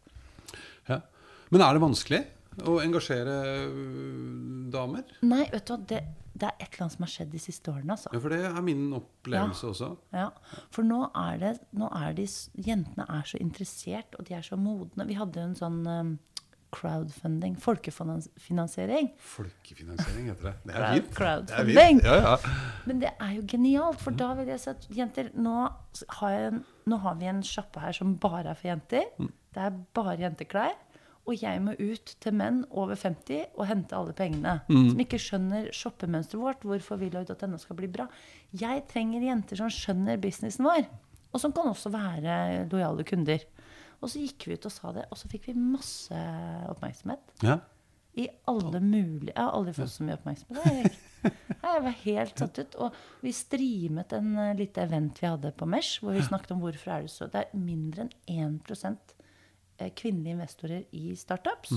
Ja. 0.89 0.97
Men 1.53 1.61
er 1.61 1.73
det 1.77 1.81
vanskelig 1.83 2.19
å 2.69 2.75
engasjere 2.83 3.37
øh, 3.67 4.67
damer? 4.73 5.03
Nei, 5.25 5.45
vet 5.51 5.65
du 5.67 5.73
hva, 5.73 5.79
det, 5.93 6.01
det 6.33 6.47
er 6.49 6.55
et 6.59 6.67
eller 6.73 6.85
annet 6.85 6.95
som 6.97 7.05
har 7.05 7.11
skjedd 7.13 7.31
de 7.33 7.41
siste 7.41 7.71
årene, 7.71 7.95
altså. 7.95 8.11
Ja, 8.13 8.19
for 8.23 8.33
det 8.35 8.41
er 8.49 8.61
min 8.65 8.83
opplevelse 8.97 9.69
også. 9.71 9.89
Ja, 10.15 10.27
for 10.75 10.87
nå 10.87 10.99
er 11.23 11.39
det, 11.41 11.53
nå 11.77 11.89
er 11.97 12.13
de, 12.17 12.27
Jentene 12.67 13.07
er 13.09 13.23
så 13.29 13.39
interessert, 13.43 14.17
og 14.19 14.27
de 14.29 14.37
er 14.37 14.45
så 14.45 14.59
modne. 14.59 15.07
Vi 15.09 15.17
hadde 15.19 15.39
jo 15.41 15.49
en 15.51 15.57
sånn 15.59 15.81
um, 15.87 16.13
crowdfunding, 16.73 17.55
folkefinansiering. 17.61 19.11
Folkefinansiering 19.21 20.29
heter 20.31 20.43
det. 20.49 20.53
Det 20.65 20.75
er 20.75 20.79
Crowd- 20.79 20.93
fint. 20.93 21.09
Det 21.09 21.13
er 21.13 21.17
crowdfunding. 21.17 21.77
fint. 21.77 22.03
Ja, 22.03 22.15
ja. 22.15 22.37
Men 22.85 22.99
det 23.03 23.11
er 23.19 23.33
jo 23.35 23.41
genialt, 23.47 23.99
for 24.01 24.11
da 24.11 24.33
vil 24.33 24.47
jeg 24.47 24.59
si 24.59 24.69
at 24.69 24.87
jenter 24.97 25.29
Nå 25.35 25.57
har, 26.19 26.31
en- 26.49 26.63
nå 26.87 26.97
har 26.99 27.15
vi 27.15 27.25
en 27.25 27.41
sjappe 27.43 27.79
her 27.79 27.91
som 27.93 28.15
bare 28.15 28.45
er 28.49 28.53
for 28.55 28.67
jenter. 28.67 29.03
Det 29.19 29.57
er 29.61 29.69
bare 29.93 30.17
jenteklær. 30.17 30.73
Og 31.25 31.37
jeg 31.41 31.61
må 31.61 31.71
ut 31.79 32.15
til 32.19 32.33
menn 32.33 32.65
over 32.69 32.95
50 32.95 33.45
og 33.57 33.65
hente 33.67 33.93
alle 33.95 34.11
pengene. 34.11 34.57
Som 34.67 34.99
ikke 34.99 35.15
skjønner 35.17 35.69
shoppemønsteret 35.71 36.41
vårt, 36.41 36.59
hvorfor 36.67 36.97
Willoid.no 36.99 37.57
skal 37.57 37.75
bli 37.77 37.87
bra. 37.87 38.07
Jeg 38.53 38.83
trenger 38.89 39.21
jenter 39.21 39.55
som 39.55 39.69
skjønner 39.69 40.19
businessen 40.19 40.65
vår. 40.65 40.85
Og 41.33 41.39
som 41.39 41.51
kan 41.53 41.63
også 41.71 41.89
være 41.89 42.67
lojale 42.69 43.03
kunder. 43.05 43.39
Og 44.03 44.11
så 44.11 44.23
gikk 44.23 44.49
vi 44.49 44.57
ut 44.57 44.67
og 44.67 44.73
sa 44.73 44.91
det, 44.95 45.05
og 45.09 45.19
så 45.19 45.29
fikk 45.31 45.47
vi 45.49 45.55
masse 45.55 46.23
oppmerksomhet. 46.73 47.37
Ja. 47.45 47.61
I 48.13 48.27
alle 48.45 48.77
mulige 48.83 49.31
Jeg 49.31 49.39
har 49.39 49.55
aldri 49.57 49.71
fått 49.73 49.95
så 49.95 50.05
mye 50.05 50.19
oppmerksomhet. 50.19 50.67
Jeg, 50.67 50.91
Jeg 51.63 51.83
var 51.85 51.95
helt 52.03 52.39
satt 52.43 52.59
ut. 52.59 52.77
Og 52.83 52.97
vi 53.23 53.33
streamet 53.35 54.13
en 54.17 54.31
uh, 54.37 54.51
lite 54.57 54.83
event 54.83 55.21
vi 55.21 55.29
hadde 55.29 55.53
på 55.55 55.67
Mesh, 55.69 56.03
hvor 56.03 56.17
vi 56.17 56.23
snakket 56.25 56.55
om 56.55 56.63
hvorfor 56.63 56.91
er 56.91 57.05
det 57.05 57.13
så 57.13 57.29
Det 57.31 57.45
er 57.45 57.57
mindre 57.57 58.09
enn 58.29 58.59
1 58.67 59.15
eh, 59.79 59.91
kvinnelige 59.95 60.35
investorer 60.35 60.83
i 60.91 61.15
startups. 61.17 61.71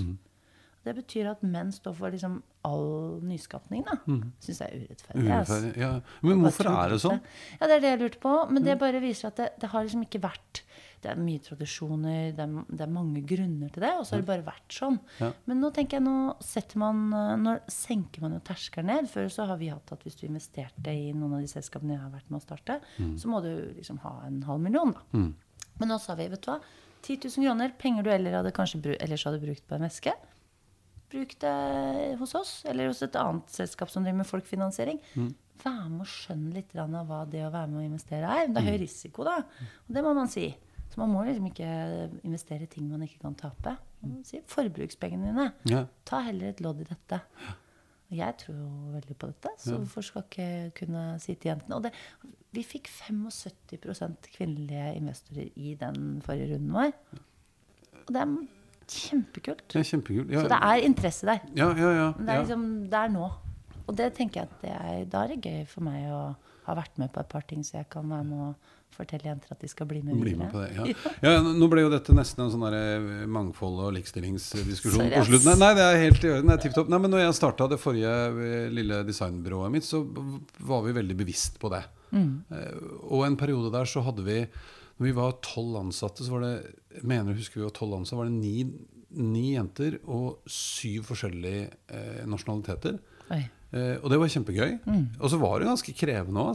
Det 0.87 0.95
betyr 1.01 1.33
at 1.33 1.41
menn 1.43 1.73
står 1.75 1.95
for 1.99 2.15
liksom 2.15 2.39
all 2.67 3.19
nyskapning. 3.27 3.83
da. 3.87 3.97
Syns 4.43 4.61
jeg 4.63 4.69
er 4.71 4.85
urettferdig. 4.87 5.25
Urettferdig. 5.27 5.73
Ja. 5.83 5.91
Men 6.23 6.45
hvorfor 6.45 6.69
er 6.71 6.93
det 6.95 7.01
sånn? 7.03 7.21
Ja, 7.61 7.67
Det 7.67 7.75
er 7.77 7.83
det 7.85 7.91
jeg 7.93 8.01
lurte 8.05 8.21
på. 8.23 8.35
Men 8.51 8.63
det 8.67 8.79
bare 8.81 9.01
viser 9.03 9.29
at 9.33 9.37
det, 9.43 9.49
det 9.63 9.71
har 9.75 9.85
liksom 9.87 10.07
ikke 10.07 10.23
vært 10.23 10.63
Det 11.05 11.11
er 11.13 11.19
mye 11.21 11.39
tradisjoner, 11.45 12.33
det 12.35 12.41
er, 12.43 12.55
det 12.73 12.81
er 12.83 12.91
mange 12.91 13.21
grunner 13.29 13.69
til 13.71 13.83
det, 13.85 13.91
og 14.01 14.07
så 14.09 14.15
har 14.17 14.23
det 14.23 14.27
bare 14.31 14.47
vært 14.47 14.73
sånn. 14.75 14.97
Ja. 15.21 15.29
Men 15.47 15.61
nå 15.63 15.69
tenker 15.77 15.99
jeg, 15.99 16.05
nå 16.07 16.35
setter 16.43 16.81
man 16.81 17.03
eh, 17.15 17.35
Nå 17.43 17.53
senker 17.71 18.25
man 18.25 18.33
jo 18.35 18.41
terskelen 18.49 18.89
ned. 18.91 19.11
Før 19.13 19.29
så 19.31 19.45
har 19.47 19.61
vi 19.61 19.69
hatt 19.71 19.93
at 19.95 20.03
hvis 20.07 20.17
du 20.19 20.25
investerte 20.27 20.91
i 20.97 21.13
noen 21.13 21.37
av 21.37 21.45
de 21.45 21.51
selskapene 21.53 21.95
jeg 21.95 22.03
har 22.03 22.11
vært 22.17 22.31
med 22.33 22.41
å 22.41 22.47
starte, 22.47 22.81
så 23.21 23.29
må 23.31 23.43
du 23.45 23.53
liksom 23.77 24.01
ha 24.07 24.15
en 24.27 24.41
halv 24.49 24.65
million, 24.65 24.95
da. 24.97 25.05
Men 25.79 25.93
nå 25.93 25.99
sa 26.01 26.17
vi, 26.17 26.27
vet 26.33 26.43
du 26.43 26.51
hva, 26.51 26.59
10 27.07 27.29
000 27.37 27.45
kroner, 27.45 27.77
penger 27.79 28.03
du 28.03 28.11
eller 28.11 28.39
hadde 28.41 28.51
kanskje 28.57 28.97
ellers 28.97 29.27
hadde 29.29 29.39
brukt 29.45 29.63
på 29.69 29.77
en 29.77 29.85
veske. 29.87 30.11
Bruk 31.17 31.35
det 31.41 31.57
hos 32.21 32.37
oss, 32.37 32.53
eller 32.69 32.93
hos 32.93 33.03
et 33.07 33.17
annet 33.17 33.51
selskap 33.57 33.91
som 33.93 34.05
driver 34.05 34.21
med 34.21 34.29
folkefinansiering. 34.29 35.01
Vær 35.65 35.87
med 35.89 36.05
og 36.05 36.11
skjønn 36.13 36.51
litt 36.53 36.77
av 36.77 36.93
hva 37.09 37.25
det 37.33 37.43
å 37.47 37.51
være 37.55 37.73
med 37.73 37.81
å 37.81 37.89
investere 37.89 38.29
er. 38.29 38.51
Det 38.53 38.61
er 38.61 38.71
høy 38.75 38.81
risiko, 38.85 39.25
da. 39.27 39.41
Og 39.87 39.97
det 39.97 40.05
må 40.05 40.13
man 40.17 40.29
si. 40.31 40.51
Så 40.93 41.01
man 41.01 41.13
må 41.13 41.25
liksom 41.27 41.49
ikke 41.49 41.69
investere 42.25 42.67
i 42.67 42.71
ting 42.71 42.87
man 42.89 43.03
ikke 43.07 43.23
kan 43.25 43.35
tape. 43.39 43.75
Man 44.05 44.21
si 44.27 44.43
forbrukspengene 44.53 45.33
dine. 45.33 45.47
Ja. 45.69 45.87
Ta 46.09 46.21
heller 46.29 46.53
et 46.53 46.61
lodd 46.65 46.85
i 46.85 46.89
dette. 46.89 47.23
Og 48.07 48.15
jeg 48.15 48.37
tror 48.39 48.59
jo 48.61 48.69
veldig 48.95 49.17
på 49.19 49.31
dette, 49.33 49.51
så 49.59 49.81
hvorfor 49.81 50.05
skal 50.07 50.27
ikke 50.29 50.51
kunne 50.79 51.07
si 51.23 51.35
til 51.35 51.51
jentene 51.51 51.75
Og 51.75 51.89
det, 51.89 51.91
vi 52.55 52.63
fikk 52.63 52.87
75% 52.93 54.29
kvinnelige 54.37 54.93
investorer 55.01 55.49
i 55.59 55.75
den 55.81 56.21
forrige 56.23 56.53
runden 56.55 56.77
vår. 56.77 56.95
Og 58.05 58.15
det 58.15 58.23
er 58.23 58.37
kjempekult. 58.93 59.67
Det 59.73 59.81
er 59.83 59.89
kjempekult. 59.91 60.31
Ja, 60.31 60.45
Så 60.45 60.53
det 60.53 60.61
er 60.69 60.87
interesse 60.87 61.27
der. 61.27 61.41
ja, 61.57 61.69
ja, 61.77 61.91
ja, 62.01 62.09
det 62.19 62.29
er 62.29 62.45
liksom 62.45 62.65
det 62.91 63.03
er 63.03 63.13
nå. 63.15 63.31
Og 63.87 63.95
det 63.97 64.15
tenker 64.17 64.43
jeg 64.43 64.49
at 64.51 64.63
det 64.65 64.73
er, 64.75 65.05
da 65.11 65.25
er 65.25 65.35
det 65.35 65.43
gøy 65.47 65.67
for 65.71 65.87
meg 65.87 66.09
å 66.11 66.23
ha 66.67 66.75
vært 66.75 66.97
med 66.99 67.13
på 67.15 67.23
et 67.23 67.29
par 67.31 67.45
ting, 67.47 67.63
så 67.63 67.79
jeg 67.79 67.89
kan 67.93 68.09
være 68.11 68.27
med 68.27 68.41
og 68.49 68.73
fortelle 68.97 69.29
jenter 69.29 69.53
at 69.53 69.61
de 69.61 69.69
skal 69.71 69.87
bli 69.91 70.01
med 70.03 70.17
Bli 70.19 70.33
med 70.39 70.51
på 70.51 70.63
det, 70.63 70.71
ja. 70.75 70.87
ja. 71.27 71.35
Nå 71.45 71.69
ble 71.71 71.85
jo 71.85 71.91
dette 71.93 72.15
nesten 72.17 72.47
en 72.47 72.53
sånn 72.55 72.65
der 72.67 72.77
eh, 72.79 73.27
mangfold- 73.31 73.83
og 73.85 73.93
likestillingsdiskusjon 73.99 75.13
på 75.13 75.25
slutten. 75.29 75.61
Nei, 75.61 75.73
det 75.79 75.85
er 75.85 76.01
helt 76.01 76.25
i 76.25 76.33
orden. 76.33 76.49
Det 76.51 76.57
er 76.57 76.63
tipp 76.65 76.79
topp. 76.79 76.91
Nei, 76.91 77.01
men 77.05 77.13
når 77.13 77.27
jeg 77.27 77.37
starta 77.39 77.69
det 77.71 77.79
forrige 77.83 78.15
eh, 78.33 78.71
lille 78.73 79.03
designbyrået 79.07 79.75
mitt, 79.77 79.87
så 79.87 80.03
var 80.67 80.83
vi 80.87 80.97
veldig 80.97 81.19
bevisst 81.19 81.61
på 81.63 81.71
det. 81.75 81.85
Mm. 82.17 82.47
Og 83.11 83.25
en 83.27 83.37
periode 83.37 83.69
der 83.75 83.89
så 83.91 84.01
hadde 84.07 84.23
vi 84.25 84.39
Når 84.97 85.09
vi 85.11 85.17
var 85.17 85.37
tolv 85.45 85.77
ansatte, 85.83 86.25
så 86.25 86.37
var 86.37 86.47
det 86.47 87.03
mener 87.05 87.35
jeg 87.35 87.43
husker 87.43 87.61
vi 87.61 87.67
var 87.67 87.75
tolv 87.77 87.99
ansatte, 87.99 88.21
var 88.23 88.31
det 88.31 88.39
ni, 88.39 88.55
ni 89.21 89.51
jenter 89.55 89.99
og 90.05 90.41
syv 90.51 91.05
forskjellige 91.11 91.67
eh, 91.93 92.25
nasjonaliteter. 92.29 92.97
Eh, 93.77 93.97
og 93.99 94.09
det 94.13 94.19
var 94.23 94.31
kjempegøy. 94.31 94.77
Og 95.19 95.31
så 95.33 95.39
var 95.43 95.59
det 95.61 95.69
ganske 95.69 95.95
krevende 95.99 96.45
òg, 96.47 96.55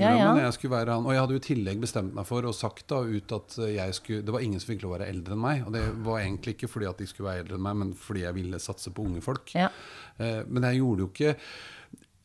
Mm. 0.00 0.04
Ja, 0.06 0.12
ja. 0.22 0.46
jeg 0.46 0.56
være 0.72 0.94
han. 0.96 1.04
Og 1.08 1.12
jeg 1.12 1.20
hadde 1.24 1.36
jo 1.36 1.42
i 1.42 1.46
tillegg 1.48 1.80
bestemt 1.82 2.16
meg 2.16 2.28
for 2.28 2.46
og 2.48 2.56
sagt 2.56 2.86
da 2.92 3.02
ut 3.02 3.36
at 3.36 3.58
jeg 3.66 3.96
skulle, 3.98 4.24
det 4.24 4.34
var 4.36 4.44
ingen 4.46 4.62
som 4.62 4.72
fikk 4.72 4.84
lov 4.86 4.94
å 4.94 4.98
være 4.98 5.10
eldre 5.12 5.36
enn 5.36 5.42
meg. 5.42 5.64
Og 5.66 5.74
det 5.76 5.84
var 6.06 6.22
egentlig 6.22 6.56
ikke 6.56 6.70
fordi 6.70 6.88
at 6.88 7.02
de 7.02 7.10
skulle 7.10 7.28
være 7.32 7.44
eldre 7.44 7.58
enn 7.58 7.66
meg, 7.66 7.80
men 7.82 7.94
fordi 7.98 8.24
jeg 8.24 8.38
ville 8.38 8.62
satse 8.62 8.94
på 8.94 9.04
unge 9.04 9.24
folk. 9.26 9.52
Ja. 9.58 9.68
Eh, 10.16 10.44
men 10.48 10.70
jeg 10.70 10.80
gjorde 10.80 11.04
jo 11.04 11.10
ikke 11.12 11.36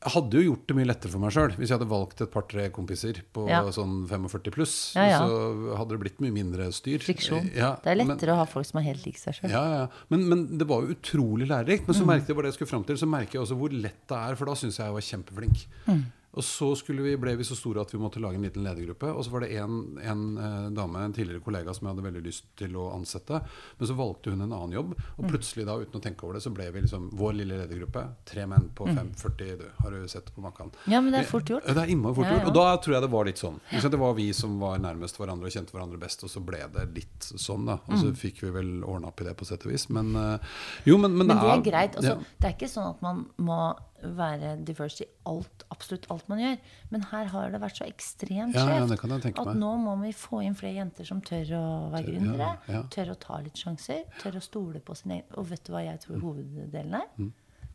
jeg 0.01 0.11
hadde 0.15 0.33
jo 0.39 0.41
gjort 0.55 0.65
det 0.67 0.75
mye 0.75 0.87
lettere 0.89 1.11
for 1.13 1.19
meg 1.21 1.31
sjøl 1.35 1.51
hvis 1.59 1.69
jeg 1.69 1.77
hadde 1.77 1.89
valgt 1.91 2.21
et 2.25 2.31
par-tre 2.33 2.69
kompiser 2.73 3.19
på 3.33 3.47
Ja. 3.47 3.61
sånn 3.69 4.07
45 4.09 4.51
pluss. 4.55 4.73
Ja, 4.95 5.05
ja. 5.11 5.19
Så 5.21 5.75
hadde 5.77 5.89
det 5.93 5.99
blitt 6.01 6.19
mye 6.25 6.31
mindre 6.33 6.71
styr. 6.73 6.97
Friksjon. 6.99 7.51
Ja, 7.55 7.75
det 7.83 7.91
er 7.91 7.95
men- 8.01 8.07
lettere 8.17 8.33
å 8.33 8.37
ha 8.41 8.45
folk 8.45 8.65
som 8.65 8.79
er 8.81 8.83
helt 8.89 9.05
like 9.05 9.19
seg 9.19 9.35
sjøl. 9.37 9.51
ja, 9.51 9.63
ja. 9.77 9.87
Men, 10.09 10.27
men 10.27 10.57
det 10.57 10.67
var 10.67 10.81
jo 10.81 10.95
utrolig 10.95 11.47
lærerikt. 11.47 11.85
Men 11.87 11.95
så 11.95 12.01
Mm. 12.01 12.07
merket 12.07 12.27
jeg 12.27 12.43
jeg 12.45 12.53
skulle 12.53 12.67
frem 12.69 12.83
til, 12.85 12.95
så 12.97 13.07
merker 13.07 13.33
jeg 13.33 13.41
også 13.45 13.57
hvor 13.57 13.69
lett 13.71 14.07
det 14.07 14.17
er, 14.17 14.35
for 14.35 14.45
da 14.45 14.53
syns 14.53 14.77
jeg 14.77 14.85
jeg 14.87 14.93
var 14.93 15.01
kjempeflink. 15.01 15.65
Mm. 15.87 16.05
Og 16.33 16.43
så 16.47 16.69
vi, 16.87 17.17
ble 17.19 17.35
vi 17.35 17.43
så 17.43 17.55
store 17.59 17.81
at 17.81 17.91
vi 17.93 17.99
måtte 17.99 18.21
lage 18.23 18.35
en 18.39 18.45
liten 18.45 18.63
ledergruppe. 18.63 19.09
Og 19.11 19.25
så 19.25 19.31
var 19.33 19.41
det 19.43 19.49
en, 19.59 19.97
en 19.99 20.21
eh, 20.37 20.69
dame, 20.71 21.01
en 21.03 21.13
tidligere 21.13 21.43
kollega, 21.43 21.73
som 21.75 21.87
jeg 21.87 21.95
hadde 21.95 22.05
veldig 22.05 22.23
lyst 22.23 22.45
til 22.55 22.77
å 22.79 22.85
ansette. 22.95 23.41
Men 23.77 23.87
så 23.89 23.95
valgte 23.97 24.31
hun 24.31 24.41
en 24.45 24.53
annen 24.53 24.71
jobb, 24.77 24.93
og 25.17 25.25
Mm. 25.25 25.29
plutselig 25.33 25.65
da, 25.67 25.75
uten 25.81 25.99
å 25.99 26.03
tenke 26.03 26.23
over 26.23 26.33
det, 26.39 26.43
så 26.45 26.53
ble 26.55 26.69
vi 26.71 26.81
liksom 26.85 27.09
vår 27.19 27.33
lille 27.35 27.57
ledergruppe. 27.59 28.05
Tre 28.25 28.45
menn 28.47 28.69
på 28.75 28.87
Mm. 28.87 28.95
5,40 29.11 29.57
du. 29.59 29.65
Har 29.83 29.91
du 29.91 30.07
sett 30.07 30.31
på 30.35 30.41
Makan? 30.41 30.71
Ja, 30.87 31.01
men 31.01 31.11
det 31.11 31.19
er 31.25 31.29
fort 31.29 31.45
gjort. 31.51 31.65
Det 31.67 31.77
er 31.77 31.91
innmari 31.91 32.15
fort 32.15 32.25
Ja, 32.25 32.37
gjort. 32.39 32.47
Og 32.47 32.53
da 32.53 32.77
tror 32.77 32.93
jeg 32.95 33.01
det 33.01 33.11
var 33.11 33.25
litt 33.25 33.37
sånn. 33.43 33.59
Det 33.91 33.99
var 33.99 34.13
vi 34.13 34.31
som 34.33 34.57
var 34.59 34.77
nærmest 34.79 35.17
hverandre 35.19 35.45
og 35.45 35.51
kjente 35.51 35.71
hverandre 35.75 35.99
best, 35.99 36.23
og 36.23 36.29
så 36.29 36.39
ble 36.43 36.63
det 36.73 36.87
litt 36.95 37.19
sånn, 37.35 37.65
da. 37.65 37.73
Og 37.87 37.97
Mm. 37.97 38.01
så 38.01 38.15
fikk 38.15 38.41
vi 38.41 38.49
vel 38.51 38.83
ordna 38.83 39.07
opp 39.07 39.19
i 39.21 39.25
det 39.25 39.35
på 39.37 39.45
sett 39.45 39.65
og 39.65 39.71
vis. 39.73 39.89
Men 39.89 40.15
eh, 40.15 40.37
jo, 40.85 40.97
men, 40.97 41.11
men, 41.17 41.27
Men 41.27 41.37
det 41.37 41.51
er 41.51 41.71
greit. 41.71 41.95
Altså, 41.97 42.15
ja. 42.15 42.23
Det 42.39 42.47
er 42.47 42.53
ikke 42.57 42.71
sånn 42.71 42.89
at 42.95 43.01
man 43.01 43.25
må 43.37 43.75
være 44.03 44.53
diverse 44.65 45.05
i 45.05 45.09
alt, 45.29 45.65
absolutt 45.73 46.07
alt 46.13 46.29
man 46.31 46.41
gjør. 46.41 46.57
Men 46.93 47.05
her 47.11 47.29
har 47.33 47.51
det 47.53 47.61
vært 47.63 47.81
så 47.81 47.87
ekstremt 47.87 48.57
Ja, 48.57 48.65
ja, 48.65 48.79
skjevt 48.87 49.05
jeg 49.05 49.25
tenke 49.27 49.45
at 49.45 49.59
nå 49.59 49.73
må 49.81 49.97
vi 50.03 50.13
få 50.15 50.41
inn 50.45 50.57
flere 50.57 50.79
jenter 50.79 51.07
som 51.07 51.21
tør 51.25 51.53
å 51.57 51.65
være 51.93 52.07
gründere. 52.09 52.49
ja, 52.67 52.79
ja. 52.79 52.81
Tør 52.93 53.13
å 53.13 53.19
ta 53.21 53.41
litt 53.43 53.59
sjanser. 53.59 54.03
Tør 54.21 54.39
å 54.39 54.43
stole 54.43 54.81
på 54.83 54.95
sin 54.97 55.17
egen 55.17 55.37
Og 55.39 55.49
vet 55.51 55.63
du 55.65 55.73
hva 55.75 55.83
jeg 55.85 56.01
tror 56.05 56.25
hoveddelen 56.25 56.97
er? 57.01 57.07
Mm. 57.17 57.31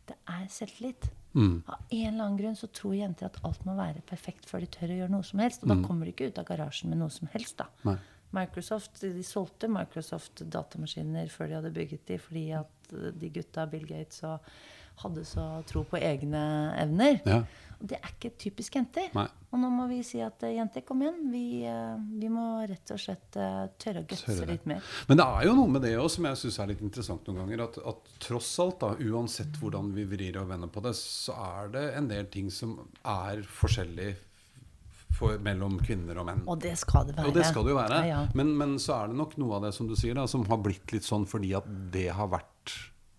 Det 0.06 0.18
er 0.30 0.44
selvtillit. 0.54 1.08
Av 1.36 1.80
en 1.92 2.14
eller 2.14 2.24
annen 2.24 2.36
grunn 2.38 2.56
så 2.56 2.68
tror 2.72 2.94
jenter 2.96 3.28
at 3.28 3.36
alt 3.44 3.64
må 3.68 3.74
være 3.76 4.00
perfekt 4.08 4.46
før 4.48 4.62
de 4.64 4.68
tør 4.72 4.94
å 4.94 5.00
gjøre 5.02 5.12
noe 5.12 5.26
som 5.26 5.42
helst. 5.42 5.64
Og 5.64 5.72
da 5.72 5.76
kommer 5.84 6.08
de 6.08 6.14
ikke 6.14 6.30
ut 6.30 6.38
av 6.40 6.46
garasjen 6.48 6.92
med 6.92 7.02
noe 7.02 7.12
som 7.12 7.28
helst, 7.34 7.58
da. 7.60 7.66
Mm. 7.82 7.90
Nei. 7.90 7.98
Microsoft 8.36 9.00
de 9.04 9.22
solgte 9.24 9.68
Microsoft 9.70 10.42
datamaskiner 10.52 11.28
før 11.32 11.50
de 11.50 11.58
hadde 11.60 11.74
bygget 11.76 12.08
de, 12.08 12.18
fordi 12.20 12.46
at 12.58 12.90
de 13.20 13.30
gutta, 13.32 13.66
Bill 13.70 13.86
Gates, 13.88 14.22
og 14.26 14.42
hadde 15.02 15.24
så 15.28 15.46
tro 15.68 15.84
på 15.88 16.00
egne 16.00 16.42
evner. 16.80 17.20
Ja. 17.26 17.44
Og 17.76 17.90
det 17.90 17.98
er 17.98 18.12
ikke 18.14 18.30
typisk 18.40 18.78
jenter. 18.78 19.10
Nei. 19.12 19.26
Og 19.52 19.60
nå 19.60 19.68
må 19.72 19.86
vi 19.90 19.98
si 20.04 20.18
at 20.24 20.40
eh, 20.48 20.54
jenter, 20.56 20.82
kom 20.86 21.02
igjen. 21.04 21.18
Vi, 21.32 21.44
eh, 21.68 21.96
vi 22.20 22.30
må 22.32 22.44
rett 22.68 22.92
og 22.94 23.00
slett 23.00 23.36
eh, 23.40 23.66
tørre 23.80 24.02
å 24.02 24.08
gutse 24.08 24.48
litt 24.48 24.64
mer. 24.68 24.84
Men 25.10 25.20
det 25.20 25.26
er 25.26 25.48
jo 25.48 25.56
noe 25.58 25.72
med 25.74 25.84
det 25.84 25.92
òg 26.00 26.08
som 26.12 26.28
jeg 26.28 26.40
syns 26.40 26.58
er 26.62 26.70
litt 26.72 26.84
interessant 26.84 27.28
noen 27.28 27.42
ganger. 27.42 27.66
At, 27.66 27.78
at 27.92 28.14
tross 28.24 28.54
alt, 28.64 28.80
da, 28.80 28.94
uansett 28.96 29.60
hvordan 29.60 29.92
vi 29.96 30.06
vrir 30.08 30.40
og 30.40 30.48
vender 30.52 30.72
på 30.72 30.84
det, 30.88 30.94
så 30.96 31.36
er 31.60 31.74
det 31.76 31.84
en 32.00 32.08
del 32.12 32.32
ting 32.32 32.48
som 32.52 32.78
er 33.04 33.44
forskjellig 33.60 34.14
for, 35.16 35.36
mellom 35.44 35.78
kvinner 35.84 36.20
og 36.20 36.28
menn. 36.30 36.42
Og 36.48 36.60
det 36.64 36.74
skal 36.80 37.08
det 37.08 37.18
være. 37.18 37.28
Og 37.28 37.36
det 37.36 37.46
skal 37.48 37.64
det 37.64 37.76
jo 37.76 37.80
være. 37.80 38.02
Ja, 38.08 38.12
ja. 38.24 38.36
Men, 38.36 38.56
men 38.56 38.76
så 38.80 39.02
er 39.02 39.12
det 39.12 39.20
nok 39.20 39.36
noe 39.40 39.60
av 39.60 39.68
det 39.68 39.76
som 39.76 39.88
du 39.88 39.96
sier 39.98 40.16
da, 40.16 40.24
som 40.30 40.48
har 40.48 40.64
blitt 40.64 40.96
litt 40.96 41.06
sånn 41.06 41.28
fordi 41.28 41.52
at 41.60 41.68
det 41.92 42.08
har 42.16 42.32
vært 42.32 42.76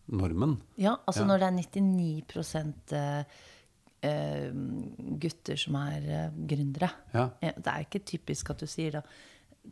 normen. 0.10 0.58
Ja, 0.78 0.96
altså 1.08 1.22
Ja. 1.22 1.28
når 1.28 1.40
det 1.40 1.48
er 1.48 1.58
99 1.58 2.94
eh, 2.94 3.24
eh, 4.04 4.52
gutter 5.20 5.58
som 5.58 5.76
er 5.76 5.98
eh, 6.08 6.30
gründere. 6.48 6.90
Ja. 7.14 7.30
Det 7.42 7.68
er 7.68 7.86
ikke 7.88 8.04
typisk 8.06 8.50
at 8.54 8.60
du 8.60 8.66
sier 8.68 8.92
da 8.92 9.02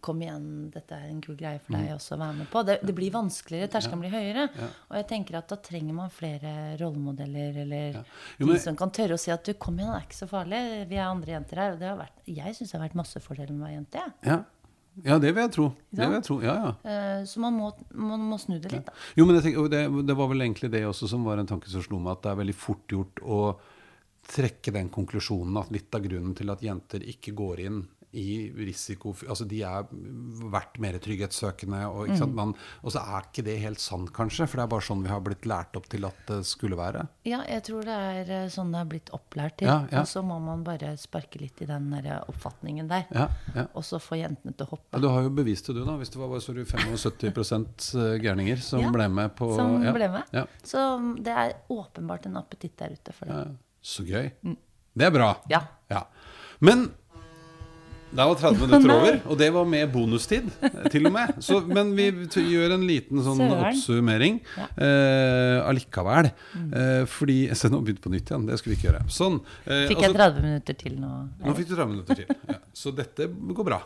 Kom 0.04 0.20
igjen, 0.20 0.70
dette 0.74 0.92
er 0.92 1.06
en 1.08 1.22
kul 1.24 1.38
greie 1.40 1.58
for 1.64 1.72
Mm. 1.72 1.86
deg 1.86 1.92
også 1.96 2.18
å 2.18 2.20
være 2.20 2.36
med 2.36 2.50
på. 2.52 2.66
Det, 2.68 2.82
det 2.84 2.94
blir 2.94 3.12
vanskeligere, 3.14 3.70
terskelen 3.72 4.02
blir 4.02 4.12
høyere. 4.12 4.50
Og 4.92 4.98
jeg 4.98 5.08
tenker 5.08 5.38
at 5.38 5.48
da 5.48 5.56
trenger 5.56 5.94
man 5.96 6.10
flere 6.12 6.76
rollemodeller, 6.82 7.56
eller 7.62 7.94
Jo, 8.38 8.46
men- 8.46 8.56
de 8.56 8.60
som 8.60 8.76
kan 8.76 8.92
tørre 8.92 9.14
å 9.16 9.18
si 9.18 9.32
at 9.32 9.42
du, 9.46 9.54
kom 9.54 9.78
igjen, 9.80 9.94
det 9.94 10.02
er 10.02 10.06
ikke 10.10 10.20
så 10.20 10.28
farlig. 10.28 10.90
Vi 10.90 10.96
er 10.98 11.08
andre 11.08 11.32
jenter 11.32 11.56
her. 11.56 11.72
Og 11.72 11.80
det 11.80 11.88
har 11.88 11.96
vært, 11.98 12.20
jeg 12.28 12.56
syns 12.58 12.72
det 12.74 12.80
har 12.82 12.90
vært 12.90 12.96
masse 13.00 13.22
fordeler 13.24 13.52
med 13.56 13.62
å 13.62 13.68
være 13.70 13.78
jente. 13.80 13.96
ja. 13.96 14.12
Ja. 14.34 14.44
Ja, 15.04 15.18
det 15.20 15.34
vil 15.36 15.42
jeg 15.44 15.52
tro. 15.52 15.68
Det 15.92 16.06
vil 16.08 16.16
jeg 16.20 16.24
tro. 16.24 16.38
Ja, 16.46 16.56
ja. 16.64 16.72
Eh, 16.92 17.24
Så 17.28 17.40
man 17.44 17.54
må, 17.60 17.72
man 17.92 18.20
må 18.30 18.38
snu 18.40 18.60
det 18.60 18.72
litt, 18.72 18.86
da. 18.86 18.94
Jo, 19.18 19.26
men 19.26 19.42
tenker, 19.42 19.68
det, 19.70 19.84
det 20.08 20.16
var 20.16 20.28
vel 20.32 20.42
egentlig 20.46 20.72
det 20.72 20.86
også 20.88 21.10
som 21.12 21.26
var 21.28 21.38
en 21.42 21.48
tanke 21.50 21.68
som 21.72 21.84
slo 21.84 22.00
meg, 22.00 22.14
at 22.16 22.24
det 22.24 22.32
er 22.32 22.40
veldig 22.44 22.56
fort 22.56 22.88
gjort 22.96 23.22
å 23.24 23.40
trekke 24.26 24.72
den 24.74 24.88
konklusjonen 24.90 25.58
at 25.62 25.70
litt 25.70 25.94
av 25.94 26.02
grunnen 26.02 26.34
til 26.38 26.50
at 26.50 26.64
jenter 26.66 27.04
ikke 27.06 27.36
går 27.38 27.60
inn 27.68 27.84
i 28.16 28.52
risiko 28.68 29.14
Altså 29.28 29.46
de 29.50 29.62
er 29.68 29.86
vært 30.52 30.80
mer 30.82 30.98
trygghetssøkende, 31.04 31.82
og, 31.88 32.12
sant? 32.18 32.36
Man, 32.36 32.54
og 32.82 32.94
så 32.94 33.04
er 33.04 33.28
ikke 33.28 33.46
det 33.48 33.58
helt 33.62 33.82
sant, 33.84 34.12
kanskje, 34.16 34.48
for 34.50 34.60
det 34.60 34.66
er 34.66 34.72
bare 34.76 34.86
sånn 34.88 35.04
vi 35.06 35.12
har 35.12 35.24
blitt 35.26 35.48
lært 35.50 35.78
opp 35.80 35.90
til 35.92 36.08
at 36.08 36.22
det 36.30 36.40
skulle 36.48 36.78
være. 36.80 37.06
Ja, 37.28 37.42
jeg 37.50 37.66
tror 37.68 37.86
det 37.88 37.96
er 37.96 38.32
eh, 38.38 38.48
sånn 38.54 38.72
det 38.74 38.82
er 38.82 38.90
blitt 38.94 39.12
opplært 39.16 39.58
til. 39.62 39.70
Ja, 39.70 39.78
ja. 39.92 40.04
Og 40.04 40.10
så 40.12 40.24
må 40.26 40.40
man 40.44 40.64
bare 40.68 40.94
sparke 41.02 41.42
litt 41.42 41.62
i 41.64 41.70
den 41.70 41.90
der 41.94 42.24
oppfatningen 42.32 42.90
der. 42.92 43.06
Ja, 43.16 43.28
ja. 43.56 43.68
Og 43.78 43.86
så 43.88 44.00
få 44.04 44.20
jentene 44.20 44.56
til 44.56 44.68
å 44.68 44.76
hoppe. 44.76 45.02
Du 45.04 45.10
har 45.12 45.28
jo 45.28 45.34
bevist 45.36 45.70
det, 45.70 45.78
du, 45.78 45.84
da. 45.88 45.98
Hvis 46.00 46.14
det 46.14 46.22
var 46.22 46.32
bare 46.32 46.46
sorry, 46.46 46.66
75% 46.68 47.92
gærninger 48.24 48.64
som 48.64 48.90
ble 48.96 49.10
med 49.12 49.36
på 49.38 49.52
som 49.56 49.78
ja, 49.84 49.94
ble 49.96 50.10
med. 50.18 50.36
Ja, 50.36 50.46
Så 50.66 50.82
mm, 51.02 51.14
det 51.26 51.36
er 51.46 51.56
åpenbart 51.74 52.28
en 52.30 52.40
appetitt 52.42 52.78
der 52.80 52.96
ute 52.96 53.16
for 53.16 53.30
det. 53.30 53.46
ja. 53.46 53.54
Så 53.86 54.02
gøy. 54.02 54.32
Det 54.98 55.06
er 55.06 55.12
bra. 55.14 55.28
Ja. 55.52 55.60
Ja. 55.92 56.08
Men 56.64 56.88
det 58.16 58.26
var 58.30 58.38
30 58.40 58.62
minutter 58.62 58.94
over, 58.94 59.18
og 59.28 59.40
det 59.40 59.50
var 59.56 59.68
med 59.70 59.92
bonustid, 59.92 60.48
til 60.94 61.10
og 61.10 61.14
med. 61.16 61.34
Så, 61.44 61.60
men 61.68 61.92
vi 61.98 62.08
gjør 62.52 62.76
en 62.78 62.86
liten 62.88 63.22
sånn 63.26 63.42
oppsummering 63.46 64.40
Ja. 64.56 64.68
eh, 64.86 65.60
allikevel. 65.68 66.32
Uh, 66.56 67.04
fordi 67.10 67.38
Se, 67.60 67.70
nå 67.72 67.82
begynte 67.84 68.04
på 68.04 68.12
nytt 68.14 68.32
igjen. 68.32 68.48
Det 68.48 68.58
skulle 68.60 68.76
vi 68.76 68.80
ikke 68.80 68.90
gjøre. 68.90 69.04
Sånn. 69.12 69.40
Uh, 69.66 69.86
Fikk 69.90 70.00
altså- 70.00 70.08
jeg 70.08 70.18
30 70.18 70.48
minutter 70.48 70.80
til 70.80 70.98
nå? 71.02 71.12
nå 71.44 71.56
fikk 71.60 71.70
du 71.70 71.76
30 71.76 71.92
minutter 71.94 72.22
til. 72.22 72.42
Ja. 72.52 72.58
Så 72.76 72.92
dette 72.96 73.30
går 73.30 73.68
bra. 73.68 73.82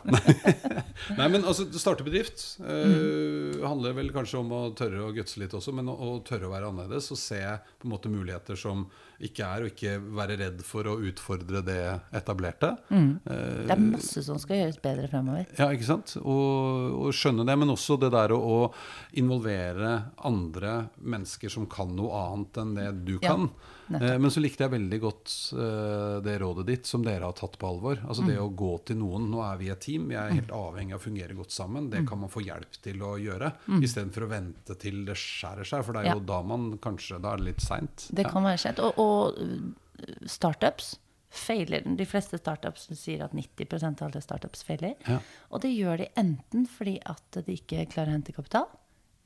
Nei, 1.18 1.28
men 1.28 1.44
altså, 1.44 1.66
starte 1.80 2.06
bedrift 2.06 2.42
uh, 2.62 3.60
handler 3.66 3.94
vel 3.98 4.10
kanskje 4.14 4.40
om 4.42 4.50
å 4.54 4.62
tørre 4.78 5.04
å 5.06 5.12
gutse 5.16 5.42
litt 5.42 5.54
også, 5.56 5.74
men 5.76 5.90
å, 5.90 5.94
å 5.94 6.18
tørre 6.26 6.48
å 6.48 6.54
være 6.54 6.70
annerledes 6.72 7.10
og 7.14 7.20
se 7.20 7.40
på 7.40 7.88
en 7.88 7.94
måte 7.94 8.12
muligheter 8.12 8.58
som 8.58 8.86
ikke 9.20 9.46
er, 9.46 9.64
og 9.64 9.72
ikke 9.74 9.96
være 10.16 10.36
redd 10.40 10.62
for 10.64 10.88
å 10.88 10.96
utfordre 11.10 11.60
det 11.66 11.80
etablerte. 12.16 12.72
Mm. 12.88 13.10
Det 13.24 13.74
er 13.74 13.82
masse 13.82 14.22
som 14.24 14.38
skal 14.40 14.62
gjøres 14.62 14.80
bedre 14.82 15.10
fremover. 15.12 15.50
ja, 15.58 15.68
ikke 15.74 15.88
sant? 15.88 16.14
Og, 16.22 17.10
skjønne 17.16 17.44
det, 17.48 17.56
men 17.60 17.74
også 17.74 17.98
det 18.00 18.12
der 18.14 18.32
å, 18.32 18.40
å 18.40 19.18
involvere 19.20 19.92
andre 20.28 20.76
mennesker 21.02 21.52
som 21.52 21.68
kan 21.70 21.92
noe 21.96 22.24
annet 22.30 22.62
enn 22.62 22.74
det 22.78 22.88
du 23.08 23.18
kan. 23.22 23.48
eh, 23.50 23.78
men 23.98 24.30
så 24.30 24.40
likte 24.40 24.62
jeg 24.64 24.70
veldig 24.70 24.98
godt 25.02 25.32
eh, 25.58 26.20
det 26.22 26.36
rådet 26.40 26.66
ditt 26.68 26.86
som 26.86 27.02
dere 27.02 27.24
har 27.26 27.32
tatt 27.34 27.58
på 27.58 27.66
alvor. 27.68 27.98
Altså 28.06 28.22
det 28.26 28.36
Mm. 28.38 28.44
å 28.44 28.54
gå 28.54 28.84
til 28.86 28.96
noen. 29.00 29.28
Nå 29.30 29.42
er 29.42 29.56
vi 29.58 29.68
et 29.70 29.80
team, 29.80 30.06
vi 30.08 30.14
er 30.14 30.30
helt 30.30 30.50
avhengig 30.54 30.94
av 30.94 31.00
å 31.00 31.02
fungere 31.08 31.34
godt 31.34 31.50
sammen. 31.50 31.88
Mm. 31.88 31.90
Det 31.90 32.04
kan 32.08 32.18
man 32.20 32.30
få 32.30 32.40
hjelp 32.44 32.78
til 32.82 33.02
å 33.02 33.16
gjøre, 33.18 33.52
istedenfor 33.82 34.22
å 34.22 34.30
vente 34.30 34.78
til 34.78 35.04
det 35.04 35.16
skjærer 35.18 35.66
seg. 35.66 35.84
For 35.84 35.92
det 35.92 36.00
er 36.02 36.06
Ja. 36.06 36.14
jo 36.14 36.20
da 36.20 36.42
man 36.42 36.78
kanskje 36.78 37.20
Da 37.20 37.32
er 37.32 37.36
det 37.38 37.44
litt 37.46 37.60
seint. 37.60 38.08
Det 38.14 38.26
kan 38.30 38.42
være 38.44 38.58
skjent. 38.58 38.78
Og, 38.78 38.98
og 38.98 40.24
startups 40.26 40.98
feiler. 41.30 41.82
De 41.96 42.06
fleste 42.08 42.38
startups 42.40 42.88
sier 42.98 43.22
at 43.24 43.32
90% 43.36 44.02
av 44.02 44.08
alle 44.10 44.20
startups 44.24 44.64
feiler. 44.66 44.94
Ja. 45.06 45.18
Og 45.50 45.60
det 45.62 45.70
gjør 45.76 45.98
de 46.02 46.08
enten 46.18 46.66
fordi 46.66 46.98
at 47.06 47.38
de 47.46 47.54
ikke 47.58 47.84
klarer 47.92 48.10
å 48.10 48.16
hente 48.18 48.34
kapital, 48.34 48.66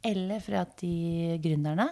eller 0.04 0.40
fordi 0.44 0.58
at 0.60 0.74
de 0.82 1.38
gründerne 1.44 1.86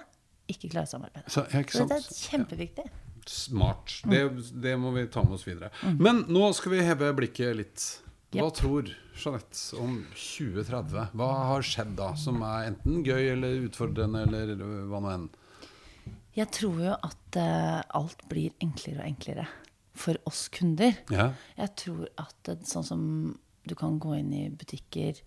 ikke 0.50 0.70
klarer 0.72 0.88
å 0.88 0.92
samarbeide. 0.92 1.30
Så, 1.30 1.44
ja, 1.52 1.62
Så 1.70 1.86
det 1.90 1.98
er 2.00 2.06
kjempeviktig. 2.18 2.86
Smart. 3.30 3.92
Det, 4.10 4.22
det 4.64 4.72
må 4.82 4.90
vi 4.96 5.04
ta 5.12 5.22
med 5.22 5.36
oss 5.36 5.44
videre. 5.46 5.70
Men 5.98 6.24
nå 6.32 6.48
skal 6.58 6.74
vi 6.74 6.82
heve 6.82 7.12
blikket 7.18 7.54
litt. 7.58 7.84
Hva 8.32 8.46
Yep. 8.48 8.54
tror 8.56 8.88
Jeanette 9.12 9.76
om 9.78 9.98
2030? 10.16 11.10
Hva 11.20 11.28
har 11.50 11.66
skjedd 11.68 11.92
da, 11.98 12.14
som 12.16 12.40
er 12.48 12.70
enten 12.70 13.02
gøy 13.04 13.34
eller 13.34 13.66
utfordrende, 13.68 14.22
eller 14.24 14.54
hva 14.88 15.02
nå 15.04 15.10
enn? 15.12 15.26
Jeg 16.32 16.48
tror 16.56 16.78
jo 16.80 16.94
at 16.96 17.36
uh, 17.36 17.82
alt 17.92 18.24
blir 18.30 18.54
enklere 18.64 19.02
og 19.02 19.10
enklere 19.10 19.44
for 19.92 20.16
oss 20.24 20.46
kunder. 20.48 20.96
Ja. 21.12 21.28
Jeg 21.58 21.74
tror 21.76 22.06
at 22.16 22.54
sånn 22.64 22.86
som 22.88 23.02
du 23.68 23.74
kan 23.78 23.98
gå 24.02 24.16
inn 24.16 24.32
i 24.32 24.46
butikker 24.48 25.20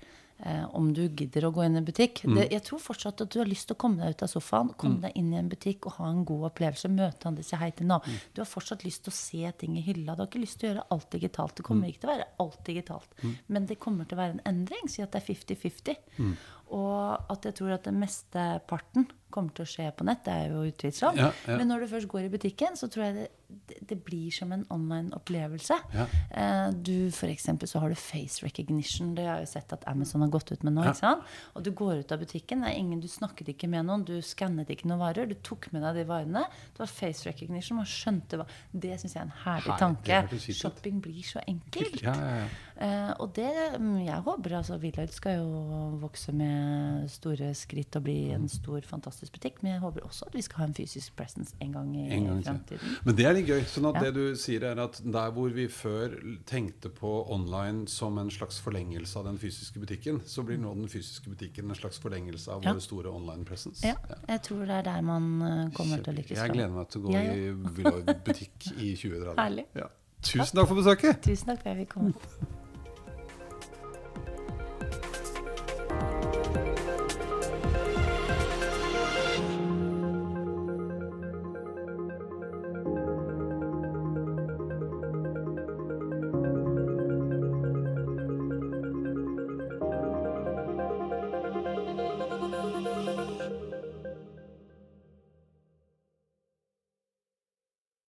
eh, 0.44 0.66
Om 0.76 0.94
du 0.94 1.08
gidder 1.08 1.46
å 1.46 1.52
gå 1.52 1.64
inn 1.66 1.76
i 1.76 1.78
en 1.78 1.86
butikk. 1.86 2.22
Det, 2.36 2.48
jeg 2.52 2.64
tror 2.64 2.80
fortsatt 2.80 3.22
at 3.22 3.32
du 3.32 3.40
har 3.40 3.48
lyst 3.48 3.68
til 3.70 3.76
å 3.76 3.80
komme 3.80 4.02
deg 4.04 4.16
ut 4.16 4.24
av 4.24 4.28
sofaen, 4.28 4.74
komme 4.78 5.00
deg 5.02 5.12
inn 5.16 5.34
i 5.34 5.38
en 5.38 5.50
butikk 5.50 5.86
og 5.88 5.94
ha 6.00 6.10
en 6.10 6.26
god 6.26 6.50
opplevelse. 6.52 6.90
Møte 6.90 7.28
andre, 7.28 7.44
si 7.44 7.56
hei 7.56 7.72
til 7.72 7.88
noen. 7.88 8.02
Du 8.34 8.42
har 8.42 8.50
fortsatt 8.50 8.84
lyst 8.84 9.04
til 9.06 9.14
å 9.14 9.16
se 9.16 9.52
ting 9.60 9.78
i 9.78 9.82
hylla. 9.86 10.16
Du 10.16 10.22
har 10.26 10.28
ikke 10.28 10.44
lyst 10.44 10.60
til 10.60 10.70
å 10.70 10.74
gjøre 10.74 10.88
alt 10.92 11.10
digitalt. 11.12 11.56
Det 11.56 11.64
kommer 11.64 11.88
ikke 11.88 12.04
til 12.04 12.10
å 12.10 12.14
være 12.16 12.28
alt 12.46 12.66
digitalt. 12.66 13.16
Men 13.48 13.66
det 13.66 13.80
kommer 13.80 14.06
til 14.06 14.18
å 14.18 14.22
være 14.22 14.38
en 14.40 14.46
endring. 14.46 14.90
Si 14.90 15.02
at 15.02 15.12
det 15.16 15.24
er 15.24 15.34
50-50. 15.34 16.36
Og 16.76 17.32
at 17.32 17.48
jeg 17.48 17.56
tror 17.60 17.76
at 17.78 17.88
det 17.88 17.94
mesteparten 17.96 19.08
kommer 19.36 19.56
til 19.56 19.66
å 19.66 19.70
skje 19.70 19.88
på 19.96 20.06
nett. 20.08 20.24
Det 20.26 20.34
er 20.34 20.54
jo 20.54 20.64
utvilsomt. 20.70 21.20
Ja, 21.20 21.32
ja. 21.48 21.58
Men 21.60 21.68
når 21.72 21.84
du 21.84 21.92
først 21.92 22.08
går 22.12 22.28
i 22.28 22.32
butikken, 22.32 22.78
så 22.80 22.88
tror 22.92 23.08
jeg 23.08 23.16
det, 23.18 23.26
det, 23.68 23.80
det 23.90 23.98
blir 24.06 24.32
som 24.34 24.52
en 24.56 24.64
online-opplevelse. 24.72 25.76
Ja. 25.96 26.06
Eh, 26.32 26.68
du, 26.88 27.12
for 27.16 27.32
eksempel 27.32 27.68
så 27.70 27.82
har 27.84 27.92
du 27.92 27.98
face 28.00 28.46
recognition. 28.46 29.12
Det 29.18 29.26
har 29.28 29.42
jeg 29.42 29.50
jo 29.50 29.52
sett 29.58 29.76
at 29.76 29.84
Amazon 29.92 30.24
har 30.24 30.32
gått 30.34 30.54
ut 30.54 30.64
med 30.64 30.78
nå. 30.78 30.86
Ikke 30.88 31.02
sant? 31.02 31.36
Og 31.56 31.66
du 31.68 31.72
går 31.76 32.04
ut 32.06 32.14
av 32.16 32.24
butikken, 32.24 32.64
det 32.64 32.72
er 32.72 32.80
ingen, 32.80 33.02
du 33.04 33.10
snakket 33.12 33.52
ikke 33.56 33.70
med 33.72 33.88
noen, 33.90 34.06
du 34.08 34.16
skannet 34.24 34.72
ikke 34.72 34.88
noen 34.92 35.04
varer. 35.04 35.28
Du 35.28 35.36
tok 35.46 35.68
med 35.76 35.84
deg 35.84 36.00
de 36.00 36.08
varene. 36.10 36.46
Det 36.72 36.86
var 36.86 36.92
face 36.96 37.28
recognition. 37.28 37.82
Man 37.82 37.92
skjønte 37.92 38.40
hva 38.40 38.48
Det 38.72 38.96
syns 39.02 39.18
jeg 39.18 39.22
er 39.24 39.28
en 39.28 39.36
herlig 39.44 39.74
Herlig, 39.76 39.82
tanke. 39.84 40.56
Shopping 40.64 41.04
blir 41.04 41.28
så 41.28 41.44
enkelt. 41.44 42.00
Ja, 42.04 42.16
ja, 42.16 42.40
ja. 42.46 42.48
Eh, 42.76 43.12
og 43.24 43.30
det 43.38 43.48
mm, 43.80 44.02
Jeg 44.04 44.20
håper 44.26 44.58
altså 44.58 44.76
Villard 44.82 45.12
skal 45.16 45.38
jo 45.40 45.96
vokse 46.02 46.34
med 46.36 47.06
store 47.10 47.54
skritt 47.56 47.96
og 47.96 48.04
bli 48.04 48.32
en 48.36 48.50
stor, 48.52 48.82
fantastisk 48.84 49.32
butikk. 49.38 49.62
Men 49.64 49.72
jeg 49.78 49.82
håper 49.86 50.04
også 50.04 50.28
at 50.28 50.36
vi 50.36 50.44
skal 50.44 50.58
ha 50.64 50.68
en 50.70 50.76
fysisk 50.76 51.16
presence 51.16 51.56
en 51.64 51.72
gang 51.72 51.94
i 51.96 52.04
En 52.18 52.28
gang 52.28 52.44
fremtiden. 52.44 52.98
Men 53.06 53.16
det 53.16 53.26
er 53.26 53.34
litt 53.38 53.48
gøy. 53.48 53.62
sånn 53.72 53.88
at 53.90 53.96
Ja. 53.96 54.04
det 54.10 54.14
du 54.20 54.36
sier 54.36 54.64
er 54.64 54.80
at 54.84 55.02
Der 55.06 55.32
hvor 55.32 55.50
vi 55.56 55.68
før 55.68 56.18
tenkte 56.46 56.90
på 56.90 57.14
online 57.32 57.88
som 57.88 58.18
en 58.18 58.30
slags 58.30 58.60
forlengelse 58.60 59.16
av 59.20 59.26
den 59.26 59.38
fysiske 59.38 59.80
butikken, 59.80 60.22
så 60.26 60.44
blir 60.44 60.58
nå 60.60 60.74
den 60.76 60.88
fysiske 60.92 61.30
butikken 61.30 61.70
en 61.70 61.76
slags 61.76 61.98
forlengelse 61.98 62.52
av 62.52 62.64
Ja. 62.64 62.74
vår 62.74 62.82
store 62.82 63.08
online 63.10 63.46
presence. 63.46 63.86
Ja, 63.88 63.96
jeg 64.28 64.42
tror 64.44 64.66
det 64.66 64.76
er 64.76 64.82
der 64.84 65.02
man 65.02 65.72
kommer 65.74 65.86
kommer 65.86 66.04
til 66.04 66.14
å 66.14 66.18
lykkes. 66.18 66.38
Jeg 66.38 66.52
gleder 66.52 66.74
meg 66.76 66.90
til 66.90 67.02
å 67.02 67.06
gå 67.06 67.14
ja, 67.14 67.34
i 67.34 67.52
Villard 67.78 68.24
butikk 68.26 68.68
i 68.78 68.96
2030. 68.96 69.36
Herlig. 69.46 69.66
Ja. 69.76 69.88
Tusen 70.22 70.58
takk 70.58 70.68
for 70.68 70.76
besøket! 70.76 71.22
Tusen 71.22 71.46
takk 71.52 71.62
for 71.62 71.70
at 71.70 71.78
jeg 71.78 71.86
fikk 71.86 71.94
komme. 71.94 72.14